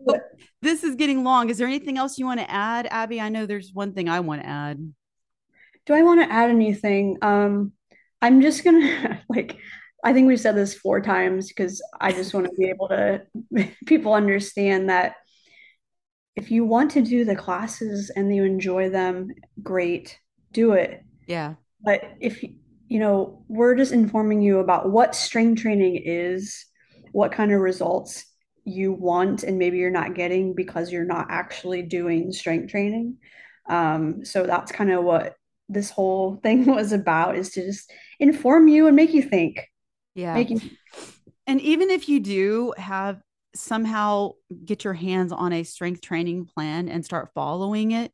this 0.62 0.84
is 0.84 0.96
getting 0.96 1.24
long. 1.24 1.50
Is 1.50 1.58
there 1.58 1.66
anything 1.66 1.98
else 1.98 2.18
you 2.18 2.26
want 2.26 2.40
to 2.40 2.50
add, 2.50 2.86
Abby? 2.90 3.20
I 3.20 3.28
know 3.28 3.46
there's 3.46 3.72
one 3.72 3.92
thing 3.92 4.08
I 4.08 4.20
want 4.20 4.42
to 4.42 4.48
add. 4.48 4.92
Do 5.86 5.94
I 5.94 6.02
want 6.02 6.20
to 6.20 6.30
add 6.30 6.50
anything? 6.50 7.16
Um, 7.22 7.72
I'm 8.22 8.40
just 8.40 8.64
gonna 8.64 9.22
like 9.28 9.58
I 10.02 10.12
think 10.12 10.28
we've 10.28 10.40
said 10.40 10.56
this 10.56 10.74
four 10.74 11.00
times 11.00 11.48
because 11.48 11.82
I 12.00 12.12
just 12.12 12.32
want 12.32 12.46
to 12.46 12.52
be 12.56 12.70
able 12.70 12.88
to 12.88 13.22
people 13.86 14.14
understand 14.14 14.88
that 14.88 15.16
if 16.36 16.50
you 16.50 16.64
want 16.64 16.92
to 16.92 17.02
do 17.02 17.24
the 17.24 17.36
classes 17.36 18.10
and 18.10 18.34
you 18.34 18.44
enjoy 18.44 18.88
them, 18.88 19.28
great, 19.62 20.18
do 20.52 20.72
it. 20.72 21.04
Yeah. 21.26 21.54
But 21.82 22.04
if 22.20 22.42
you 22.42 22.98
know, 22.98 23.44
we're 23.48 23.76
just 23.76 23.92
informing 23.92 24.42
you 24.42 24.58
about 24.58 24.90
what 24.90 25.14
strength 25.14 25.62
training 25.62 26.02
is, 26.04 26.66
what 27.12 27.30
kind 27.30 27.52
of 27.52 27.60
results 27.60 28.24
you 28.64 28.92
want, 28.92 29.44
and 29.44 29.58
maybe 29.58 29.78
you're 29.78 29.90
not 29.90 30.14
getting 30.14 30.54
because 30.54 30.90
you're 30.90 31.04
not 31.04 31.28
actually 31.30 31.82
doing 31.82 32.32
strength 32.32 32.70
training. 32.70 33.18
Um, 33.68 34.24
so 34.24 34.44
that's 34.44 34.72
kind 34.72 34.90
of 34.90 35.04
what 35.04 35.36
this 35.70 35.90
whole 35.90 36.36
thing 36.36 36.64
was 36.74 36.92
about 36.92 37.36
is 37.36 37.50
to 37.50 37.64
just 37.64 37.90
inform 38.18 38.68
you 38.68 38.86
and 38.86 38.96
make 38.96 39.12
you 39.12 39.22
think. 39.22 39.66
Yeah. 40.14 40.36
You- 40.38 40.60
and 41.46 41.60
even 41.60 41.90
if 41.90 42.08
you 42.08 42.20
do 42.20 42.74
have 42.76 43.20
somehow 43.54 44.32
get 44.64 44.84
your 44.84 44.94
hands 44.94 45.32
on 45.32 45.52
a 45.52 45.64
strength 45.64 46.00
training 46.00 46.46
plan 46.46 46.88
and 46.88 47.04
start 47.04 47.30
following 47.34 47.92
it, 47.92 48.12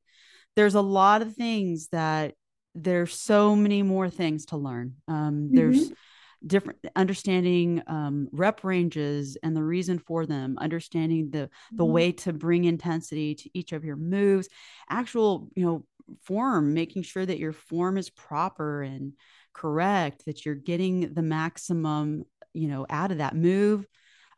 there's 0.55 0.75
a 0.75 0.81
lot 0.81 1.23
of 1.23 1.35
things 1.35 1.89
that 1.89 2.35
there's 2.75 3.19
so 3.19 3.57
many 3.57 3.83
more 3.83 4.09
things 4.09 4.47
to 4.47 4.57
learn. 4.57 4.95
Um, 5.09 5.49
mm-hmm. 5.49 5.57
There's 5.57 5.93
different 6.47 6.79
understanding 6.95 7.83
um, 7.87 8.29
rep 8.33 8.63
ranges 8.65 9.37
and 9.43 9.57
the 9.57 9.63
reason 9.63 9.99
for 9.99 10.27
them, 10.27 10.57
understanding 10.59 11.31
the 11.31 11.51
the 11.73 11.85
mm-hmm. 11.85 11.93
way 11.93 12.13
to 12.13 12.33
bring 12.33 12.65
intensity 12.65 13.35
to 13.35 13.51
each 13.55 13.73
of 13.73 13.85
your 13.85 13.97
moves, 13.97 14.49
actual 14.89 15.49
you 15.55 15.65
know 15.65 15.85
form, 16.23 16.75
making 16.75 17.03
sure 17.03 17.25
that 17.25 17.39
your 17.39 17.53
form 17.53 17.99
is 17.99 18.11
proper 18.11 18.83
and 18.83 19.13
correct, 19.53 20.25
that 20.27 20.45
you're 20.45 20.55
getting 20.55 21.15
the 21.15 21.23
maximum, 21.23 22.25
you 22.53 22.69
know, 22.69 22.87
out 22.91 23.11
of 23.11 23.19
that 23.19 23.37
move. 23.37 23.87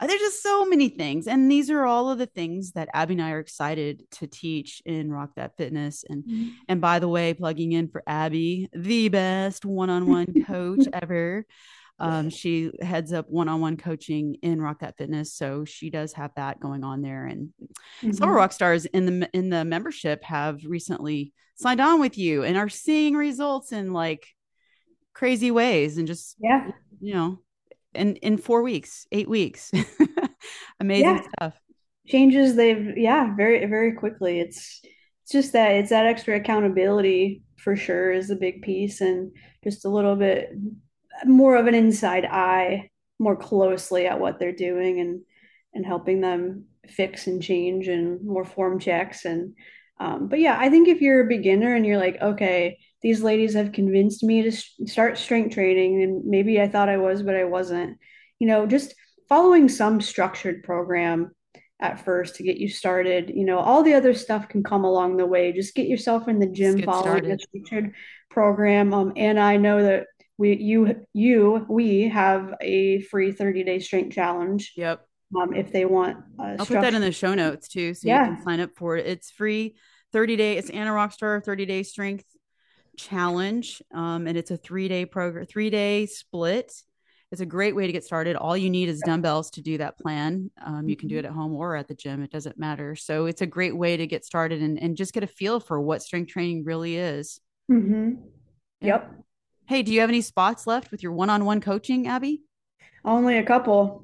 Uh, 0.00 0.06
there's 0.06 0.20
just 0.20 0.42
so 0.42 0.64
many 0.64 0.88
things. 0.88 1.26
And 1.26 1.50
these 1.50 1.70
are 1.70 1.84
all 1.84 2.08
of 2.10 2.18
the 2.18 2.26
things 2.26 2.72
that 2.72 2.88
Abby 2.94 3.14
and 3.14 3.22
I 3.22 3.32
are 3.32 3.40
excited 3.40 4.08
to 4.12 4.28
teach 4.28 4.80
in 4.86 5.10
Rock 5.10 5.30
That 5.36 5.56
Fitness. 5.56 6.04
And 6.08 6.24
mm-hmm. 6.24 6.48
and 6.68 6.80
by 6.80 7.00
the 7.00 7.08
way, 7.08 7.34
plugging 7.34 7.72
in 7.72 7.88
for 7.88 8.02
Abby, 8.06 8.68
the 8.72 9.08
best 9.08 9.64
one-on-one 9.64 10.44
coach 10.46 10.86
ever. 10.92 11.44
Um, 12.00 12.30
she 12.30 12.70
heads 12.80 13.12
up 13.12 13.26
one-on-one 13.28 13.76
coaching 13.76 14.36
in 14.42 14.60
Rock 14.60 14.80
That 14.80 14.96
Fitness, 14.96 15.34
so 15.34 15.64
she 15.64 15.90
does 15.90 16.12
have 16.12 16.30
that 16.36 16.60
going 16.60 16.84
on 16.84 17.02
there. 17.02 17.26
And 17.26 17.48
mm-hmm. 18.02 18.12
some 18.12 18.30
rock 18.30 18.52
stars 18.52 18.84
in 18.86 19.06
the 19.20 19.30
in 19.32 19.50
the 19.50 19.64
membership 19.64 20.22
have 20.24 20.60
recently 20.64 21.32
signed 21.56 21.80
on 21.80 22.00
with 22.00 22.16
you 22.16 22.44
and 22.44 22.56
are 22.56 22.68
seeing 22.68 23.14
results 23.14 23.72
in 23.72 23.92
like 23.92 24.26
crazy 25.12 25.50
ways 25.50 25.98
and 25.98 26.06
just 26.06 26.36
yeah 26.38 26.70
you 27.00 27.12
know 27.12 27.38
in 27.94 28.14
in 28.16 28.38
four 28.38 28.62
weeks 28.62 29.06
eight 29.10 29.28
weeks 29.28 29.72
amazing 30.80 31.16
yeah. 31.16 31.22
stuff 31.36 31.60
changes 32.06 32.54
they've 32.54 32.96
yeah 32.96 33.34
very 33.34 33.66
very 33.66 33.92
quickly 33.94 34.38
it's 34.38 34.80
it's 35.22 35.32
just 35.32 35.52
that 35.52 35.72
it's 35.72 35.90
that 35.90 36.06
extra 36.06 36.36
accountability 36.36 37.42
for 37.56 37.74
sure 37.74 38.12
is 38.12 38.30
a 38.30 38.36
big 38.36 38.62
piece 38.62 39.00
and 39.00 39.32
just 39.64 39.84
a 39.84 39.88
little 39.88 40.14
bit 40.14 40.50
more 41.26 41.56
of 41.56 41.66
an 41.66 41.74
inside 41.74 42.24
eye 42.24 42.90
more 43.18 43.36
closely 43.36 44.06
at 44.06 44.20
what 44.20 44.38
they're 44.38 44.52
doing 44.52 45.00
and 45.00 45.20
and 45.74 45.84
helping 45.84 46.20
them 46.20 46.64
fix 46.88 47.26
and 47.26 47.42
change 47.42 47.88
and 47.88 48.24
more 48.24 48.44
form 48.44 48.78
checks 48.78 49.24
and 49.24 49.54
um, 50.00 50.28
but 50.28 50.38
yeah, 50.38 50.56
I 50.58 50.70
think 50.70 50.88
if 50.88 51.00
you're 51.00 51.24
a 51.24 51.28
beginner 51.28 51.74
and 51.74 51.84
you're 51.84 51.98
like, 51.98 52.20
okay, 52.20 52.78
these 53.02 53.22
ladies 53.22 53.54
have 53.54 53.72
convinced 53.72 54.22
me 54.22 54.42
to 54.42 54.52
start 54.86 55.18
strength 55.18 55.54
training, 55.54 56.02
and 56.02 56.24
maybe 56.24 56.60
I 56.60 56.68
thought 56.68 56.88
I 56.88 56.98
was, 56.98 57.22
but 57.22 57.36
I 57.36 57.44
wasn't, 57.44 57.98
you 58.38 58.46
know, 58.46 58.66
just 58.66 58.94
following 59.28 59.68
some 59.68 60.00
structured 60.00 60.62
program 60.62 61.32
at 61.80 62.04
first 62.04 62.36
to 62.36 62.42
get 62.42 62.58
you 62.58 62.68
started. 62.68 63.30
You 63.34 63.44
know, 63.44 63.58
all 63.58 63.82
the 63.82 63.94
other 63.94 64.14
stuff 64.14 64.48
can 64.48 64.62
come 64.62 64.84
along 64.84 65.16
the 65.16 65.26
way. 65.26 65.52
Just 65.52 65.74
get 65.74 65.86
yourself 65.86 66.28
in 66.28 66.38
the 66.38 66.46
gym 66.46 66.82
following 66.82 67.02
started. 67.02 67.30
a 67.30 67.38
structured 67.38 67.94
program. 68.30 68.94
Um, 68.94 69.12
and 69.16 69.38
I 69.38 69.56
know 69.56 69.82
that 69.82 70.06
we, 70.38 70.56
you, 70.56 71.04
you, 71.12 71.66
we 71.68 72.08
have 72.08 72.54
a 72.60 73.02
free 73.02 73.32
30 73.32 73.64
day 73.64 73.78
strength 73.80 74.14
challenge. 74.14 74.72
Yep 74.76 75.04
um, 75.36 75.54
if 75.54 75.72
they 75.72 75.84
want. 75.84 76.18
I'll 76.38 76.66
put 76.66 76.80
that 76.80 76.94
in 76.94 77.00
the 77.00 77.12
show 77.12 77.34
notes 77.34 77.68
too, 77.68 77.94
so 77.94 78.08
yeah. 78.08 78.30
you 78.30 78.34
can 78.36 78.44
sign 78.44 78.60
up 78.60 78.70
for 78.76 78.96
it. 78.96 79.06
It's 79.06 79.30
free, 79.30 79.76
thirty 80.12 80.36
day. 80.36 80.56
It's 80.56 80.70
Anna 80.70 80.90
Rockstar 80.90 81.42
thirty 81.44 81.66
day 81.66 81.82
strength 81.82 82.24
challenge, 82.96 83.82
um, 83.92 84.26
and 84.26 84.36
it's 84.36 84.50
a 84.50 84.56
three 84.56 84.88
day 84.88 85.06
program, 85.06 85.46
three 85.46 85.70
day 85.70 86.06
split. 86.06 86.72
It's 87.30 87.42
a 87.42 87.46
great 87.46 87.76
way 87.76 87.86
to 87.86 87.92
get 87.92 88.04
started. 88.04 88.36
All 88.36 88.56
you 88.56 88.70
need 88.70 88.88
is 88.88 89.02
dumbbells 89.04 89.50
to 89.50 89.60
do 89.60 89.76
that 89.78 89.98
plan. 89.98 90.50
Um, 90.64 90.88
you 90.88 90.96
can 90.96 91.08
do 91.08 91.16
mm-hmm. 91.16 91.26
it 91.26 91.28
at 91.28 91.34
home 91.34 91.54
or 91.54 91.76
at 91.76 91.88
the 91.88 91.94
gym; 91.94 92.22
it 92.22 92.30
doesn't 92.30 92.58
matter. 92.58 92.96
So 92.96 93.26
it's 93.26 93.42
a 93.42 93.46
great 93.46 93.76
way 93.76 93.96
to 93.98 94.06
get 94.06 94.24
started 94.24 94.62
and 94.62 94.80
and 94.80 94.96
just 94.96 95.12
get 95.12 95.22
a 95.22 95.28
feel 95.28 95.60
for 95.60 95.80
what 95.80 96.02
strength 96.02 96.30
training 96.30 96.64
really 96.64 96.96
is. 96.96 97.40
Mm-hmm. 97.70 98.12
Yep. 98.80 99.12
Hey, 99.68 99.82
do 99.82 99.92
you 99.92 100.00
have 100.00 100.08
any 100.08 100.22
spots 100.22 100.66
left 100.66 100.90
with 100.90 101.02
your 101.02 101.12
one 101.12 101.28
on 101.28 101.44
one 101.44 101.60
coaching, 101.60 102.08
Abby? 102.08 102.40
Only 103.04 103.36
a 103.36 103.42
couple. 103.42 104.02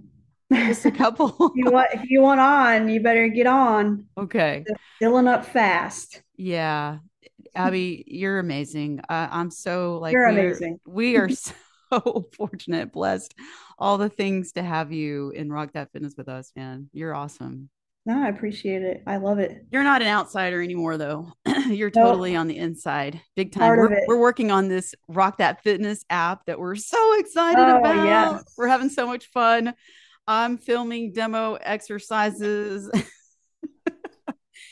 Just 0.53 0.85
a 0.85 0.91
couple. 0.91 1.53
you 1.55 1.71
want 1.71 1.89
if 1.95 2.11
you 2.11 2.21
want 2.21 2.39
on, 2.39 2.91
you 2.91 3.01
better 3.01 3.29
get 3.29 3.47
on. 3.47 4.05
Okay. 4.19 4.63
filling 4.99 5.27
up 5.27 5.47
fast. 5.47 6.21
Yeah. 6.37 6.99
Abby, 7.55 8.05
you're 8.07 8.41
amazing. 8.41 9.01
Uh, 9.09 9.29
I'm 9.31 9.51
so 9.51 10.01
like 10.03 10.13
you're 10.13 10.29
we 10.29 10.39
amazing. 10.39 10.81
Are, 10.87 10.93
we 10.93 11.17
are 11.17 11.31
so 11.31 11.55
so 11.91 12.29
fortunate, 12.37 12.93
blessed, 12.93 13.35
all 13.79 13.97
the 13.97 14.11
things 14.11 14.53
to 14.53 14.63
have 14.63 14.93
you 14.93 15.31
in 15.31 15.51
Rock 15.51 15.73
That 15.73 15.93
Fitness 15.93 16.15
with 16.15 16.29
us, 16.29 16.53
man. 16.55 16.91
You're 16.93 17.15
awesome. 17.15 17.71
No, 18.07 18.23
I 18.23 18.29
appreciate 18.29 18.83
it. 18.83 19.03
I 19.07 19.17
love 19.17 19.39
it. 19.39 19.65
You're 19.71 19.83
not 19.83 20.03
an 20.03 20.09
outsider 20.09 20.63
anymore, 20.63 20.99
though. 20.99 21.33
You're 21.69 21.91
totally 21.91 22.33
nope. 22.33 22.41
on 22.41 22.49
the 22.49 22.59
inside, 22.59 23.21
big 23.35 23.53
time. 23.53 23.71
We're, 23.71 24.05
we're, 24.07 24.19
working 24.19 24.51
on 24.51 24.69
this 24.69 24.95
Rock 25.09 25.39
That 25.39 25.63
Fitness 25.63 26.05
app 26.11 26.45
that 26.45 26.59
we're 26.59 26.77
so 26.77 27.19
excited 27.19 27.63
oh, 27.63 27.79
about. 27.79 28.05
Yes. 28.05 28.45
We're 28.59 28.69
having 28.69 28.91
so 28.91 29.07
much 29.07 29.27
fun. 29.31 29.73
I'm 30.27 30.59
filming 30.59 31.13
demo 31.13 31.55
exercises. 31.55 32.91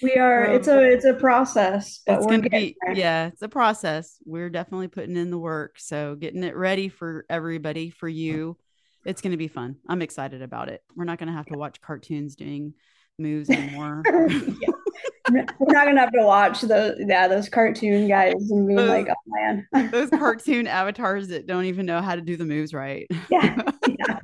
we 0.02 0.16
are. 0.16 0.48
Um, 0.48 0.52
it's 0.56 0.68
a 0.68 0.92
it's 0.92 1.06
a 1.06 1.14
process, 1.14 2.02
but 2.06 2.18
it's 2.18 2.26
gonna 2.26 2.42
be 2.50 2.76
there. 2.84 2.94
yeah, 2.94 3.28
it's 3.28 3.40
a 3.40 3.48
process. 3.48 4.18
We're 4.26 4.50
definitely 4.50 4.88
putting 4.88 5.16
in 5.16 5.30
the 5.30 5.38
work, 5.38 5.78
so 5.78 6.16
getting 6.16 6.44
it 6.44 6.54
ready 6.54 6.90
for 6.90 7.24
everybody, 7.30 7.88
for 7.88 8.08
you. 8.08 8.58
It's 9.04 9.20
going 9.20 9.32
to 9.32 9.36
be 9.36 9.48
fun. 9.48 9.78
I'm 9.88 10.00
excited 10.00 10.42
about 10.42 10.68
it. 10.68 10.80
We're 10.94 11.02
not 11.02 11.18
going 11.18 11.26
to 11.26 11.34
have 11.34 11.46
to 11.46 11.58
watch 11.58 11.80
cartoons 11.80 12.36
doing 12.36 12.74
moves 13.18 13.50
anymore. 13.50 14.02
yeah. 14.06 15.44
We're 15.58 15.72
not 15.72 15.86
gonna 15.86 16.00
have 16.00 16.12
to 16.12 16.24
watch 16.24 16.60
those 16.62 16.96
yeah 16.98 17.28
those 17.28 17.48
cartoon 17.48 18.08
guys 18.08 18.34
and 18.50 18.76
those, 18.76 18.88
like 18.88 19.08
oh 19.08 19.14
man 19.26 19.90
those 19.90 20.10
cartoon 20.10 20.66
avatars 20.66 21.28
that 21.28 21.46
don't 21.46 21.66
even 21.66 21.86
know 21.86 22.02
how 22.02 22.16
to 22.16 22.20
do 22.20 22.36
the 22.36 22.44
moves 22.44 22.74
right. 22.74 23.06
Yeah, 23.30 23.62
yeah. 23.88 24.18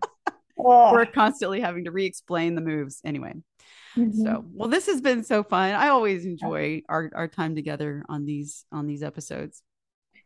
We're 0.56 1.06
constantly 1.06 1.60
having 1.60 1.84
to 1.84 1.92
re-explain 1.92 2.56
the 2.56 2.60
moves 2.60 3.00
anyway. 3.04 3.34
Mm-hmm. 3.96 4.22
So 4.22 4.44
well, 4.52 4.68
this 4.68 4.86
has 4.86 5.00
been 5.00 5.24
so 5.24 5.42
fun. 5.42 5.74
I 5.74 5.88
always 5.88 6.24
enjoy 6.24 6.82
our 6.88 7.10
our 7.14 7.28
time 7.28 7.54
together 7.54 8.04
on 8.08 8.26
these 8.26 8.64
on 8.72 8.86
these 8.86 9.02
episodes. 9.02 9.62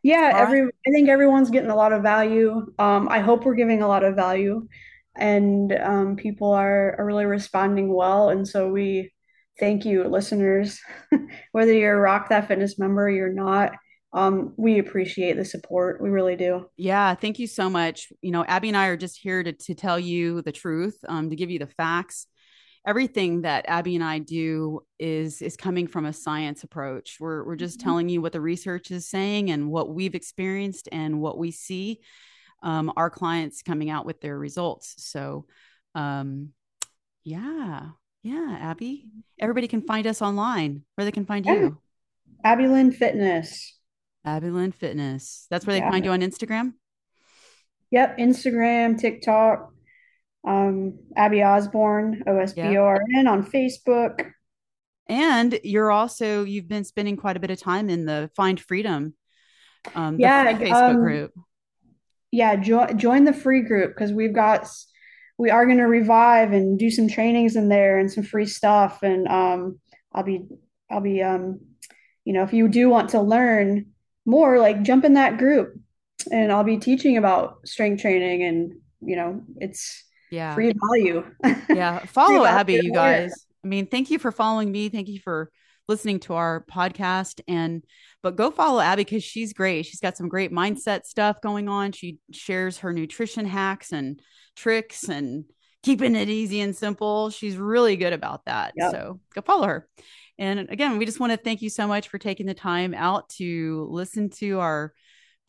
Yeah, 0.01 0.33
every 0.35 0.63
I 0.63 0.91
think 0.91 1.07
everyone's 1.07 1.49
getting 1.49 1.69
a 1.69 1.75
lot 1.75 1.93
of 1.93 2.03
value. 2.03 2.73
Um, 2.77 3.07
I 3.09 3.19
hope 3.19 3.45
we're 3.45 3.55
giving 3.55 3.81
a 3.81 3.87
lot 3.87 4.03
of 4.03 4.15
value 4.15 4.67
and 5.15 5.71
um, 5.73 6.15
people 6.15 6.51
are, 6.51 6.95
are 6.97 7.05
really 7.05 7.25
responding 7.25 7.93
well. 7.93 8.29
And 8.29 8.47
so 8.47 8.69
we 8.69 9.11
thank 9.59 9.85
you, 9.85 10.03
listeners, 10.05 10.79
whether 11.51 11.73
you're 11.73 11.97
a 11.97 12.01
Rock 12.01 12.29
That 12.29 12.47
Fitness 12.47 12.79
member 12.79 13.05
or 13.05 13.09
you're 13.09 13.33
not. 13.33 13.73
Um, 14.13 14.53
we 14.57 14.77
appreciate 14.77 15.37
the 15.37 15.45
support. 15.45 15.99
We 16.01 16.09
really 16.09 16.35
do. 16.35 16.69
Yeah, 16.77 17.15
thank 17.15 17.39
you 17.39 17.47
so 17.47 17.69
much. 17.69 18.13
You 18.21 18.31
know, 18.31 18.45
Abby 18.45 18.67
and 18.67 18.77
I 18.77 18.87
are 18.87 18.97
just 18.97 19.19
here 19.19 19.41
to, 19.41 19.53
to 19.53 19.73
tell 19.73 19.99
you 19.99 20.43
the 20.43 20.51
truth, 20.51 20.97
um, 21.07 21.29
to 21.31 21.35
give 21.35 21.49
you 21.49 21.57
the 21.57 21.67
facts. 21.67 22.27
Everything 22.85 23.41
that 23.41 23.65
Abby 23.67 23.95
and 23.95 24.03
I 24.03 24.19
do 24.19 24.81
is 24.99 25.41
is 25.41 25.55
coming 25.55 25.87
from 25.87 26.05
a 26.05 26.13
science 26.13 26.63
approach. 26.63 27.15
We're 27.19 27.43
we're 27.45 27.55
just 27.55 27.79
mm-hmm. 27.79 27.89
telling 27.89 28.09
you 28.09 28.21
what 28.21 28.33
the 28.33 28.41
research 28.41 28.91
is 28.91 29.09
saying 29.09 29.49
and 29.49 29.71
what 29.71 29.89
we've 29.89 30.15
experienced 30.15 30.89
and 30.91 31.21
what 31.21 31.37
we 31.37 31.51
see 31.51 32.01
um, 32.63 32.91
our 32.95 33.09
clients 33.09 33.61
coming 33.61 33.89
out 33.89 34.05
with 34.05 34.21
their 34.21 34.37
results. 34.37 34.95
So, 34.97 35.45
um, 35.93 36.49
yeah, 37.23 37.89
yeah, 38.23 38.57
Abby. 38.59 39.05
Everybody 39.39 39.67
can 39.67 39.81
find 39.81 40.07
us 40.07 40.21
online. 40.21 40.83
Where 40.95 41.05
they 41.05 41.11
can 41.11 41.25
find 41.25 41.45
yeah. 41.45 41.53
you? 41.53 41.77
Abby 42.43 42.67
Lynn 42.67 42.91
Fitness. 42.91 43.77
Abby 44.25 44.49
Lynn 44.49 44.71
Fitness. 44.71 45.45
That's 45.49 45.67
where 45.67 45.75
they 45.75 45.81
yeah. 45.81 45.91
find 45.91 46.05
you 46.05 46.11
on 46.11 46.21
Instagram. 46.21 46.73
Yep, 47.91 48.17
Instagram, 48.17 48.97
TikTok. 48.97 49.69
Um, 50.45 50.99
Abby 51.15 51.41
Osborne, 51.43 52.23
OSBORN 52.27 53.29
on 53.29 53.45
Facebook. 53.45 54.31
And 55.07 55.57
you're 55.63 55.91
also 55.91 56.43
you've 56.43 56.67
been 56.67 56.83
spending 56.83 57.17
quite 57.17 57.37
a 57.37 57.39
bit 57.39 57.51
of 57.51 57.59
time 57.59 57.89
in 57.89 58.05
the 58.05 58.29
Find 58.35 58.59
Freedom 58.59 59.13
um, 59.95 60.17
yeah, 60.19 60.57
Facebook 60.57 60.89
um, 60.91 60.95
group 60.95 61.33
yeah, 62.33 62.55
join 62.55 62.97
join 62.97 63.25
the 63.25 63.31
free 63.31 63.61
group 63.61 63.93
because 63.93 64.11
we've 64.11 64.33
got 64.33 64.67
we 65.37 65.51
are 65.51 65.67
going 65.67 65.77
to 65.77 65.83
revive 65.83 66.51
and 66.51 66.79
do 66.79 66.89
some 66.89 67.07
trainings 67.07 67.55
in 67.55 67.69
there 67.69 67.99
and 67.99 68.11
some 68.11 68.23
free 68.23 68.47
stuff. 68.47 69.03
And 69.03 69.27
um, 69.27 69.79
I'll 70.11 70.23
be 70.23 70.47
I'll 70.89 70.99
be 70.99 71.21
um, 71.21 71.59
you 72.25 72.33
know, 72.33 72.41
if 72.41 72.51
you 72.51 72.67
do 72.67 72.89
want 72.89 73.11
to 73.11 73.21
learn 73.21 73.85
more, 74.25 74.57
like 74.57 74.81
jump 74.81 75.05
in 75.05 75.13
that 75.13 75.37
group, 75.37 75.75
and 76.31 76.51
I'll 76.51 76.63
be 76.63 76.77
teaching 76.77 77.17
about 77.17 77.67
strength 77.67 78.01
training 78.01 78.41
and 78.41 78.73
you 78.99 79.15
know, 79.15 79.43
it's 79.57 80.03
yeah 80.31 80.55
free 80.55 80.73
value. 80.89 81.23
yeah, 81.69 81.99
follow 81.99 82.45
Abby, 82.45 82.79
you 82.81 82.91
guys. 82.91 83.31
I 83.63 83.67
mean, 83.67 83.85
thank 83.85 84.09
you 84.09 84.17
for 84.17 84.31
following 84.31 84.71
me. 84.71 84.89
Thank 84.89 85.07
you 85.07 85.19
for 85.19 85.51
listening 85.87 86.19
to 86.21 86.33
our 86.33 86.65
podcast 86.71 87.41
and 87.47 87.83
but 88.21 88.35
go 88.37 88.51
follow 88.51 88.79
Abby 88.79 89.03
because 89.03 89.23
she's 89.23 89.53
great. 89.53 89.85
She's 89.85 89.99
got 89.99 90.15
some 90.15 90.29
great 90.29 90.51
mindset 90.51 91.05
stuff 91.05 91.41
going 91.41 91.67
on. 91.67 91.91
She 91.91 92.19
shares 92.31 92.79
her 92.79 92.93
nutrition 92.93 93.45
hacks 93.45 93.91
and 93.91 94.21
tricks 94.55 95.09
and 95.09 95.45
keeping 95.83 96.15
it 96.15 96.29
easy 96.29 96.61
and 96.61 96.75
simple. 96.75 97.29
She's 97.29 97.57
really 97.57 97.97
good 97.97 98.13
about 98.13 98.45
that. 98.45 98.73
Yep. 98.77 98.91
So 98.91 99.19
go 99.35 99.41
follow 99.41 99.67
her. 99.67 99.87
And 100.39 100.67
again, 100.69 100.97
we 100.97 101.05
just 101.05 101.19
want 101.19 101.31
to 101.31 101.37
thank 101.37 101.61
you 101.61 101.69
so 101.69 101.85
much 101.85 102.07
for 102.07 102.17
taking 102.17 102.45
the 102.45 102.53
time 102.53 102.93
out 102.93 103.29
to 103.31 103.87
listen 103.91 104.29
to 104.31 104.59
our 104.59 104.93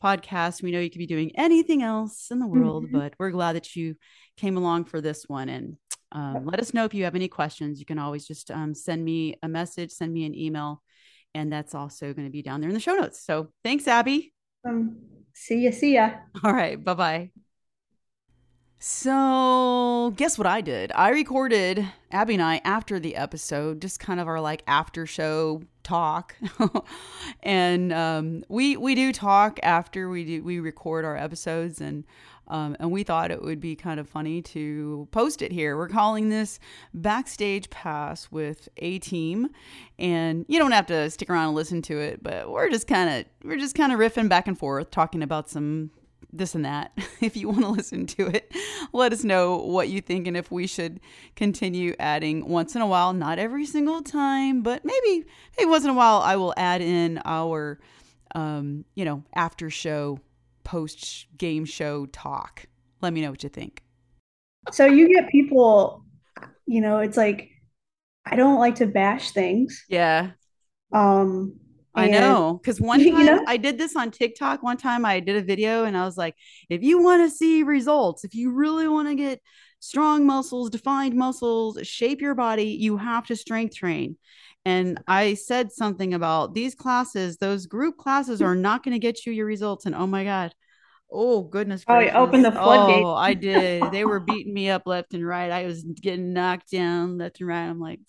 podcast. 0.03 0.61
We 0.61 0.71
know 0.71 0.79
you 0.79 0.89
could 0.89 0.99
be 0.99 1.07
doing 1.07 1.31
anything 1.35 1.81
else 1.83 2.29
in 2.31 2.39
the 2.39 2.47
world, 2.47 2.85
mm-hmm. 2.85 2.97
but 2.97 3.13
we're 3.19 3.31
glad 3.31 3.53
that 3.53 3.75
you 3.75 3.95
came 4.37 4.57
along 4.57 4.85
for 4.85 5.01
this 5.01 5.25
one. 5.27 5.49
And 5.49 5.77
um, 6.11 6.45
let 6.45 6.59
us 6.59 6.73
know 6.73 6.85
if 6.85 6.93
you 6.93 7.03
have 7.05 7.15
any 7.15 7.27
questions. 7.27 7.79
You 7.79 7.85
can 7.85 7.99
always 7.99 8.25
just 8.25 8.51
um, 8.51 8.73
send 8.73 9.03
me 9.03 9.35
a 9.43 9.47
message, 9.47 9.91
send 9.91 10.13
me 10.13 10.25
an 10.25 10.35
email, 10.35 10.81
and 11.33 11.51
that's 11.51 11.75
also 11.75 12.13
going 12.13 12.27
to 12.27 12.31
be 12.31 12.41
down 12.41 12.61
there 12.61 12.69
in 12.69 12.73
the 12.73 12.79
show 12.79 12.93
notes. 12.93 13.23
So 13.23 13.49
thanks, 13.63 13.87
Abby. 13.87 14.33
Um, 14.67 14.97
see 15.33 15.63
ya. 15.65 15.71
See 15.71 15.95
ya. 15.95 16.11
All 16.43 16.53
right. 16.53 16.81
Bye 16.81 16.93
bye. 16.93 17.31
So, 18.77 20.13
guess 20.15 20.37
what 20.37 20.45
I 20.45 20.61
did? 20.61 20.91
I 20.93 21.09
recorded 21.09 21.87
Abby 22.11 22.35
and 22.35 22.43
I 22.43 22.61
after 22.63 22.99
the 22.99 23.15
episode, 23.15 23.81
just 23.81 23.99
kind 23.99 24.19
of 24.19 24.27
our 24.27 24.39
like 24.39 24.63
after 24.67 25.05
show 25.07 25.63
talk. 25.85 26.35
and 27.43 27.93
um, 27.93 28.43
we 28.49 28.75
we 28.75 28.95
do 28.95 29.13
talk 29.13 29.59
after 29.63 30.09
we 30.09 30.25
do 30.25 30.43
we 30.43 30.59
record 30.59 31.05
our 31.05 31.15
episodes 31.15 31.79
and 31.79 32.03
um, 32.47 32.75
and 32.79 32.91
we 32.91 33.03
thought 33.03 33.31
it 33.31 33.41
would 33.41 33.59
be 33.59 33.75
kind 33.75 33.99
of 33.99 34.07
funny 34.07 34.41
to 34.41 35.07
post 35.11 35.41
it 35.41 35.51
here. 35.51 35.77
We're 35.77 35.89
calling 35.89 36.29
this 36.29 36.59
Backstage 36.93 37.69
Pass 37.69 38.31
with 38.31 38.69
A 38.77 38.99
Team. 38.99 39.49
And 39.97 40.45
you 40.47 40.59
don't 40.59 40.71
have 40.71 40.85
to 40.87 41.09
stick 41.09 41.29
around 41.29 41.47
and 41.47 41.55
listen 41.55 41.81
to 41.83 41.97
it, 41.97 42.21
but 42.21 42.51
we're 42.51 42.69
just 42.69 42.87
kind 42.87 43.09
of 43.09 43.25
we're 43.43 43.57
just 43.57 43.75
kind 43.75 43.91
of 43.91 43.99
riffing 43.99 44.29
back 44.29 44.47
and 44.47 44.57
forth, 44.57 44.91
talking 44.91 45.23
about 45.23 45.49
some 45.49 45.89
this 46.37 46.55
and 46.55 46.65
that. 46.65 46.91
if 47.21 47.35
you 47.35 47.49
want 47.49 47.61
to 47.61 47.69
listen 47.69 48.05
to 48.07 48.27
it, 48.27 48.51
let 48.93 49.13
us 49.13 49.23
know 49.23 49.57
what 49.57 49.89
you 49.89 50.01
think 50.01 50.27
and 50.27 50.37
if 50.37 50.51
we 50.51 50.67
should 50.67 50.99
continue 51.35 51.95
adding 51.99 52.47
once 52.47 52.75
in 52.75 52.81
a 52.81 52.87
while, 52.87 53.13
not 53.13 53.39
every 53.39 53.65
single 53.65 54.01
time, 54.01 54.61
but 54.61 54.83
maybe 54.85 55.25
maybe 55.57 55.69
once 55.69 55.83
in 55.83 55.89
a 55.89 55.93
while 55.93 56.17
I 56.17 56.35
will 56.35 56.53
add 56.57 56.81
in 56.81 57.21
our 57.25 57.79
um, 58.35 58.83
you 58.95 59.05
know, 59.05 59.23
after 59.33 59.69
show 59.69 60.19
post 60.63 61.27
game 61.37 61.65
show 61.65 62.05
talk. 62.07 62.65
Let 63.01 63.13
me 63.13 63.21
know 63.21 63.31
what 63.31 63.43
you 63.43 63.49
think. 63.49 63.83
So 64.71 64.85
you 64.85 65.07
get 65.07 65.29
people, 65.29 66.03
you 66.65 66.81
know, 66.81 66.99
it's 66.99 67.17
like 67.17 67.49
I 68.25 68.35
don't 68.35 68.59
like 68.59 68.75
to 68.75 68.87
bash 68.87 69.31
things. 69.31 69.85
Yeah. 69.87 70.31
Um 70.91 71.59
I 71.95 72.07
know 72.07 72.59
because 72.61 72.81
one 72.81 72.99
time 73.03 73.19
you 73.19 73.25
know? 73.25 73.43
I 73.47 73.57
did 73.57 73.77
this 73.77 73.95
on 73.95 74.11
TikTok. 74.11 74.61
One 74.61 74.77
time 74.77 75.05
I 75.05 75.19
did 75.19 75.37
a 75.37 75.41
video 75.41 75.83
and 75.85 75.97
I 75.97 76.05
was 76.05 76.17
like, 76.17 76.35
if 76.69 76.83
you 76.83 77.01
want 77.01 77.29
to 77.29 77.35
see 77.35 77.63
results, 77.63 78.23
if 78.23 78.35
you 78.35 78.51
really 78.51 78.87
want 78.87 79.07
to 79.07 79.15
get 79.15 79.41
strong 79.79 80.25
muscles, 80.25 80.69
defined 80.69 81.15
muscles, 81.15 81.79
shape 81.83 82.21
your 82.21 82.35
body, 82.35 82.65
you 82.65 82.97
have 82.97 83.25
to 83.27 83.35
strength 83.35 83.75
train. 83.75 84.17
And 84.65 84.99
I 85.07 85.35
said 85.35 85.71
something 85.71 86.13
about 86.13 86.55
these 86.55 86.73
classes, 86.73 87.37
those 87.37 87.67
group 87.67 87.97
classes 87.97 88.41
are 88.41 88.55
not 88.55 88.83
going 88.83 88.93
to 88.93 88.99
get 88.99 89.25
you 89.25 89.31
your 89.31 89.45
results. 89.45 89.85
And 89.85 89.95
oh 89.95 90.07
my 90.07 90.23
God. 90.23 90.53
Oh 91.11 91.43
goodness. 91.43 91.83
Oh, 91.87 91.99
you 91.99 92.09
opened 92.09 92.43
the 92.43 92.51
floodgate. 92.51 93.03
Oh, 93.03 93.13
I 93.13 93.35
did. 93.35 93.91
they 93.91 94.05
were 94.05 94.19
beating 94.19 94.53
me 94.53 94.69
up 94.69 94.83
left 94.87 95.13
and 95.13 95.25
right. 95.25 95.51
I 95.51 95.65
was 95.65 95.83
getting 95.83 96.33
knocked 96.33 96.71
down 96.71 97.19
left 97.19 97.39
and 97.39 97.47
right. 97.47 97.65
I'm 97.65 97.79
like, 97.79 97.99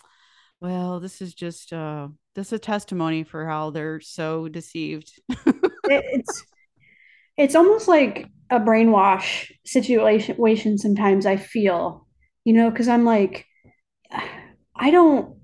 well, 0.61 1.01
this 1.01 1.21
is 1.21 1.35
just 1.35 1.73
uh 1.73 2.09
this 2.35 2.49
is 2.49 2.55
a 2.55 2.59
testimony 2.59 3.25
for 3.25 3.47
how 3.47 3.71
they're 3.71 4.01
so 4.01 4.49
deceived. 4.49 5.13
it's 5.85 6.45
it's 7.37 7.55
almost 7.55 7.89
like 7.89 8.29
a 8.51 8.61
brainwash 8.61 9.51
situation 9.65 10.79
sometimes 10.79 11.27
I 11.27 11.37
feel, 11.37 12.07
you 12.45 12.53
know, 12.53 12.71
because 12.71 12.89
I'm 12.89 13.05
like, 13.05 13.47
I 14.77 14.91
don't 14.91 15.37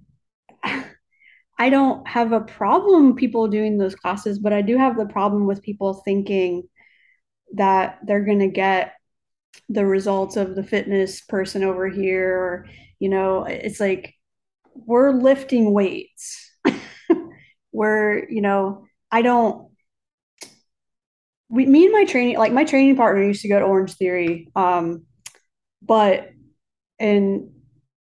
I 1.58 1.70
don't 1.70 2.06
have 2.08 2.32
a 2.32 2.40
problem 2.40 3.14
people 3.14 3.48
doing 3.48 3.78
those 3.78 3.94
classes, 3.94 4.38
but 4.38 4.52
I 4.52 4.62
do 4.62 4.76
have 4.76 4.96
the 4.96 5.06
problem 5.06 5.46
with 5.46 5.62
people 5.62 5.94
thinking 6.04 6.64
that 7.54 7.98
they're 8.04 8.24
going 8.24 8.40
to 8.40 8.48
get 8.48 8.94
the 9.68 9.84
results 9.84 10.36
of 10.36 10.54
the 10.54 10.62
fitness 10.62 11.20
person 11.20 11.62
over 11.62 11.88
here 11.88 12.36
or 12.36 12.66
you 12.98 13.08
know 13.08 13.44
it's 13.44 13.78
like 13.78 14.14
we're 14.74 15.12
lifting 15.12 15.72
weights 15.72 16.50
we're 17.72 18.28
you 18.28 18.40
know 18.42 18.84
i 19.10 19.22
don't 19.22 19.68
we 21.48 21.66
me 21.66 21.84
and 21.84 21.92
my 21.92 22.04
training 22.04 22.38
like 22.38 22.52
my 22.52 22.64
training 22.64 22.96
partner 22.96 23.22
used 23.22 23.42
to 23.42 23.48
go 23.48 23.58
to 23.58 23.66
Orangetheory. 23.66 24.46
Um, 24.56 25.02
but 25.82 26.30
and 26.98 27.50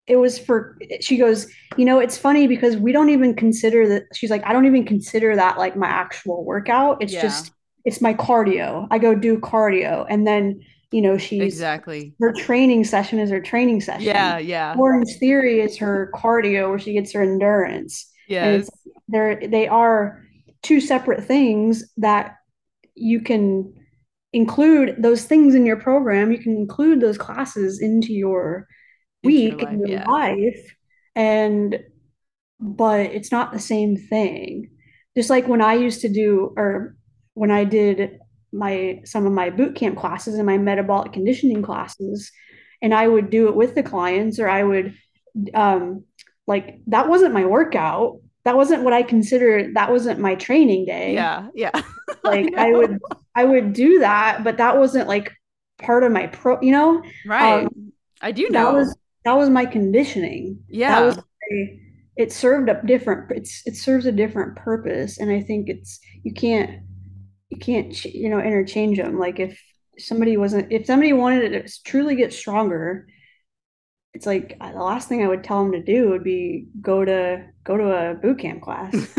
it 0.06 0.16
was 0.16 0.38
for 0.38 0.78
she 1.00 1.18
goes 1.18 1.46
you 1.76 1.84
know 1.84 1.98
it's 2.00 2.16
funny 2.16 2.46
because 2.46 2.76
we 2.76 2.92
don't 2.92 3.10
even 3.10 3.34
consider 3.34 3.86
that 3.86 4.04
she's 4.14 4.30
like 4.30 4.42
i 4.46 4.52
don't 4.52 4.64
even 4.64 4.84
consider 4.84 5.36
that 5.36 5.58
like 5.58 5.76
my 5.76 5.86
actual 5.86 6.44
workout 6.44 6.96
it's 7.02 7.12
Yeah. 7.12 7.20
just 7.20 7.52
it's 7.84 8.00
my 8.00 8.14
cardio 8.14 8.88
i 8.90 8.98
go 8.98 9.14
do 9.14 9.38
cardio 9.38 10.06
and 10.08 10.26
then 10.26 10.60
you 10.90 11.02
know 11.02 11.18
she's 11.18 11.42
Exactly. 11.42 12.14
her 12.20 12.32
training 12.32 12.84
session 12.84 13.18
is 13.18 13.30
her 13.30 13.40
training 13.40 13.80
session 13.80 14.04
Yeah, 14.06 14.38
yeah. 14.38 14.74
Orangetheory 14.76 15.64
is 15.64 15.76
her 15.78 16.10
cardio 16.14 16.70
where 16.70 16.78
she 16.78 16.92
gets 16.94 17.12
her 17.12 17.22
endurance 17.22 18.10
and 18.28 18.34
Yes. 18.34 18.68
it's 18.68 18.70
they're 19.08 19.40
they 19.48 19.68
are 19.68 20.22
two 20.62 20.80
separate 20.80 21.24
things 21.24 21.84
that 21.98 22.36
you 22.94 23.20
can 23.20 23.72
include 24.32 24.96
those 25.02 25.24
things 25.24 25.54
in 25.54 25.64
your 25.64 25.76
program 25.80 26.30
you 26.32 26.38
can 26.38 26.56
include 26.56 27.00
those 27.00 27.16
classes 27.18 27.80
into 27.80 28.12
your 28.12 28.66
Into 29.22 29.36
your 29.36 29.50
week 29.56 29.62
in 29.62 29.68
life, 29.80 29.88
your 29.88 29.98
yeah. 30.00 30.10
life 30.10 30.74
and 31.14 31.78
but 32.60 33.00
it's 33.00 33.32
not 33.32 33.52
the 33.52 33.58
same 33.58 33.96
thing 33.96 34.70
just 35.16 35.30
like 35.30 35.48
when 35.48 35.62
i 35.62 35.74
used 35.74 36.00
to 36.02 36.08
do 36.08 36.52
or 36.56 36.96
when 37.34 37.50
i 37.50 37.64
did 37.64 38.18
my 38.52 39.00
some 39.04 39.26
of 39.26 39.32
my 39.32 39.50
boot 39.50 39.74
camp 39.74 39.96
classes 39.98 40.34
and 40.36 40.46
my 40.46 40.58
metabolic 40.58 41.12
conditioning 41.12 41.62
classes 41.62 42.30
and 42.82 42.94
i 42.94 43.06
would 43.06 43.28
do 43.30 43.48
it 43.48 43.54
with 43.54 43.74
the 43.74 43.82
clients 43.82 44.38
or 44.38 44.48
i 44.48 44.62
would 44.62 44.94
um 45.54 46.04
like 46.46 46.80
that 46.86 47.08
wasn't 47.08 47.34
my 47.34 47.44
workout 47.44 48.18
that 48.44 48.56
wasn't 48.56 48.82
what 48.82 48.92
i 48.94 49.02
considered 49.02 49.74
that 49.74 49.90
wasn't 49.90 50.18
my 50.18 50.34
training 50.34 50.86
day 50.86 51.14
Yeah, 51.14 51.48
yeah. 51.54 51.72
like 52.24 52.46
I 52.56 52.70
know. 52.70 52.78
would 52.78 52.98
I 53.34 53.44
would 53.44 53.72
do 53.72 54.00
that, 54.00 54.42
but 54.42 54.56
that 54.56 54.78
wasn't 54.78 55.06
like 55.06 55.30
part 55.78 56.02
of 56.02 56.10
my 56.10 56.26
pro, 56.26 56.60
you 56.60 56.72
know, 56.72 57.02
Right. 57.24 57.66
um, 57.66 57.92
I 58.20 58.32
do 58.32 58.48
that 58.50 58.72
was 58.72 58.96
that 59.24 59.34
was 59.34 59.48
my 59.50 59.66
conditioning. 59.66 60.60
yeah 60.68 60.98
That 61.00 61.04
was 61.06 61.16
my- 61.18 61.78
it 62.16 62.32
served 62.32 62.68
a 62.68 62.80
different 62.84 63.30
it's 63.30 63.62
it 63.66 63.76
serves 63.76 64.06
a 64.06 64.10
different 64.12 64.56
purpose 64.56 65.18
and 65.18 65.30
I 65.30 65.40
think 65.40 65.68
it's 65.68 66.00
you 66.24 66.32
can't 66.32 66.80
you 67.50 67.58
can't 67.58 68.04
you 68.04 68.28
know 68.28 68.40
interchange 68.40 68.98
them. 68.98 69.18
Like 69.18 69.38
if 69.40 69.60
somebody 69.98 70.36
wasn't 70.36 70.72
if 70.72 70.86
somebody 70.86 71.12
wanted 71.12 71.50
to 71.50 71.82
truly 71.84 72.16
get 72.16 72.32
stronger, 72.32 73.06
it's 74.14 74.26
like 74.26 74.56
uh, 74.60 74.72
the 74.72 74.78
last 74.78 75.08
thing 75.08 75.22
I 75.22 75.28
would 75.28 75.44
tell 75.44 75.62
them 75.62 75.72
to 75.72 75.82
do 75.82 76.10
would 76.10 76.24
be 76.24 76.68
go 76.80 77.04
to 77.04 77.46
go 77.64 77.76
to 77.76 78.10
a 78.10 78.14
boot 78.14 78.38
camp 78.38 78.62
class. 78.62 78.94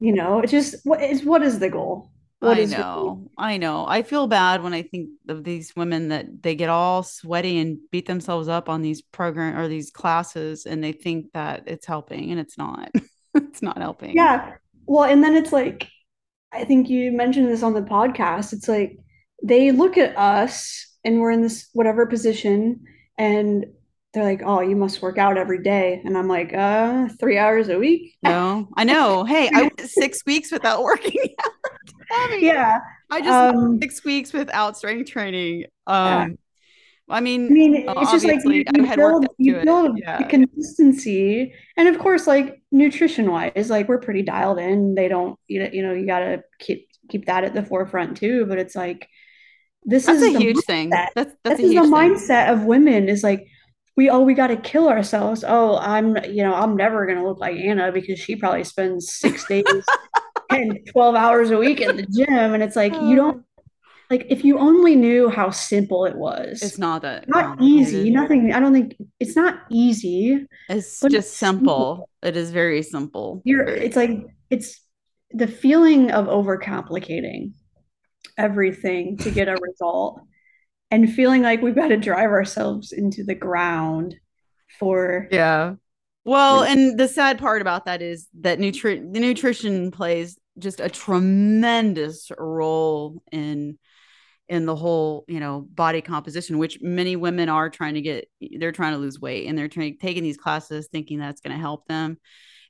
You 0.00 0.14
know, 0.14 0.40
it's 0.40 0.50
just 0.50 0.76
what 0.84 1.02
is 1.02 1.22
what 1.24 1.42
is 1.42 1.58
the 1.58 1.68
goal? 1.68 2.10
What 2.38 2.56
I 2.56 2.64
know. 2.64 3.30
I 3.36 3.58
know. 3.58 3.84
I 3.86 4.02
feel 4.02 4.26
bad 4.26 4.62
when 4.62 4.72
I 4.72 4.80
think 4.80 5.10
of 5.28 5.44
these 5.44 5.76
women 5.76 6.08
that 6.08 6.42
they 6.42 6.54
get 6.54 6.70
all 6.70 7.02
sweaty 7.02 7.58
and 7.58 7.78
beat 7.90 8.06
themselves 8.06 8.48
up 8.48 8.70
on 8.70 8.80
these 8.80 9.02
program 9.02 9.58
or 9.58 9.68
these 9.68 9.90
classes 9.90 10.64
and 10.64 10.82
they 10.82 10.92
think 10.92 11.32
that 11.34 11.64
it's 11.66 11.84
helping 11.86 12.30
and 12.30 12.40
it's 12.40 12.58
not. 12.58 12.90
It's 13.32 13.62
not 13.62 13.78
helping. 13.78 14.16
Yeah. 14.16 14.54
Well, 14.86 15.04
and 15.04 15.22
then 15.22 15.36
it's 15.36 15.52
like, 15.52 15.86
I 16.52 16.64
think 16.64 16.88
you 16.88 17.12
mentioned 17.12 17.48
this 17.48 17.62
on 17.62 17.74
the 17.74 17.82
podcast. 17.82 18.52
It's 18.52 18.68
like 18.68 18.98
they 19.42 19.70
look 19.72 19.96
at 19.96 20.16
us 20.18 20.86
and 21.04 21.20
we're 21.20 21.30
in 21.30 21.42
this 21.42 21.68
whatever 21.72 22.06
position 22.06 22.80
and 23.16 23.66
they're 24.12 24.24
like, 24.24 24.42
oh, 24.44 24.60
you 24.60 24.74
must 24.74 25.00
work 25.02 25.18
out 25.18 25.38
every 25.38 25.62
day. 25.62 26.02
And 26.04 26.18
I'm 26.18 26.26
like, 26.26 26.52
uh, 26.52 27.08
three 27.20 27.38
hours 27.38 27.68
a 27.68 27.78
week. 27.78 28.16
No, 28.24 28.68
I 28.76 28.84
know. 28.84 29.24
Hey, 29.24 29.48
I 29.54 29.62
went 29.62 29.80
six 29.86 30.24
weeks 30.26 30.50
without 30.50 30.82
working 30.90 31.34
out. 31.38 31.52
Abby. 32.12 32.46
Yeah. 32.46 32.78
I 33.10 33.20
just 33.20 33.54
went 33.54 33.56
Um, 33.56 33.78
six 33.80 34.04
weeks 34.04 34.32
without 34.32 34.76
strength 34.76 35.10
training. 35.10 35.66
Yeah. 35.88 36.28
I 37.10 37.20
mean, 37.20 37.46
I 37.46 37.50
mean, 37.50 37.84
it's 37.88 38.10
just 38.12 38.24
like 38.24 38.40
you, 38.44 38.64
you 38.74 38.96
build 38.96 39.26
you 39.38 39.60
build 39.64 39.98
Yeah. 39.98 40.18
the 40.18 40.24
consistency, 40.24 41.52
and 41.76 41.88
of 41.88 41.98
course, 41.98 42.26
like 42.26 42.62
nutrition 42.72 43.30
wise, 43.30 43.68
like 43.70 43.88
we're 43.88 43.98
pretty 44.00 44.22
dialed 44.22 44.58
in. 44.58 44.94
They 44.94 45.08
don't, 45.08 45.38
you 45.48 45.60
know, 45.62 45.70
you 45.72 45.82
know, 45.82 45.92
you 45.92 46.06
gotta 46.06 46.42
keep 46.58 46.88
keep 47.08 47.26
that 47.26 47.44
at 47.44 47.54
the 47.54 47.62
forefront 47.64 48.16
too. 48.16 48.46
But 48.46 48.58
it's 48.58 48.76
like 48.76 49.08
this 49.84 50.06
That's 50.06 50.22
is 50.22 50.22
a 50.22 50.30
the 50.32 50.38
huge 50.38 50.58
thing. 50.66 50.90
mindset. 50.90 51.08
That's 51.14 51.34
that's 51.44 51.60
this 51.60 51.60
a 51.60 51.64
is 51.68 51.74
the 51.74 51.80
thing. 51.82 51.92
mindset 51.92 52.52
of 52.52 52.64
women 52.64 53.08
is 53.08 53.22
like 53.22 53.46
we 53.96 54.08
oh 54.10 54.20
we 54.20 54.34
got 54.34 54.46
to 54.48 54.56
kill 54.56 54.88
ourselves 54.88 55.44
oh 55.46 55.76
i'm 55.78 56.16
you 56.24 56.42
know 56.42 56.54
i'm 56.54 56.76
never 56.76 57.06
going 57.06 57.18
to 57.18 57.24
look 57.26 57.40
like 57.40 57.56
anna 57.56 57.90
because 57.92 58.18
she 58.18 58.36
probably 58.36 58.64
spends 58.64 59.12
six 59.12 59.46
days 59.46 59.64
10 60.50 60.84
12 60.90 61.14
hours 61.14 61.50
a 61.50 61.58
week 61.58 61.80
at 61.80 61.96
the 61.96 62.02
gym 62.04 62.54
and 62.54 62.62
it's 62.62 62.76
like 62.76 62.94
you 62.94 63.16
don't 63.16 63.38
oh. 63.38 63.44
Like 64.10 64.26
if 64.28 64.44
you 64.44 64.58
only 64.58 64.96
knew 64.96 65.28
how 65.30 65.50
simple 65.50 66.04
it 66.04 66.16
was 66.16 66.62
It's 66.62 66.78
not 66.78 67.02
that 67.02 67.28
not 67.28 67.60
easy 67.62 68.10
nothing 68.10 68.52
i 68.52 68.60
don't 68.60 68.72
think 68.72 68.96
it's 69.20 69.36
not 69.36 69.60
easy 69.70 70.46
It's 70.68 71.00
just 71.00 71.14
it's 71.14 71.30
simple. 71.30 72.08
It 72.22 72.36
is 72.36 72.50
very 72.50 72.82
simple. 72.82 73.40
you're 73.44 73.64
it's 73.64 73.96
like 73.96 74.10
it's 74.50 74.80
the 75.30 75.46
feeling 75.46 76.10
of 76.10 76.26
overcomplicating 76.26 77.52
everything 78.36 79.16
to 79.18 79.30
get 79.30 79.48
a 79.48 79.56
result 79.60 80.20
and 80.90 81.12
feeling 81.12 81.42
like 81.42 81.62
we've 81.62 81.76
got 81.76 81.88
to 81.88 81.96
drive 81.96 82.30
ourselves 82.30 82.92
into 82.92 83.22
the 83.22 83.34
ground 83.34 84.16
for 84.78 85.28
Yeah. 85.30 85.74
Well, 86.24 86.64
and 86.64 86.98
the 86.98 87.08
sad 87.08 87.38
part 87.38 87.62
about 87.62 87.86
that 87.86 88.02
is 88.02 88.28
that 88.40 88.58
nutri- 88.58 89.10
the 89.12 89.20
nutrition 89.20 89.90
plays 89.90 90.38
just 90.58 90.78
a 90.78 90.88
tremendous 90.90 92.30
role 92.38 93.22
in 93.32 93.78
in 94.50 94.66
the 94.66 94.74
whole, 94.74 95.24
you 95.28 95.38
know, 95.38 95.64
body 95.74 96.00
composition, 96.00 96.58
which 96.58 96.82
many 96.82 97.14
women 97.14 97.48
are 97.48 97.70
trying 97.70 97.94
to 97.94 98.00
get. 98.00 98.28
They're 98.58 98.72
trying 98.72 98.92
to 98.92 98.98
lose 98.98 99.20
weight, 99.20 99.46
and 99.46 99.56
they're 99.56 99.68
trying 99.68 99.96
taking 99.98 100.24
these 100.24 100.36
classes 100.36 100.88
thinking 100.90 101.20
that's 101.20 101.40
going 101.40 101.54
to 101.54 101.60
help 101.60 101.86
them, 101.86 102.18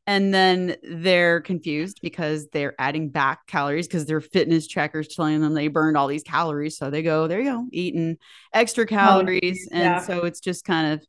and 0.07 0.33
then 0.33 0.77
they're 0.83 1.41
confused 1.41 2.01
because 2.03 2.49
they're 2.53 2.75
adding 2.79 3.09
back 3.09 3.47
calories 3.47 3.89
because 3.89 4.05
their 4.05 4.21
fitness 4.21 4.69
trackers 4.69 5.09
telling 5.09 5.41
them 5.41 5.55
they 5.55 5.69
burned 5.69 5.97
all 5.97 6.07
these 6.07 6.23
calories, 6.23 6.77
so 6.77 6.91
they 6.91 7.03
go, 7.03 7.27
there 7.27 7.41
you 7.41 7.51
go, 7.51 7.67
eating 7.73 8.19
extra 8.53 8.85
calories, 8.87 9.67
and 9.73 9.83
yeah. 9.83 10.01
so 10.01 10.25
it's 10.27 10.41
just 10.41 10.67
kind 10.67 10.93
of 10.93 11.07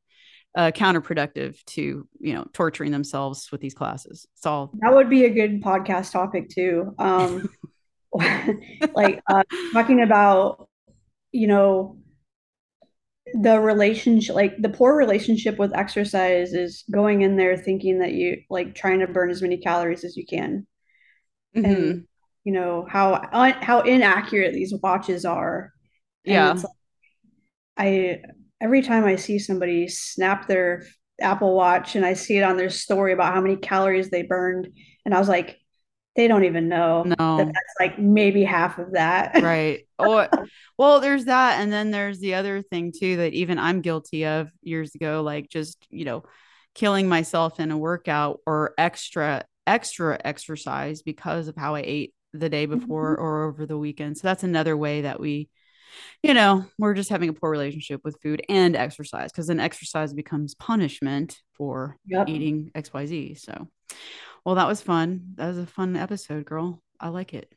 uh, 0.55 0.71
counterproductive 0.71 1.61
to 1.65 2.07
you 2.19 2.33
know 2.33 2.45
torturing 2.53 2.93
themselves 2.93 3.51
with 3.51 3.59
these 3.59 3.73
classes. 3.73 4.25
It's 4.37 4.45
all 4.45 4.71
that 4.79 4.93
would 4.93 5.09
be 5.09 5.25
a 5.25 5.29
good 5.29 5.61
podcast 5.61 6.13
topic 6.13 6.49
too 6.49 6.95
um 6.97 7.49
like 8.95 9.21
uh 9.27 9.43
talking 9.73 10.01
about 10.01 10.67
you 11.31 11.47
know 11.47 11.97
the 13.33 13.59
relationship 13.59 14.35
like 14.35 14.61
the 14.61 14.69
poor 14.69 14.95
relationship 14.97 15.57
with 15.57 15.73
exercise 15.75 16.53
is 16.53 16.83
going 16.91 17.21
in 17.21 17.37
there 17.37 17.55
thinking 17.55 17.99
that 17.99 18.13
you 18.13 18.37
like 18.49 18.75
trying 18.75 18.99
to 18.99 19.07
burn 19.07 19.29
as 19.29 19.41
many 19.41 19.57
calories 19.57 20.03
as 20.03 20.17
you 20.17 20.25
can. 20.25 20.65
Mhm. 21.55 21.65
and 21.65 22.07
you 22.43 22.53
know 22.53 22.85
how 22.89 23.15
un- 23.33 23.61
how 23.61 23.81
inaccurate 23.81 24.53
these 24.53 24.73
watches 24.83 25.25
are. 25.25 25.71
And 26.27 26.33
yeah, 26.33 26.53
like, 26.63 26.65
I 27.77 28.21
every 28.59 28.81
time 28.81 29.05
I 29.05 29.15
see 29.15 29.39
somebody 29.39 29.87
snap 29.87 30.47
their 30.47 30.83
Apple 31.21 31.55
Watch 31.55 31.95
and 31.95 32.05
I 32.05 32.13
see 32.13 32.37
it 32.37 32.43
on 32.43 32.57
their 32.57 32.69
story 32.69 33.13
about 33.13 33.33
how 33.33 33.41
many 33.41 33.55
calories 33.57 34.09
they 34.09 34.23
burned, 34.23 34.67
and 35.05 35.13
I 35.13 35.19
was 35.19 35.29
like, 35.29 35.57
they 36.15 36.27
don't 36.27 36.43
even 36.43 36.67
know 36.67 37.03
that 37.05 37.19
no, 37.19 37.37
that's 37.37 37.75
like 37.79 37.97
maybe 37.97 38.43
half 38.43 38.79
of 38.79 38.91
that. 38.93 39.41
right. 39.41 39.87
Oh, 39.97 40.27
well, 40.77 40.99
there's 40.99 41.25
that, 41.25 41.61
and 41.61 41.71
then 41.71 41.91
there's 41.91 42.19
the 42.19 42.35
other 42.35 42.61
thing 42.61 42.91
too 42.97 43.17
that 43.17 43.33
even 43.33 43.59
I'm 43.59 43.81
guilty 43.81 44.25
of 44.25 44.49
years 44.61 44.95
ago, 44.95 45.21
like 45.21 45.49
just 45.49 45.85
you 45.89 46.05
know, 46.05 46.23
killing 46.75 47.07
myself 47.07 47.59
in 47.59 47.71
a 47.71 47.77
workout 47.77 48.39
or 48.45 48.73
extra 48.77 49.45
extra 49.67 50.19
exercise 50.23 51.01
because 51.01 51.47
of 51.47 51.55
how 51.55 51.75
I 51.75 51.83
ate 51.85 52.13
the 52.33 52.49
day 52.49 52.67
mm-hmm. 52.67 52.79
before 52.79 53.15
or 53.15 53.43
over 53.43 53.65
the 53.65 53.77
weekend. 53.77 54.17
So 54.17 54.27
that's 54.27 54.43
another 54.43 54.75
way 54.75 55.01
that 55.01 55.19
we 55.19 55.49
you 56.23 56.33
know, 56.33 56.65
we're 56.77 56.93
just 56.93 57.09
having 57.09 57.29
a 57.29 57.33
poor 57.33 57.49
relationship 57.49 58.01
with 58.03 58.21
food 58.21 58.43
and 58.47 58.75
exercise 58.75 59.31
because 59.31 59.47
then 59.47 59.59
exercise 59.59 60.13
becomes 60.13 60.55
punishment 60.55 61.39
for 61.53 61.97
Yep. 62.05 62.29
eating 62.29 62.71
XYZ. 62.75 63.35
So, 63.35 63.67
well, 64.45 64.55
that 64.55 64.67
was 64.67 64.81
fun. 64.81 65.33
That 65.35 65.47
was 65.47 65.57
a 65.57 65.65
fun 65.65 65.95
episode, 65.95 66.45
girl. 66.45 66.81
I 66.99 67.09
like 67.09 67.33
it. 67.33 67.51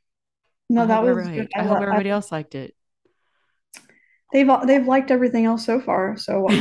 No, 0.70 0.86
that 0.86 1.02
was 1.02 1.10
everybody, 1.10 1.36
good. 1.38 1.50
I, 1.54 1.60
I 1.60 1.62
hope 1.64 1.72
lo- 1.72 1.78
I- 1.78 1.82
everybody 1.82 2.10
else 2.10 2.32
liked 2.32 2.54
it. 2.54 2.74
they've 4.32 4.48
they've 4.66 4.86
liked 4.86 5.10
everything 5.10 5.44
else 5.44 5.64
so 5.64 5.80
far. 5.80 6.16
So 6.16 6.46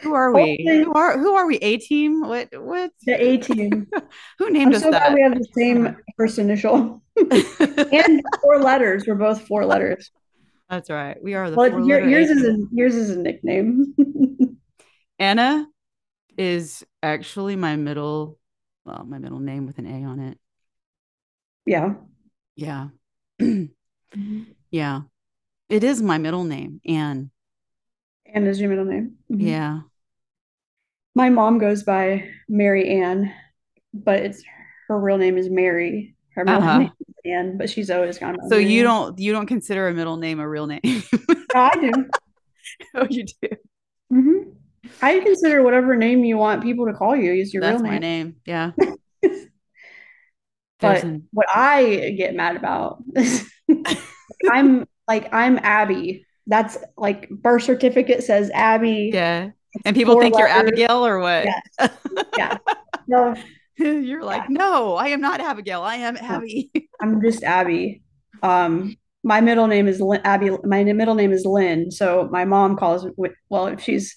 Who 0.00 0.12
are 0.12 0.34
we? 0.34 0.40
Hopefully- 0.40 0.82
Who 0.84 0.92
are 0.92 1.18
who 1.18 1.34
are 1.34 1.46
we? 1.46 1.56
A 1.58 1.78
team? 1.78 2.20
What 2.20 2.48
what? 2.60 2.90
the 3.06 3.14
A 3.20 3.36
team. 3.38 3.86
Who 4.38 4.50
named 4.50 4.68
I'm 4.68 4.74
us 4.74 4.82
so 4.82 4.90
glad 4.90 5.02
that? 5.10 5.14
we 5.14 5.22
have 5.22 5.34
the 5.34 5.48
same 5.56 5.96
first 6.18 6.38
initial 6.38 7.02
and 7.16 8.22
four 8.42 8.58
letters. 8.60 9.04
We're 9.06 9.14
both 9.14 9.46
four 9.46 9.64
letters. 9.64 10.10
That's 10.68 10.90
right. 10.90 11.16
We 11.22 11.34
are 11.34 11.48
the 11.50 11.56
Well, 11.56 11.70
four 11.70 11.80
your, 11.80 12.06
yours 12.06 12.28
is 12.30 12.42
a 12.44 12.56
yours 12.72 12.94
is 12.96 13.10
a 13.10 13.18
nickname. 13.18 13.94
Anna 15.18 15.66
is 16.36 16.84
actually 17.02 17.56
my 17.56 17.76
middle, 17.76 18.38
well, 18.84 19.04
my 19.04 19.18
middle 19.18 19.40
name 19.40 19.66
with 19.66 19.78
an 19.78 19.86
A 19.86 20.04
on 20.04 20.20
it. 20.20 20.38
yeah. 21.66 21.94
Yeah. 22.56 22.88
yeah. 24.70 25.00
It 25.68 25.84
is 25.84 26.02
my 26.02 26.18
middle 26.18 26.44
name, 26.44 26.80
Anne. 26.86 27.30
Anne 28.26 28.46
is 28.46 28.60
your 28.60 28.70
middle 28.70 28.84
name. 28.84 29.16
Mhm. 29.30 29.40
Yeah. 29.40 29.80
My 31.14 31.30
mom 31.30 31.58
goes 31.58 31.82
by 31.84 32.28
Mary 32.48 32.88
Ann, 33.00 33.32
but 33.92 34.20
it's 34.20 34.42
her 34.88 34.98
real 34.98 35.18
name 35.18 35.38
is 35.38 35.48
Mary. 35.48 36.16
Her 36.34 36.44
middle 36.44 36.60
Uh-huh. 36.60 36.78
name 36.80 36.90
is 37.00 37.14
Ann, 37.24 37.56
but 37.58 37.70
she's 37.70 37.90
always 37.90 38.18
gone 38.18 38.36
So 38.50 38.56
you 38.56 38.80
Ann. 38.80 38.84
don't 38.84 39.18
you 39.18 39.32
don't 39.32 39.46
consider 39.46 39.88
a 39.88 39.94
middle 39.94 40.16
name 40.16 40.40
a 40.40 40.48
real 40.48 40.66
name? 40.66 40.80
I 41.54 41.70
do. 41.80 42.06
oh, 42.94 43.06
you 43.08 43.24
do. 43.24 43.48
hmm 44.10 44.38
I 45.02 45.20
consider 45.20 45.62
whatever 45.62 45.96
name 45.96 46.24
you 46.24 46.36
want 46.36 46.62
people 46.62 46.86
to 46.86 46.92
call 46.94 47.16
you 47.16 47.32
is 47.32 47.52
your 47.52 47.60
That's 47.62 47.82
real 47.82 47.90
my 47.92 47.98
name. 47.98 48.00
name. 48.00 48.36
Yeah. 48.46 48.72
But 50.80 51.04
an 51.04 51.28
what 51.32 51.46
I 51.54 52.14
get 52.18 52.34
mad 52.34 52.56
about 52.56 53.02
is 53.16 53.50
I'm 54.50 54.86
like 55.08 55.32
I'm 55.32 55.58
Abby. 55.58 56.26
That's 56.46 56.76
like 56.96 57.28
birth 57.30 57.62
certificate 57.62 58.22
says 58.22 58.50
Abby. 58.52 59.10
yeah. 59.14 59.50
And 59.84 59.96
people 59.96 60.20
think 60.20 60.36
you're. 60.36 60.46
Abigail 60.46 61.04
or 61.06 61.18
what? 61.20 61.46
Yes. 61.46 61.90
Yeah. 62.36 62.58
No, 63.06 63.34
You're 63.76 64.24
like, 64.24 64.48
no, 64.48 64.94
I 64.96 65.08
am 65.08 65.20
not 65.20 65.40
Abigail. 65.40 65.82
I 65.82 65.96
am 65.96 66.16
Abby. 66.16 66.70
I'm 67.02 67.20
just 67.20 67.42
Abby. 67.42 68.02
Um, 68.42 68.96
my 69.22 69.42
middle 69.42 69.66
name 69.66 69.88
is 69.88 70.00
Lynn, 70.00 70.22
Abby. 70.24 70.50
My 70.64 70.84
middle 70.84 71.14
name 71.14 71.32
is 71.32 71.44
Lynn. 71.44 71.90
So 71.90 72.26
my 72.32 72.46
mom 72.46 72.76
calls 72.76 73.06
well, 73.50 73.66
if 73.66 73.82
she's 73.82 74.16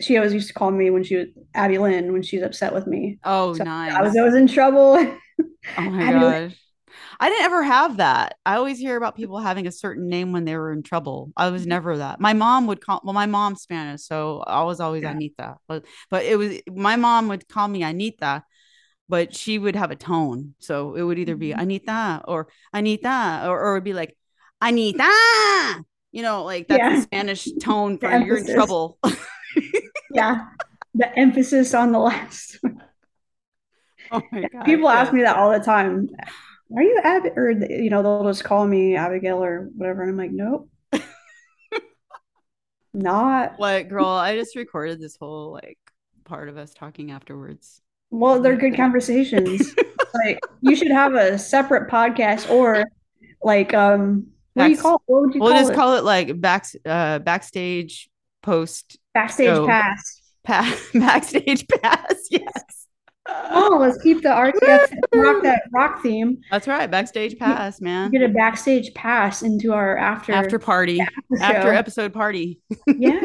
she 0.00 0.16
always 0.16 0.32
used 0.34 0.48
to 0.48 0.54
call 0.54 0.70
me 0.70 0.90
when 0.90 1.02
she 1.04 1.16
was 1.16 1.26
Abby 1.54 1.78
Lynn 1.78 2.12
when 2.12 2.22
she's 2.22 2.42
upset 2.42 2.72
with 2.72 2.86
me. 2.86 3.18
Oh, 3.24 3.54
So 3.54 3.64
nice. 3.64 3.92
I 3.92 4.02
was 4.02 4.16
always 4.16 4.34
in 4.34 4.46
trouble. 4.46 4.96
Oh 4.96 5.82
my 5.90 6.02
Abby 6.02 6.24
Lynn. 6.24 6.48
gosh. 6.48 6.58
I 7.20 7.28
didn't 7.28 7.44
ever 7.44 7.62
have 7.62 7.96
that. 7.98 8.36
I 8.46 8.56
always 8.56 8.78
hear 8.78 8.96
about 8.96 9.16
people 9.16 9.38
having 9.38 9.66
a 9.66 9.72
certain 9.72 10.08
name 10.08 10.32
when 10.32 10.44
they 10.44 10.56
were 10.56 10.72
in 10.72 10.82
trouble. 10.82 11.32
I 11.36 11.50
was 11.50 11.66
never 11.66 11.96
that. 11.98 12.20
My 12.20 12.32
mom 12.32 12.66
would 12.68 12.80
call, 12.80 13.00
well, 13.04 13.12
my 13.12 13.26
mom's 13.26 13.62
Spanish, 13.62 14.02
so 14.02 14.40
I 14.46 14.62
was 14.64 14.80
always 14.80 15.02
Yeah. 15.02 15.10
Anita. 15.12 15.56
But 15.66 15.84
but 16.10 16.24
it 16.24 16.36
was 16.36 16.60
my 16.72 16.96
mom 16.96 17.28
would 17.28 17.48
call 17.48 17.66
me 17.68 17.82
Anita, 17.82 18.44
but 19.08 19.34
she 19.34 19.58
would 19.58 19.76
have 19.76 19.90
a 19.90 19.96
tone. 19.96 20.54
So 20.60 20.94
it 20.94 21.02
would 21.02 21.18
either 21.18 21.36
be 21.36 21.50
Mhm. 21.50 21.60
Anita 21.62 22.22
or 22.26 22.48
Anita, 22.72 23.42
or, 23.46 23.60
or 23.60 23.70
it 23.70 23.74
would 23.74 23.84
be 23.84 23.94
like 23.94 24.16
Anita. 24.60 25.10
You 26.10 26.22
know, 26.22 26.44
like 26.44 26.68
that's 26.68 26.78
Yeah. 26.78 26.96
the 26.96 27.02
Spanish 27.02 27.48
tone 27.60 27.98
for 27.98 28.10
you're 28.10 28.38
in 28.38 28.46
trouble. 28.46 28.98
Yeah. 30.12 30.46
The 30.94 31.16
emphasis 31.18 31.74
on 31.74 31.92
the 31.92 31.98
last. 31.98 32.58
oh 34.10 34.22
my 34.32 34.48
god. 34.52 34.64
People 34.64 34.88
ask 34.88 35.12
me 35.12 35.22
that 35.22 35.36
all 35.36 35.52
the 35.52 35.60
time. 35.60 36.08
Are 36.76 36.82
you 36.82 37.00
Abby? 37.02 37.30
Or 37.36 37.50
you 37.50 37.90
know, 37.90 38.02
they'll 38.02 38.24
just 38.24 38.44
call 38.44 38.66
me 38.66 38.96
Abigail 38.96 39.42
or 39.42 39.68
whatever. 39.76 40.02
And 40.02 40.10
I'm 40.10 40.16
like, 40.16 40.30
nope, 40.32 40.68
not. 42.94 43.58
What 43.58 43.88
girl? 43.88 44.06
I 44.06 44.36
just 44.36 44.56
recorded 44.56 45.00
this 45.00 45.16
whole 45.16 45.52
like 45.52 45.78
part 46.24 46.48
of 46.48 46.56
us 46.56 46.72
talking 46.74 47.10
afterwards. 47.10 47.80
Well, 48.10 48.40
they're 48.40 48.56
good 48.56 48.76
conversations. 48.76 49.74
Like 50.24 50.40
you 50.62 50.74
should 50.74 50.90
have 50.90 51.14
a 51.14 51.38
separate 51.38 51.90
podcast 51.90 52.50
or 52.50 52.82
like 53.42 53.74
um 53.74 54.28
what 54.54 54.64
do 54.64 54.70
you 54.70 54.78
call 54.78 54.94
it? 54.96 55.02
What 55.04 55.20
would 55.20 55.34
you 55.34 55.40
We'll 55.42 55.50
call 55.52 55.60
just 55.60 55.72
it? 55.72 55.74
call 55.74 55.94
it 55.96 56.02
like 56.04 56.40
back 56.40 56.64
uh 56.86 57.18
backstage 57.18 58.07
post 58.42 58.98
Backstage 59.14 59.46
show. 59.48 59.66
pass. 59.66 60.20
pass 60.44 60.86
backstage 60.94 61.66
pass. 61.68 62.14
Yes. 62.30 62.52
Oh, 63.50 63.76
let's 63.78 63.98
keep 64.02 64.22
the 64.22 64.30
RTF 64.30 64.88
rock 65.14 65.42
that 65.42 65.62
rock 65.74 66.02
theme. 66.02 66.38
That's 66.50 66.66
right. 66.66 66.90
Backstage 66.90 67.38
pass, 67.38 67.78
man. 67.78 68.10
Get 68.10 68.22
a 68.22 68.28
backstage 68.30 68.94
pass 68.94 69.42
into 69.42 69.74
our 69.74 69.98
after 69.98 70.32
After 70.32 70.58
party. 70.58 70.98
after 71.00 71.42
After 71.42 71.72
episode 71.74 72.14
party. 72.14 72.58
Yeah. 72.86 73.20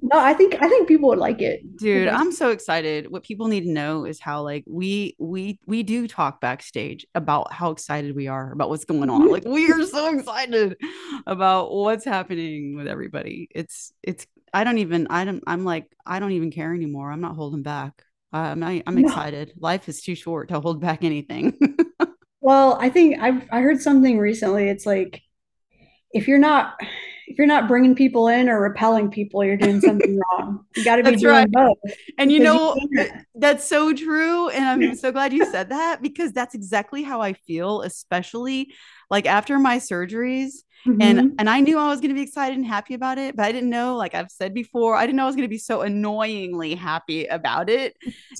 No, 0.00 0.18
I 0.18 0.32
think 0.32 0.54
I 0.62 0.68
think 0.68 0.88
people 0.88 1.10
would 1.10 1.18
like 1.18 1.42
it. 1.42 1.60
Dude, 1.76 2.04
Because- 2.06 2.18
I'm 2.20 2.32
so 2.32 2.48
excited. 2.50 3.10
What 3.10 3.24
people 3.24 3.48
need 3.48 3.64
to 3.64 3.70
know 3.70 4.06
is 4.06 4.20
how 4.20 4.42
like 4.42 4.64
we 4.66 5.16
we 5.18 5.58
we 5.66 5.82
do 5.82 6.08
talk 6.08 6.40
backstage 6.40 7.06
about 7.14 7.52
how 7.52 7.72
excited 7.72 8.16
we 8.16 8.28
are 8.28 8.52
about 8.52 8.70
what's 8.70 8.86
going 8.86 9.10
on. 9.10 9.28
Mhm. 9.28 9.30
Like 9.32 9.44
we 9.44 9.70
are 9.70 9.82
so 9.84 10.16
excited 10.16 10.76
about 11.26 11.72
what's 11.74 12.06
happening 12.06 12.74
with 12.74 12.86
everybody. 12.86 13.48
It's 13.54 13.92
it's 14.02 14.26
I 14.52 14.64
don't 14.64 14.78
even 14.78 15.06
I 15.08 15.24
don't 15.24 15.42
I'm 15.46 15.64
like 15.64 15.86
I 16.06 16.18
don't 16.18 16.32
even 16.32 16.50
care 16.50 16.74
anymore. 16.74 17.10
I'm 17.10 17.20
not 17.20 17.36
holding 17.36 17.62
back. 17.62 18.02
I'm 18.32 18.62
I, 18.62 18.82
I'm 18.86 18.98
No. 18.98 18.98
excited. 18.98 19.52
Life 19.58 19.88
is 19.88 20.02
too 20.02 20.14
short 20.14 20.48
to 20.48 20.60
hold 20.60 20.80
back 20.80 21.04
anything. 21.04 21.58
Well, 22.40 22.76
I 22.80 22.88
think 22.90 23.20
I've 23.20 23.46
I 23.52 23.60
heard 23.60 23.80
something 23.80 24.18
recently. 24.18 24.68
It's 24.68 24.86
like 24.86 25.22
if 26.12 26.28
you're 26.28 26.38
not 26.38 26.74
if 27.28 27.38
you're 27.38 27.46
not 27.46 27.68
bringing 27.68 27.94
people 27.94 28.28
in 28.28 28.48
or 28.48 28.60
repelling 28.60 29.10
people, 29.10 29.44
you're 29.44 29.56
doing 29.56 29.80
something 29.80 30.18
wrong. 30.38 30.66
You 30.76 30.84
got 30.84 30.96
to 30.96 31.04
be 31.04 31.16
doing 31.16 31.50
right. 31.50 31.50
both. 31.50 31.78
and 32.18 32.32
you 32.32 32.40
know 32.40 32.74
can't. 32.96 33.26
That's 33.34 33.64
so 33.66 33.94
true. 33.94 34.48
And 34.50 34.64
I'm 34.64 34.94
so 34.94 35.12
glad 35.12 35.32
you 35.32 35.44
said 35.44 35.70
that 35.70 36.02
because 36.02 36.32
that's 36.32 36.54
exactly 36.54 37.02
how 37.02 37.20
I 37.22 37.32
feel, 37.32 37.82
especially 37.82 38.72
like 39.12 39.26
after 39.26 39.60
my 39.60 39.78
surgeries. 39.78 40.52
Mhm. 40.88 40.98
And 41.00 41.32
and 41.38 41.48
I 41.48 41.60
knew 41.60 41.78
I 41.78 41.88
was 41.90 42.00
going 42.00 42.10
to 42.10 42.16
be 42.16 42.22
excited 42.22 42.56
and 42.58 42.66
happy 42.66 42.94
about 42.94 43.18
it, 43.18 43.36
but 43.36 43.44
I 43.46 43.52
didn't 43.52 43.70
know, 43.70 43.94
like 43.96 44.16
I've 44.16 44.32
said 44.32 44.52
before, 44.52 44.96
I 44.96 45.06
didn't 45.06 45.16
know 45.18 45.24
I 45.24 45.26
was 45.26 45.36
going 45.36 45.46
to 45.50 45.56
be 45.58 45.58
so 45.58 45.82
annoyingly 45.82 46.74
happy 46.74 47.26
about 47.26 47.70
it. 47.70 47.96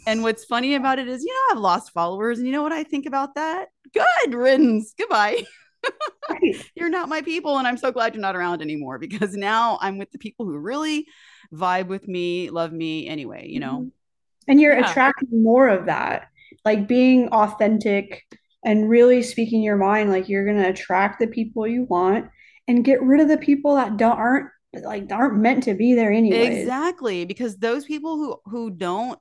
And 0.09 0.23
what's 0.25 0.45
funny 0.45 0.75
about 0.75 0.99
it 0.99 1.07
is, 1.07 1.23
you 1.23 1.33
know, 1.33 1.55
I've 1.57 1.61
lost 1.63 1.93
followers, 1.93 2.39
and 2.39 2.47
you 2.49 2.53
know 2.53 2.65
what 2.65 2.73
I 2.73 2.83
think 2.83 3.07
about 3.07 3.37
that? 3.37 3.69
Good 3.95 4.35
riddance. 4.35 4.95
Goodbye. 4.99 5.45
Right. 6.31 6.65
You're 6.77 6.89
not 6.89 7.09
my 7.09 7.23
people, 7.23 7.59
and 7.59 7.67
I'm 7.67 7.77
so 7.77 7.91
glad 7.91 8.15
you're 8.15 8.23
not 8.23 8.37
around 8.37 8.63
anymore 8.63 8.99
because 8.99 9.35
now 9.37 9.79
I'm 9.81 9.99
with 9.99 10.13
the 10.13 10.19
people 10.19 10.47
who 10.47 10.57
really 10.57 11.07
vibe 11.53 11.89
with 11.89 12.07
me, 12.07 12.51
love 12.51 12.73
me 12.73 13.09
anyway. 13.09 13.49
You 13.49 13.61
know. 13.61 13.79
Mhm. 13.87 13.91
And 14.49 14.61
you're 14.61 14.79
Yeah. 14.79 14.89
attracting 14.91 15.43
more 15.43 15.69
of 15.69 15.87
that, 15.87 16.29
like 16.65 16.87
being 16.87 17.29
authentic 17.31 18.23
and 18.65 18.89
really 18.89 19.23
speaking 19.23 19.63
your 19.63 19.77
mind. 19.77 20.11
Like 20.11 20.29
you're 20.29 20.47
gonna 20.47 20.69
attract 20.69 21.19
the 21.21 21.27
people 21.27 21.67
you 21.67 21.85
want 21.85 22.29
and 22.69 22.85
get 22.85 23.03
rid 23.03 23.21
of 23.21 23.29
the 23.29 23.39
people 23.39 23.75
that 23.77 23.97
don't 23.97 24.17
aren't 24.17 24.49
like 24.83 25.11
aren't 25.11 25.39
meant 25.39 25.65
to 25.65 25.75
be 25.75 25.95
there 25.95 26.13
anyways. 26.13 26.59
Exactly, 26.59 27.25
because 27.25 27.57
those 27.57 27.85
people 27.85 28.17
who 28.17 28.37
who 28.51 28.71
don't 28.71 29.19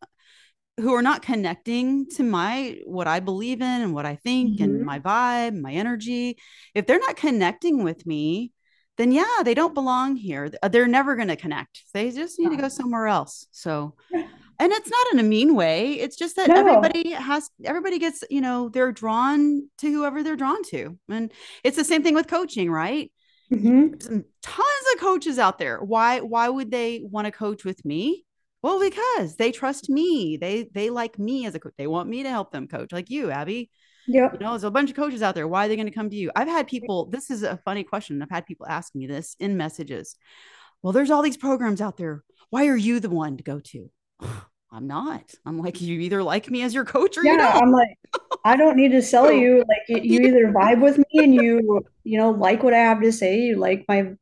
who 0.79 0.93
are 0.93 1.01
not 1.01 1.21
connecting 1.21 2.07
to 2.07 2.23
my 2.23 2.79
what 2.85 3.07
I 3.07 3.19
believe 3.19 3.61
in 3.61 3.81
and 3.81 3.93
what 3.93 4.05
I 4.05 4.15
think 4.15 4.59
Mhm. 4.59 4.63
and 4.63 4.85
my 4.85 4.99
vibe, 4.99 5.59
my 5.59 5.73
energy, 5.73 6.37
if 6.73 6.87
they're 6.87 6.99
not 6.99 7.17
connecting 7.17 7.83
with 7.83 8.05
me, 8.05 8.51
then 8.97 9.11
yeah, 9.11 9.43
they 9.43 9.53
don't 9.53 9.73
belong 9.73 10.15
here. 10.15 10.49
They're 10.69 10.87
never 10.87 11.15
going 11.15 11.27
to 11.27 11.35
connect. 11.35 11.83
They 11.93 12.11
just 12.11 12.39
need 12.39 12.49
to 12.49 12.57
go 12.57 12.69
somewhere 12.69 13.07
else. 13.07 13.47
So. 13.51 13.95
And 14.61 14.71
it's 14.71 14.89
not 14.89 15.07
in 15.11 15.19
a 15.19 15.23
mean 15.23 15.55
way. 15.55 15.93
It's 15.93 16.15
just 16.15 16.35
that 16.37 16.47
No. 16.47 16.55
everybody 16.55 17.11
has 17.11 17.49
everybody 17.65 17.99
gets, 17.99 18.23
you 18.29 18.39
know, 18.41 18.69
they're 18.69 18.91
drawn 18.91 19.67
to 19.79 19.91
whoever 19.91 20.23
they're 20.23 20.35
drawn 20.37 20.63
to. 20.65 20.97
And 21.09 21.31
it's 21.63 21.75
the 21.77 21.83
same 21.83 22.03
thing 22.03 22.13
with 22.15 22.27
coaching, 22.27 22.71
right? 22.71 23.11
Mhm. 23.51 23.99
tons 24.41 24.85
of 24.93 24.99
coaches 25.01 25.37
out 25.37 25.57
there. 25.59 25.79
Why 25.79 26.19
why 26.21 26.47
would 26.47 26.71
they 26.71 27.01
want 27.03 27.25
to 27.25 27.31
coach 27.31 27.65
with 27.65 27.83
me? 27.83 28.25
Well, 28.63 28.79
because 28.79 29.35
they 29.35 29.51
trust 29.51 29.89
me. 29.89 30.37
They 30.39 30.69
they 30.73 30.89
like 30.89 31.19
me 31.19 31.45
as 31.45 31.55
a 31.55 31.59
coach. 31.59 31.73
They 31.77 31.87
want 31.87 32.07
me 32.07 32.23
to 32.23 32.29
help 32.29 32.51
them 32.51 32.67
coach, 32.67 32.91
like 32.93 33.09
you, 33.09 33.29
Abby. 33.31 33.69
Yep. 34.07 34.33
You 34.33 34.39
know, 34.39 34.51
there's 34.51 34.63
a 34.63 34.71
bunch 34.71 34.89
of 34.89 34.95
coaches 34.95 35.21
out 35.21 35.35
there. 35.35 35.47
Why 35.47 35.65
are 35.65 35.67
they 35.67 35.75
going 35.75 35.87
to 35.87 35.93
come 35.93 36.09
to 36.09 36.15
you? 36.15 36.31
I've 36.35 36.47
had 36.47 36.65
people. 36.67 37.07
This 37.07 37.29
is 37.29 37.43
a 37.43 37.57
funny 37.65 37.83
question. 37.83 38.21
I've 38.21 38.29
had 38.29 38.45
people 38.45 38.65
ask 38.67 38.95
me 38.95 39.05
this 39.05 39.35
in 39.39 39.57
messages. 39.57 40.15
Well, 40.81 40.93
there's 40.93 41.11
all 41.11 41.21
these 41.21 41.37
programs 41.37 41.81
out 41.81 41.97
there. 41.97 42.23
Why 42.51 42.67
are 42.67 42.77
you 42.77 42.99
the 42.99 43.09
one 43.09 43.37
to 43.37 43.43
go 43.43 43.59
to? 43.59 43.89
I'm 44.71 44.87
not. 44.87 45.33
I'm 45.45 45.59
like 45.59 45.81
you 45.81 45.99
either 45.99 46.23
like 46.23 46.49
me 46.49 46.61
as 46.61 46.73
your 46.73 46.85
coach 46.85 47.17
or 47.17 47.23
you 47.23 47.31
Yeah, 47.31 47.51
don't. 47.51 47.63
I'm 47.63 47.71
like, 47.71 47.89
I 48.45 48.55
don't 48.55 48.77
need 48.77 48.91
to 48.91 49.01
sell 49.01 49.31
you. 49.31 49.57
Like 49.59 49.83
you, 49.89 49.99
you 50.01 50.19
either 50.27 50.51
vibe 50.53 50.81
with 50.81 50.97
me 50.97 51.05
and 51.23 51.35
you, 51.35 51.85
you 52.03 52.17
know, 52.17 52.31
like 52.31 52.63
what 52.63 52.73
I 52.73 52.79
have 52.79 53.01
to 53.01 53.11
say, 53.11 53.39
you 53.39 53.57
like 53.57 53.85
my 53.87 54.13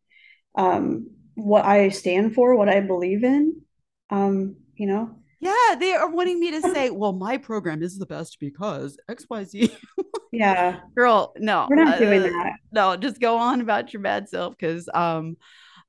um 0.56 1.12
what 1.36 1.66
I 1.66 1.89
stand 1.89 2.34
for, 2.34 2.56
what 2.56 2.68
I 2.68 2.82
believe 2.82 3.24
in. 3.24 3.62
Um, 4.10 4.56
you 4.76 4.88
know. 4.88 5.16
Yeah, 5.41 5.76
they 5.80 5.93
are 5.93 6.10
wanting 6.10 6.38
me 6.39 6.52
to 6.52 6.62
say, 6.62 6.89
well, 6.89 7.14
my 7.14 7.38
program 7.38 7.82
is 7.82 7.97
the 7.97 8.06
best 8.06 8.39
because 8.39 8.97
XYZ. 9.10 9.72
Yeah, 10.32 10.82
Girl, 10.95 11.34
no. 11.38 11.66
we're 11.70 11.84
not 11.84 11.97
doing 11.97 12.22
uh, 12.22 12.28
that. 12.28 12.54
no, 12.72 12.95
just 12.97 13.20
go 13.20 13.38
on 13.38 13.62
about 13.62 13.93
your 13.93 14.04
bad 14.04 14.30
self 14.30 14.56
because 14.56 14.88
um 14.93 15.38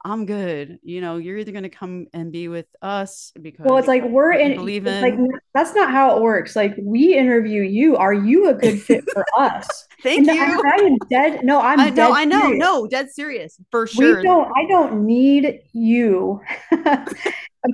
I'm 0.04 0.24
good. 0.24 0.78
You 0.82 1.00
know, 1.02 1.18
you're 1.18 1.36
either 1.38 1.52
gonna 1.52 1.68
come 1.68 2.06
and 2.14 2.32
be 2.32 2.48
with 2.48 2.66
us 2.80 3.32
because 3.40 3.66
Well, 3.66 3.76
it's 3.78 3.88
like 3.88 4.04
we're 4.04 4.32
in 4.32 4.54
believe 4.54 4.86
it's 4.86 5.02
like 5.02 5.14
in. 5.14 5.28
that's 5.52 5.74
not 5.74 5.90
how 5.90 6.16
it 6.16 6.22
works. 6.22 6.56
Like 6.56 6.74
we 6.82 7.14
interview 7.16 7.62
you. 7.62 7.96
Are 7.96 8.14
you 8.14 8.48
a 8.48 8.54
good 8.54 8.80
fit 8.80 9.04
for 9.12 9.24
us? 9.38 9.68
thank 10.02 10.26
And 10.26 10.26
you. 10.26 10.42
I, 10.42 10.46
I 10.78 10.82
am 10.84 10.96
dead. 11.10 11.44
No, 11.44 11.60
I'm 11.60 11.78
I 11.80 11.90
know, 11.90 12.12
I 12.12 12.24
know, 12.24 12.40
serious. 12.42 12.58
no, 12.58 12.86
dead 12.86 13.10
serious 13.10 13.60
for 13.70 13.86
sure. 13.86 14.16
We 14.18 14.22
don't, 14.22 14.48
I 14.56 14.66
don't 14.68 15.04
need 15.06 15.60
you. 15.72 16.40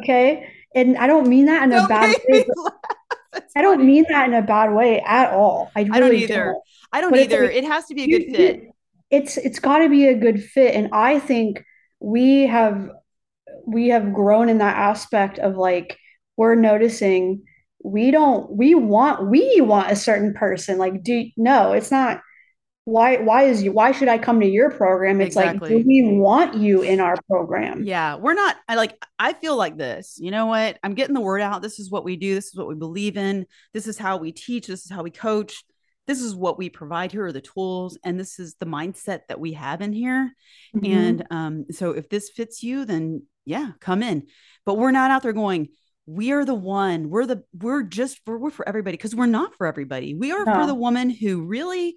Okay. 0.02 0.48
And 0.74 0.98
I 0.98 1.06
don't 1.06 1.28
mean 1.28 1.46
that 1.46 1.62
in 1.62 1.72
a 1.72 1.76
Don't 1.76 1.88
bad 1.88 2.16
way, 2.28 2.44
I 3.56 3.62
don't 3.62 3.84
mean 3.84 4.04
that 4.10 4.28
in 4.28 4.34
a 4.34 4.42
bad 4.42 4.72
way 4.74 5.00
at 5.00 5.32
all. 5.32 5.70
I, 5.76 5.82
really 5.82 5.92
I 5.92 6.00
don't 6.00 6.14
either. 6.14 6.44
don't. 6.44 6.62
I 6.92 7.00
don't 7.00 7.10
But 7.10 7.20
either. 7.20 7.42
like 7.46 7.54
It 7.54 7.64
has 7.64 7.86
to 7.86 7.94
be 7.94 8.04
a 8.04 8.08
good 8.08 8.24
fit. 8.34 8.64
it's 9.10 9.36
it's 9.36 9.58
got 9.58 9.78
to 9.78 9.88
be 9.88 10.06
a 10.08 10.14
good 10.14 10.42
fit, 10.42 10.74
and 10.74 10.88
I 10.92 11.18
think 11.20 11.64
we 12.00 12.46
have 12.46 12.90
we 13.66 13.88
have 13.88 14.12
grown 14.12 14.48
in 14.48 14.58
that 14.58 14.76
aspect 14.76 15.38
of 15.38 15.56
like 15.56 15.98
we're 16.36 16.54
noticing 16.54 17.42
we 17.82 18.10
don't 18.10 18.50
we 18.50 18.74
want 18.74 19.28
we 19.28 19.60
want 19.60 19.90
a 19.90 19.96
certain 19.96 20.34
person 20.34 20.78
like 20.78 21.02
do 21.02 21.26
no 21.36 21.72
it's 21.72 21.90
not 21.90 22.20
why 22.84 23.16
why 23.16 23.42
is 23.44 23.62
you 23.64 23.72
why 23.72 23.90
should 23.90 24.06
I 24.06 24.18
come 24.18 24.40
to 24.40 24.46
your 24.46 24.70
program 24.70 25.20
it's 25.20 25.34
like 25.34 25.60
do 25.60 25.82
we 25.84 26.16
want 26.18 26.54
you 26.54 26.82
in 26.82 27.00
our 27.00 27.16
program 27.28 27.82
Yeah, 27.82 28.14
we're 28.16 28.34
not. 28.34 28.56
I 28.68 28.76
like. 28.76 28.96
I 29.18 29.32
feel 29.32 29.56
like 29.56 29.76
this. 29.76 30.18
You 30.20 30.30
know 30.30 30.46
what? 30.46 30.78
I'm 30.84 30.94
getting 30.94 31.14
the 31.14 31.20
word 31.20 31.40
out. 31.40 31.62
This 31.62 31.80
is 31.80 31.90
what 31.90 32.04
we 32.04 32.16
do. 32.16 32.34
This 32.34 32.46
is 32.46 32.54
what 32.54 32.68
we 32.68 32.76
believe 32.76 33.16
in. 33.16 33.46
This 33.74 33.88
is 33.88 33.98
how 33.98 34.18
we 34.18 34.30
teach. 34.30 34.68
This 34.68 34.84
is 34.84 34.90
how 34.90 35.02
we 35.02 35.10
coach. 35.10 35.64
This 36.06 36.20
is 36.22 36.34
what 36.34 36.58
we 36.58 36.68
provide. 36.70 37.12
Here 37.12 37.24
are 37.24 37.32
the 37.32 37.40
tools, 37.40 37.98
and 38.04 38.18
this 38.18 38.38
is 38.38 38.54
the 38.60 38.66
mindset 38.66 39.20
that 39.28 39.40
we 39.40 39.52
have 39.54 39.80
in 39.80 39.92
here. 39.92 40.32
Mhm. 40.74 40.88
And 40.88 41.26
um, 41.30 41.64
so, 41.70 41.90
if 41.90 42.08
this 42.08 42.30
fits 42.30 42.62
you, 42.62 42.84
then 42.84 43.22
yeah, 43.44 43.72
come 43.80 44.02
in. 44.02 44.26
But 44.64 44.76
we're 44.78 44.90
not 44.92 45.10
out 45.10 45.22
there 45.22 45.32
going. 45.32 45.68
We 46.06 46.30
are 46.32 46.44
the 46.44 46.54
one. 46.54 47.10
We're 47.10 47.26
the. 47.26 47.42
We're 47.52 47.82
just. 47.82 48.20
We're, 48.26 48.38
we're 48.38 48.50
for 48.50 48.68
everybody 48.68 48.96
because 48.96 49.14
we're 49.16 49.26
not 49.26 49.54
for 49.56 49.66
everybody. 49.66 50.14
We 50.14 50.30
are 50.32 50.44
for 50.44 50.66
the 50.66 50.74
woman 50.74 51.10
who 51.10 51.42
really 51.42 51.96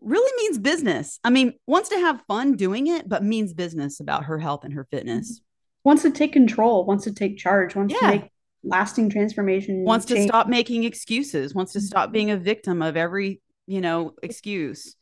really 0.00 0.32
means 0.42 0.58
business. 0.58 1.18
I 1.24 1.30
mean, 1.30 1.54
wants 1.66 1.88
to 1.88 1.96
have 1.98 2.22
fun 2.28 2.54
doing 2.54 2.86
it, 2.86 3.08
but 3.08 3.24
means 3.24 3.52
business 3.52 3.98
about 3.98 4.24
her 4.26 4.38
health 4.38 4.64
and 4.64 4.74
her 4.74 4.86
fitness. 4.90 5.40
wants 5.84 6.02
to 6.02 6.10
take 6.10 6.32
control 6.32 6.84
wants 6.84 7.04
to 7.04 7.12
take 7.12 7.36
charge 7.38 7.74
wants 7.74 7.94
Yeah. 7.94 8.00
to 8.00 8.06
make 8.18 8.30
lasting 8.68 9.10
transformation 9.10 9.84
Wants 9.84 10.06
to 10.06 10.22
stop 10.22 10.48
making 10.48 10.84
excuses, 10.84 11.54
wants 11.54 11.72
to 11.72 11.80
stop 11.80 12.12
being 12.12 12.30
a 12.30 12.36
victim 12.36 12.82
of 12.82 12.96
every, 12.96 13.40
you 13.66 13.80
know, 13.80 14.14
excuse 14.22 14.94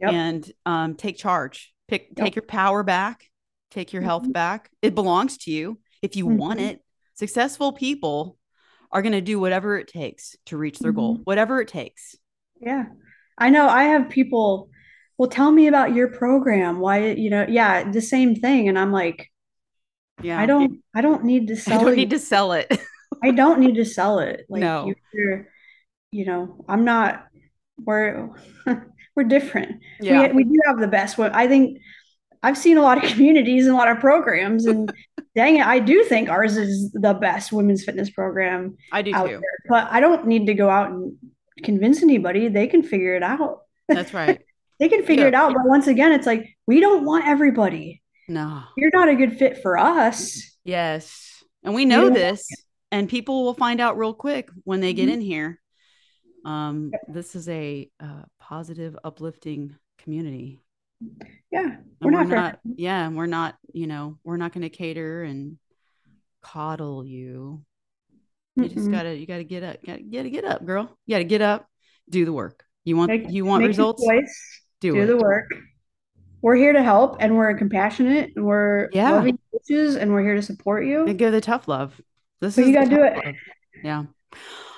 Yep. 0.00 0.12
and 0.12 0.52
um, 0.66 0.94
take 0.94 1.16
charge. 1.16 1.72
Pick 1.88 2.08
Yep. 2.16 2.16
take 2.16 2.34
your 2.36 2.42
power 2.44 2.82
back, 2.82 3.30
take 3.70 3.92
your 3.92 4.02
health 4.02 4.24
Mhm. 4.24 4.32
back. 4.32 4.70
It 4.82 4.94
belongs 4.94 5.38
to 5.38 5.50
you 5.50 5.78
if 6.02 6.16
you 6.16 6.26
want 6.26 6.60
Mhm. 6.60 6.70
it. 6.70 6.84
Successful 7.14 7.72
people 7.72 8.36
are 8.92 9.02
going 9.02 9.12
to 9.12 9.20
do 9.20 9.40
whatever 9.40 9.78
it 9.78 9.88
takes 9.88 10.36
to 10.46 10.56
reach 10.56 10.78
their 10.78 10.92
goal, 10.92 11.18
Mhm. 11.18 11.24
whatever 11.24 11.60
it 11.60 11.68
takes. 11.68 12.14
Yeah. 12.60 12.86
I 13.38 13.50
know 13.50 13.68
I 13.68 13.84
have 13.84 14.08
people, 14.10 14.70
well, 15.18 15.28
tell 15.28 15.50
me 15.50 15.66
about 15.66 15.94
your 15.94 16.08
program. 16.08 16.78
Why, 16.78 17.10
you 17.12 17.30
know, 17.30 17.46
yeah, 17.48 17.90
the 17.90 18.00
same 18.02 18.34
thing. 18.34 18.68
And 18.68 18.78
I'm 18.78 18.92
like, 18.92 19.30
Yeah. 20.22 20.38
I 20.40 20.46
don't, 20.46 20.82
I 20.94 21.00
don't 21.02 21.24
need 21.24 21.48
to 21.48 21.54
I 21.56 21.56
sell 21.58 21.80
don't 21.80 21.90
you. 21.90 21.96
need 21.96 22.10
to 22.10 22.18
sell 22.18 22.52
it. 22.52 22.70
I 23.22 23.30
don't 23.30 23.60
need 23.60 23.74
to 23.76 23.84
sell 23.84 24.18
it. 24.20 24.46
Like 24.48 24.60
No. 24.60 24.86
you, 24.86 24.94
you're, 25.12 25.48
you 26.12 26.24
know, 26.26 26.64
I'm 26.68 26.84
not, 26.84 27.26
we're, 27.78 28.30
we're 29.16 29.24
different. 29.24 29.80
yeah. 30.00 30.28
We, 30.28 30.44
we 30.44 30.44
do 30.44 30.60
have 30.66 30.78
the 30.78 30.88
best 30.88 31.18
one. 31.18 31.32
I 31.32 31.46
think 31.48 31.78
I've 32.42 32.58
seen 32.58 32.76
a 32.76 32.82
lot 32.82 33.02
of 33.02 33.10
communities 33.12 33.66
and 33.66 33.74
a 33.74 33.78
lot 33.78 33.88
of 33.90 33.98
programs 34.00 34.66
and 34.66 34.92
dang 35.34 35.56
it, 35.56 35.66
I 35.66 35.78
do 35.80 36.04
think 36.04 36.28
ours 36.28 36.56
is 36.56 36.90
the 36.92 37.14
best 37.14 37.52
women's 37.52 37.84
fitness 37.84 38.10
program 38.10 38.76
I 38.92 39.02
do 39.02 39.12
too. 39.12 39.22
there, 39.24 39.40
but 39.68 39.88
I 39.90 40.00
don't 40.00 40.26
need 40.26 40.46
to 40.46 40.54
go 40.54 40.68
out 40.70 40.90
and 40.90 41.16
convince 41.64 42.02
anybody. 42.02 42.48
They 42.48 42.66
can 42.66 42.82
figure 42.82 43.16
it 43.16 43.22
out. 43.22 43.60
That's 43.88 44.12
right. 44.14 44.40
They 44.78 44.88
can 44.88 45.04
figure 45.04 45.24
Yeah. 45.24 45.28
it 45.28 45.34
out, 45.34 45.54
but 45.54 45.62
once 45.66 45.86
again, 45.86 46.12
it's 46.12 46.26
like 46.26 46.56
we 46.66 46.80
don't 46.80 47.04
want 47.04 47.26
everybody. 47.26 48.02
No. 48.28 48.62
You're 48.76 48.90
not 48.92 49.08
a 49.08 49.14
good 49.14 49.38
fit 49.38 49.62
for 49.62 49.78
us. 49.78 50.56
Yes. 50.64 51.42
And 51.62 51.74
we 51.74 51.84
know 51.84 52.10
this, 52.10 52.46
and 52.92 53.08
people 53.08 53.44
will 53.44 53.54
find 53.54 53.80
out 53.80 53.98
real 53.98 54.14
quick 54.14 54.50
when 54.64 54.80
they 54.80 54.92
get 54.94 55.08
Mhm. 55.08 55.12
in 55.14 55.20
here. 55.20 55.60
Um, 56.44 56.92
this 57.08 57.34
is 57.34 57.48
a 57.48 57.90
uh, 58.00 58.22
positive, 58.38 58.96
uplifting 59.02 59.74
community. 59.98 60.60
Yeah, 61.50 61.76
And 61.76 61.84
we're 62.00 62.10
not. 62.24 62.52
for- 62.52 62.60
yeah, 62.76 63.08
we're 63.08 63.26
not, 63.26 63.56
you 63.72 63.86
know, 63.86 64.18
we're 64.24 64.36
not 64.36 64.52
going 64.52 64.62
to 64.62 64.68
cater 64.70 65.22
and 65.24 65.58
coddle 66.42 67.04
you. 67.04 67.64
You 68.54 68.68
just 68.68 68.86
Mm-mm. 68.88 68.92
gotta, 68.92 69.14
you 69.14 69.26
gotta 69.26 69.44
get 69.44 69.62
up, 69.62 69.84
gotta, 69.84 70.02
gotta 70.02 70.30
get 70.30 70.44
up, 70.44 70.64
girl. 70.64 70.96
You 71.04 71.14
gotta 71.16 71.24
get 71.24 71.42
up, 71.42 71.68
do 72.08 72.24
the 72.24 72.32
work. 72.32 72.64
You 72.84 72.96
want, 72.96 73.10
Make- 73.10 73.28
you 73.30 73.44
want 73.44 73.66
results? 73.66 74.02
choice, 74.02 74.62
Do, 74.80 74.94
do 74.94 75.04
the 75.06 75.16
work. 75.18 75.50
We're 76.40 76.54
here 76.54 76.72
to 76.72 76.82
help, 76.82 77.16
and 77.20 77.36
we're 77.36 77.52
compassionate, 77.58 78.32
and 78.36 78.46
we're 78.46 78.88
Yeah. 78.92 79.10
loving 79.10 79.38
coaches, 79.52 79.96
and 79.96 80.10
we're 80.12 80.22
here 80.22 80.36
to 80.36 80.42
support 80.42 80.86
you. 80.86 81.04
and 81.06 81.18
give 81.18 81.32
the 81.32 81.40
tough 81.42 81.68
love. 81.68 82.00
This 82.40 82.56
But 82.56 82.62
is 82.62 82.68
you 82.68 82.74
gotta 82.74 82.90
do 82.90 83.02
it. 83.02 83.34
Yeah. 83.84 84.04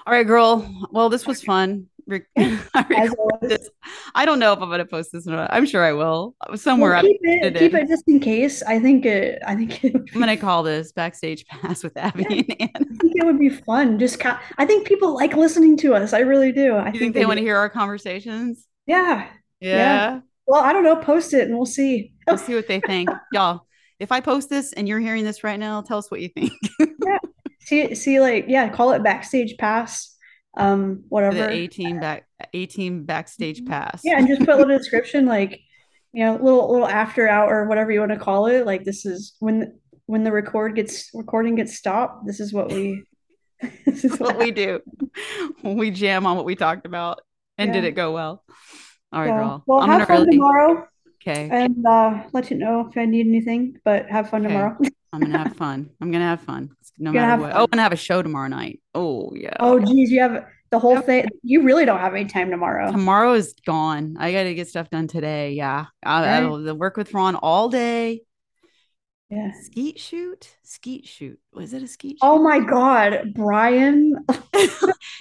All 0.06 0.12
right, 0.14 0.26
girl. 0.26 0.68
Well, 0.90 1.08
this 1.08 1.26
was 1.26 1.42
fun. 1.42 1.86
I 2.10 2.22
As 2.74 3.14
always. 3.18 3.70
I 4.14 4.24
don't 4.24 4.38
know 4.38 4.52
if 4.52 4.60
I'm 4.60 4.70
to 4.78 4.84
post 4.86 5.12
this 5.12 5.26
or 5.28 5.32
not. 5.32 5.52
I'm 5.52 5.66
sure 5.66 5.84
I 5.84 5.92
will. 5.92 6.34
Somewhere 6.56 6.92
Well, 6.92 7.02
keep 7.02 7.18
it, 7.22 7.56
keep 7.56 7.74
it. 7.74 7.86
just 7.88 8.04
in 8.08 8.18
case. 8.18 8.62
I 8.62 8.80
think 8.80 9.04
it. 9.06 9.40
I 9.46 9.54
think 9.54 9.84
it 9.84 9.94
I'm 10.14 10.20
to 10.22 10.36
call 10.36 10.62
this 10.62 10.90
backstage 10.92 11.46
pass 11.46 11.84
with 11.84 11.96
Abby 11.96 12.24
and 12.24 12.60
Ann. 12.60 12.70
I 12.74 12.96
think 13.00 13.12
it 13.16 13.24
would 13.24 13.38
be 13.38 13.50
fun. 13.50 13.98
Just 13.98 14.18
ca- 14.18 14.40
I 14.56 14.64
think 14.66 14.86
people 14.86 15.14
like 15.14 15.34
listening 15.36 15.76
to 15.78 15.94
us. 15.94 16.12
I 16.12 16.20
really 16.20 16.50
do. 16.50 16.74
I 16.74 16.90
You 16.90 16.98
think 16.98 17.14
they 17.14 17.20
do. 17.20 17.28
want 17.28 17.38
to 17.38 17.44
hear 17.44 17.56
our 17.56 17.68
conversations? 17.68 18.66
Yeah. 18.86 19.28
Yeah. 19.60 20.20
Well, 20.46 20.64
I 20.64 20.72
don't 20.72 20.82
know. 20.84 20.96
Post 20.96 21.34
it, 21.34 21.46
and 21.48 21.56
we'll 21.56 21.66
see. 21.66 22.12
We'll 22.26 22.38
see 22.38 22.54
what 22.54 22.66
they 22.68 22.80
think. 22.80 23.10
Y'all, 23.32 23.66
if 24.00 24.10
I 24.12 24.20
post 24.20 24.48
this 24.48 24.72
and 24.72 24.88
you're 24.88 24.98
hearing 25.00 25.24
this 25.24 25.44
right 25.44 25.58
now, 25.60 25.82
tell 25.82 25.98
us 25.98 26.10
what 26.10 26.20
you 26.22 26.30
think. 26.30 26.52
See, 27.68 27.94
see, 27.94 28.18
like, 28.18 28.46
yeah, 28.48 28.70
call 28.70 28.92
it 28.92 29.02
backstage 29.02 29.58
pass. 29.58 30.16
Um, 30.56 31.04
whatever. 31.10 31.36
the 31.36 31.50
A 31.50 31.66
team 31.66 32.00
back, 32.00 32.26
A 32.54 32.64
team 32.64 33.04
backstage 33.04 33.62
pass. 33.66 34.00
Yeah, 34.02 34.18
and 34.18 34.26
just 34.26 34.40
put 34.40 34.48
a 34.48 34.56
little 34.56 34.78
description, 34.82 35.26
like, 35.26 35.60
you 36.14 36.24
know, 36.24 36.36
little 36.36 36.72
little 36.72 36.88
after 36.88 37.28
hour, 37.28 37.68
whatever 37.68 37.92
you 37.92 38.00
want 38.00 38.12
to 38.12 38.18
call 38.18 38.46
it. 38.46 38.64
Like, 38.64 38.84
this 38.84 39.04
is 39.04 39.36
when 39.40 39.78
when 40.06 40.24
the 40.24 40.32
record 40.32 40.76
gets 40.76 41.10
recording 41.12 41.56
gets 41.56 41.76
stopped. 41.76 42.26
This 42.26 42.40
is 42.40 42.54
what 42.54 42.72
we. 42.72 43.04
this 43.84 44.02
is 44.06 44.18
what 44.18 44.38
we 44.38 44.50
do. 44.50 44.80
We 45.62 45.90
jam 45.90 46.24
on 46.24 46.36
what 46.36 46.46
we 46.46 46.54
talked 46.54 46.86
about. 46.86 47.20
And 47.58 47.70
did 47.72 47.84
it 47.84 47.92
go 47.92 48.12
well? 48.12 48.44
All 49.12 49.20
right, 49.20 49.26
Yeah. 49.28 49.36
girl. 49.36 49.64
Well, 49.66 49.80
I'm 49.80 49.90
have 49.90 50.08
fun 50.08 50.20
really 50.22 50.38
tomorrow, 50.38 50.86
okay. 51.20 51.50
and 51.52 51.84
uh, 51.86 52.22
let 52.32 52.50
you 52.50 52.56
know 52.56 52.88
if 52.88 52.96
I 52.96 53.04
need 53.04 53.26
anything. 53.26 53.78
But 53.84 54.08
have 54.08 54.30
fun 54.30 54.46
Okay. 54.46 54.54
tomorrow. 54.54 54.78
I'm 55.12 55.20
gonna 55.20 55.38
have 55.38 55.56
fun. 55.56 55.90
I'm 56.00 56.10
gonna 56.10 56.24
have 56.24 56.40
fun. 56.40 56.70
No 56.98 57.12
matter 57.12 57.26
have 57.26 57.40
what. 57.40 57.52
fun. 57.52 57.60
Oh, 57.60 57.64
I'm 57.64 57.70
gonna 57.70 57.82
have 57.82 57.92
a 57.92 57.96
show 57.96 58.22
tomorrow 58.22 58.48
night. 58.48 58.80
Oh 58.94 59.32
yeah. 59.34 59.56
oh, 59.60 59.78
geez, 59.80 60.10
you 60.10 60.20
have 60.20 60.44
the 60.70 60.78
whole 60.78 61.00
thing. 61.00 61.26
You 61.42 61.62
really 61.62 61.84
don't 61.84 62.00
have 62.00 62.14
any 62.14 62.26
time 62.26 62.50
tomorrow. 62.50 62.90
Tomorrow 62.90 63.34
is 63.34 63.54
gone. 63.66 64.16
I 64.18 64.32
got 64.32 64.42
to 64.44 64.54
get 64.54 64.68
stuff 64.68 64.90
done 64.90 65.08
today. 65.08 65.52
Yeah, 65.52 65.86
I, 66.02 66.20
Right. 66.20 66.42
I'll 66.42 66.76
work 66.76 66.96
with 66.96 67.14
Ron 67.14 67.36
all 67.36 67.68
day. 67.68 68.22
Yeah. 69.30 69.52
Skeet 69.62 69.98
shoot, 69.98 70.56
skeet 70.62 71.06
shoot. 71.06 71.38
Was 71.52 71.74
it 71.74 71.82
a 71.82 71.86
skeet? 71.86 72.16
Oh 72.22 72.36
shoot? 72.36 72.40
Oh 72.40 72.42
my 72.42 72.60
God, 72.60 73.32
Brian. 73.34 74.14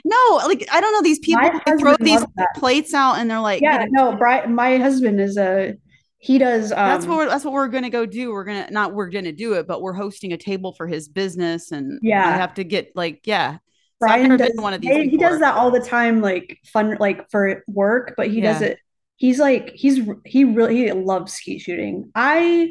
no, 0.06 0.42
like 0.46 0.66
I 0.72 0.80
don't 0.80 0.94
know. 0.94 1.02
These 1.02 1.20
people 1.20 1.50
throw 1.80 1.96
these 2.00 2.26
that. 2.38 2.56
plates 2.56 2.94
out, 2.94 3.16
and 3.16 3.30
they're 3.30 3.42
like, 3.42 3.62
Yeah, 3.62 3.86
no, 3.90 4.16
Brian. 4.16 4.56
My 4.56 4.78
husband 4.78 5.20
is 5.20 5.38
a. 5.38 5.76
He 6.20 6.38
does. 6.38 6.72
Um, 6.72 6.78
that's 6.78 7.06
what 7.06 7.18
we're, 7.18 7.30
that's 7.30 7.46
what 7.46 7.54
we're 7.54 7.68
gonna 7.68 7.90
go 7.90 8.06
do. 8.06 8.32
We're 8.32 8.44
gonna 8.44 8.70
not 8.72 8.94
we're 8.94 9.10
gonna 9.10 9.32
do 9.32 9.54
it, 9.54 9.68
but 9.68 9.82
we're 9.82 9.94
hosting 9.94 10.34
a 10.34 10.38
table 10.38 10.74
for 10.74 10.88
his 10.88 11.08
business, 11.08 11.72
and 11.72 12.00
Yeah. 12.02 12.28
I 12.28 12.32
have 12.32 12.56
to 12.56 12.64
get 12.64 12.92
like 12.96 13.22
yeah. 13.26 13.54
So 13.54 13.60
Brian 14.00 14.30
never 14.30 14.38
does. 14.38 14.56
one 14.56 14.74
of 14.74 14.82
these. 14.82 15.12
he, 15.12 15.18
does 15.18 15.40
that 15.40 15.56
all 15.56 15.72
the 15.72 15.80
time, 15.80 16.22
like 16.22 16.60
fun, 16.66 16.98
like 17.00 17.30
for 17.32 17.64
work. 17.68 18.14
But 18.16 18.30
he 18.30 18.42
does 18.42 18.62
it. 18.62 18.78
He's 19.16 19.40
like 19.40 19.72
he's 19.74 20.08
he 20.26 20.44
really 20.44 20.76
he 20.76 20.92
loves 20.92 21.34
skeet 21.34 21.62
shooting. 21.62 22.12
I 22.14 22.70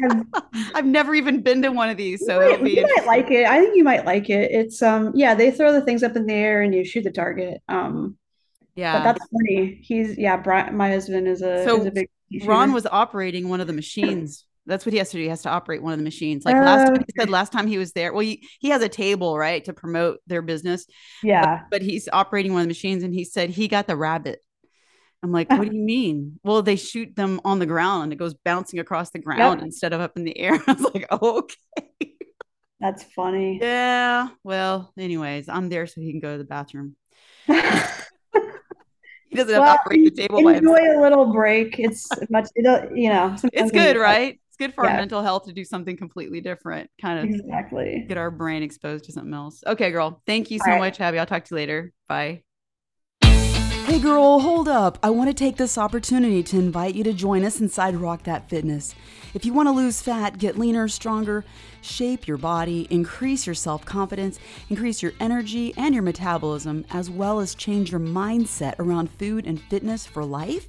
have. 0.00 0.26
I've 0.74 0.86
never 0.86 1.14
even 1.14 1.42
been 1.42 1.62
to 1.62 1.70
one 1.70 1.88
of 1.88 1.96
these, 1.96 2.26
so 2.26 2.40
you 2.40 2.50
might, 2.50 2.64
be 2.64 2.70
you 2.72 2.82
might 2.96 3.06
like 3.06 3.30
it. 3.30 3.46
I 3.46 3.60
think 3.60 3.76
you 3.76 3.84
might 3.84 4.04
like 4.04 4.28
it. 4.28 4.50
It's 4.50 4.82
um 4.82 5.12
yeah 5.14 5.34
they 5.34 5.52
throw 5.52 5.72
the 5.72 5.82
things 5.82 6.02
up 6.02 6.16
in 6.16 6.26
the 6.26 6.34
air 6.34 6.62
and 6.62 6.74
you 6.74 6.84
shoot 6.84 7.04
the 7.04 7.12
target. 7.12 7.62
Um, 7.68 8.16
but 8.80 8.98
Yeah. 8.98 9.02
that's 9.02 9.26
funny. 9.30 9.80
He's 9.82 10.16
yeah. 10.18 10.36
Brian, 10.36 10.76
my 10.76 10.90
husband 10.90 11.28
is 11.28 11.42
a 11.42 11.64
So 11.64 11.80
is 11.80 11.86
a 11.86 11.90
big 11.90 12.08
Ron 12.44 12.72
was 12.72 12.86
operating 12.86 13.48
one 13.48 13.60
of 13.60 13.66
the 13.66 13.72
machines. 13.72 14.44
That's 14.66 14.86
what 14.86 14.92
he 14.92 14.98
has 14.98 15.10
to 15.10 15.16
do. 15.16 15.22
He 15.22 15.28
has 15.28 15.42
to 15.42 15.48
operate 15.48 15.82
one 15.82 15.92
of 15.92 15.98
the 15.98 16.04
machines. 16.04 16.44
Like 16.44 16.54
last 16.54 16.86
time, 16.88 16.96
he 17.00 17.12
said 17.18 17.28
last 17.30 17.50
time 17.50 17.66
he 17.66 17.76
was 17.78 17.92
there. 17.92 18.12
Well, 18.12 18.20
he, 18.20 18.46
he 18.60 18.68
has 18.68 18.82
a 18.82 18.88
table, 18.88 19.36
right, 19.36 19.64
to 19.64 19.72
promote 19.72 20.20
their 20.28 20.42
business. 20.42 20.86
yeah. 21.24 21.62
But 21.70 21.82
he's 21.82 22.08
operating 22.12 22.52
one 22.52 22.60
of 22.60 22.66
the 22.66 22.70
machines 22.70 23.02
and 23.02 23.12
he 23.12 23.24
said 23.24 23.50
he 23.50 23.66
got 23.66 23.88
the 23.88 23.96
rabbit. 23.96 24.38
I'm 25.22 25.32
like, 25.32 25.50
what 25.50 25.68
do 25.68 25.76
you 25.76 25.82
mean? 25.82 26.38
Well, 26.44 26.62
they 26.62 26.76
shoot 26.76 27.16
them 27.16 27.40
on 27.44 27.58
the 27.58 27.66
ground 27.66 28.04
and 28.04 28.12
it 28.12 28.16
goes 28.16 28.34
bouncing 28.34 28.78
across 28.78 29.10
the 29.10 29.18
ground 29.18 29.60
instead 29.60 29.92
of 29.92 30.00
up 30.00 30.16
in 30.16 30.24
the 30.24 30.38
air. 30.38 30.54
I 30.66 30.72
was 30.72 30.82
like, 30.94 31.06
oh, 31.10 31.38
okay. 31.40 32.14
That's 32.80 33.02
funny. 33.02 33.58
Yeah. 33.60 34.28
Well, 34.44 34.92
anyways, 34.96 35.48
I'm 35.48 35.68
there 35.68 35.86
so 35.86 36.00
he 36.00 36.12
can 36.12 36.20
go 36.20 36.32
to 36.32 36.38
the 36.38 36.44
bathroom. 36.44 36.96
He 39.30 39.36
doesn't 39.36 39.54
have 39.54 39.62
Well, 39.62 39.74
to 39.74 39.80
operate 39.80 40.04
the 40.04 40.10
table 40.22 40.42
by 40.42 40.56
enjoy 40.56 40.74
himself. 40.76 40.96
a 40.96 41.00
little 41.00 41.32
break. 41.32 41.78
It's 41.78 42.08
much, 42.30 42.48
uh, 42.66 42.86
you 42.94 43.08
know, 43.10 43.36
It's 43.52 43.70
good, 43.70 43.96
right? 43.96 44.40
It's 44.48 44.56
good 44.56 44.74
for 44.74 44.84
Yeah. 44.84 44.90
our 44.92 44.96
mental 44.96 45.22
health 45.22 45.44
to 45.46 45.52
do 45.52 45.64
something 45.64 45.96
completely 45.96 46.40
different. 46.40 46.90
Kind 47.00 47.20
of 47.20 47.26
Exactly. 47.26 48.04
get 48.08 48.18
our 48.18 48.32
brain 48.32 48.62
exposed 48.64 49.04
to 49.04 49.12
something 49.12 49.32
else. 49.32 49.62
Okay, 49.66 49.92
girl. 49.92 50.20
Thank 50.26 50.50
you 50.50 50.58
so 50.58 50.64
All 50.66 50.72
right. 50.72 50.78
much, 50.80 51.00
Abby. 51.00 51.18
I'll 51.20 51.26
talk 51.26 51.44
to 51.44 51.54
you 51.54 51.56
later. 51.56 51.92
Bye. 52.08 52.42
Hey, 53.22 53.98
girl, 53.98 54.40
hold 54.40 54.68
up. 54.68 54.98
I 55.02 55.10
want 55.10 55.30
to 55.30 55.34
take 55.34 55.56
this 55.56 55.76
opportunity 55.78 56.42
to 56.44 56.58
invite 56.58 56.94
you 56.94 57.02
to 57.04 57.12
join 57.12 57.44
us 57.44 57.60
inside 57.60 57.96
Rock 57.96 58.22
That 58.24 58.48
Fitness. 58.48 58.94
If 59.32 59.44
you 59.44 59.52
want 59.52 59.68
to 59.68 59.72
lose 59.72 60.02
fat, 60.02 60.38
get 60.38 60.58
leaner, 60.58 60.88
stronger, 60.88 61.44
shape 61.82 62.26
your 62.26 62.36
body, 62.36 62.88
increase 62.90 63.46
your 63.46 63.54
self 63.54 63.84
confidence, 63.84 64.40
increase 64.68 65.02
your 65.02 65.12
energy 65.20 65.72
and 65.76 65.94
your 65.94 66.02
metabolism, 66.02 66.84
as 66.90 67.08
well 67.08 67.38
as 67.38 67.54
change 67.54 67.92
your 67.92 68.00
mindset 68.00 68.74
around 68.78 69.10
food 69.10 69.46
and 69.46 69.60
fitness 69.62 70.04
for 70.04 70.24
life, 70.24 70.66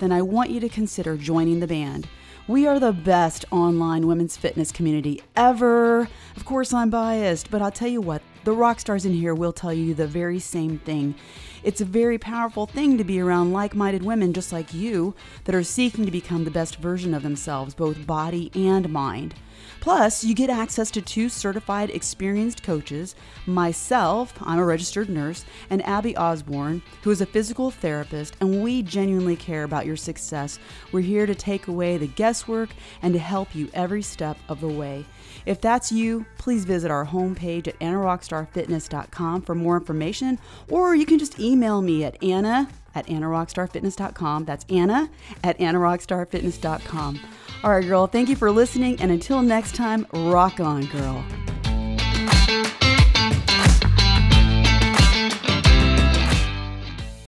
then 0.00 0.10
I 0.10 0.22
want 0.22 0.50
you 0.50 0.58
to 0.60 0.68
consider 0.68 1.16
joining 1.16 1.60
the 1.60 1.66
band. 1.68 2.08
We 2.48 2.66
are 2.66 2.80
the 2.80 2.92
best 2.92 3.44
online 3.52 4.08
women's 4.08 4.36
fitness 4.36 4.72
community 4.72 5.22
ever. 5.36 6.08
Of 6.36 6.44
course, 6.44 6.72
I'm 6.72 6.90
biased, 6.90 7.48
but 7.48 7.62
I'll 7.62 7.70
tell 7.70 7.86
you 7.86 8.00
what, 8.00 8.22
the 8.44 8.52
rock 8.52 8.80
stars 8.80 9.04
in 9.04 9.12
here 9.12 9.34
will 9.34 9.52
tell 9.52 9.72
you 9.72 9.94
the 9.94 10.06
very 10.06 10.38
same 10.38 10.78
thing. 10.78 11.14
It's 11.62 11.80
a 11.80 11.84
very 11.84 12.18
powerful 12.18 12.66
thing 12.66 12.96
to 12.96 13.04
be 13.04 13.20
around 13.20 13.52
like 13.52 13.74
minded 13.74 14.02
women 14.02 14.32
just 14.32 14.52
like 14.52 14.72
you 14.72 15.14
that 15.44 15.54
are 15.54 15.62
seeking 15.62 16.06
to 16.06 16.10
become 16.10 16.44
the 16.44 16.50
best 16.50 16.76
version 16.76 17.12
of 17.12 17.22
themselves, 17.22 17.74
both 17.74 18.06
body 18.06 18.50
and 18.54 18.88
mind. 18.88 19.34
Plus, 19.80 20.24
you 20.24 20.34
get 20.34 20.50
access 20.50 20.90
to 20.90 21.00
two 21.00 21.28
certified 21.28 21.90
experienced 21.90 22.62
coaches 22.62 23.14
myself, 23.46 24.34
I'm 24.42 24.58
a 24.58 24.64
registered 24.64 25.08
nurse, 25.08 25.44
and 25.70 25.84
Abby 25.86 26.16
Osborn, 26.16 26.82
who 27.02 27.10
is 27.10 27.20
a 27.20 27.26
physical 27.26 27.70
therapist, 27.70 28.36
and 28.40 28.62
we 28.62 28.82
genuinely 28.82 29.36
care 29.36 29.64
about 29.64 29.86
your 29.86 29.96
success. 29.96 30.58
We're 30.92 31.00
here 31.00 31.26
to 31.26 31.34
take 31.34 31.66
away 31.66 31.96
the 31.96 32.06
guesswork 32.06 32.70
and 33.02 33.12
to 33.14 33.18
help 33.18 33.54
you 33.54 33.70
every 33.72 34.02
step 34.02 34.38
of 34.48 34.60
the 34.60 34.68
way. 34.68 35.06
If 35.46 35.60
that's 35.60 35.92
you, 35.92 36.26
please 36.38 36.64
visit 36.64 36.90
our 36.90 37.06
homepage 37.06 37.68
at 37.68 37.78
annarockstarfitness.com 37.80 39.42
for 39.42 39.54
more 39.54 39.76
information, 39.76 40.38
or 40.68 40.94
you 40.94 41.06
can 41.06 41.18
just 41.18 41.38
email 41.40 41.82
me 41.82 42.04
at 42.04 42.22
anna 42.22 42.68
at 42.94 43.06
annarockstarfitness.com. 43.06 44.44
That's 44.44 44.64
anna 44.68 45.10
at 45.44 45.58
annarockstarfitness.com. 45.58 47.20
All 47.62 47.70
right, 47.70 47.86
girl, 47.86 48.06
thank 48.06 48.28
you 48.28 48.36
for 48.36 48.50
listening, 48.50 49.00
and 49.00 49.10
until 49.10 49.42
next 49.42 49.74
time, 49.74 50.06
rock 50.12 50.60
on, 50.60 50.86
girl. 50.86 51.24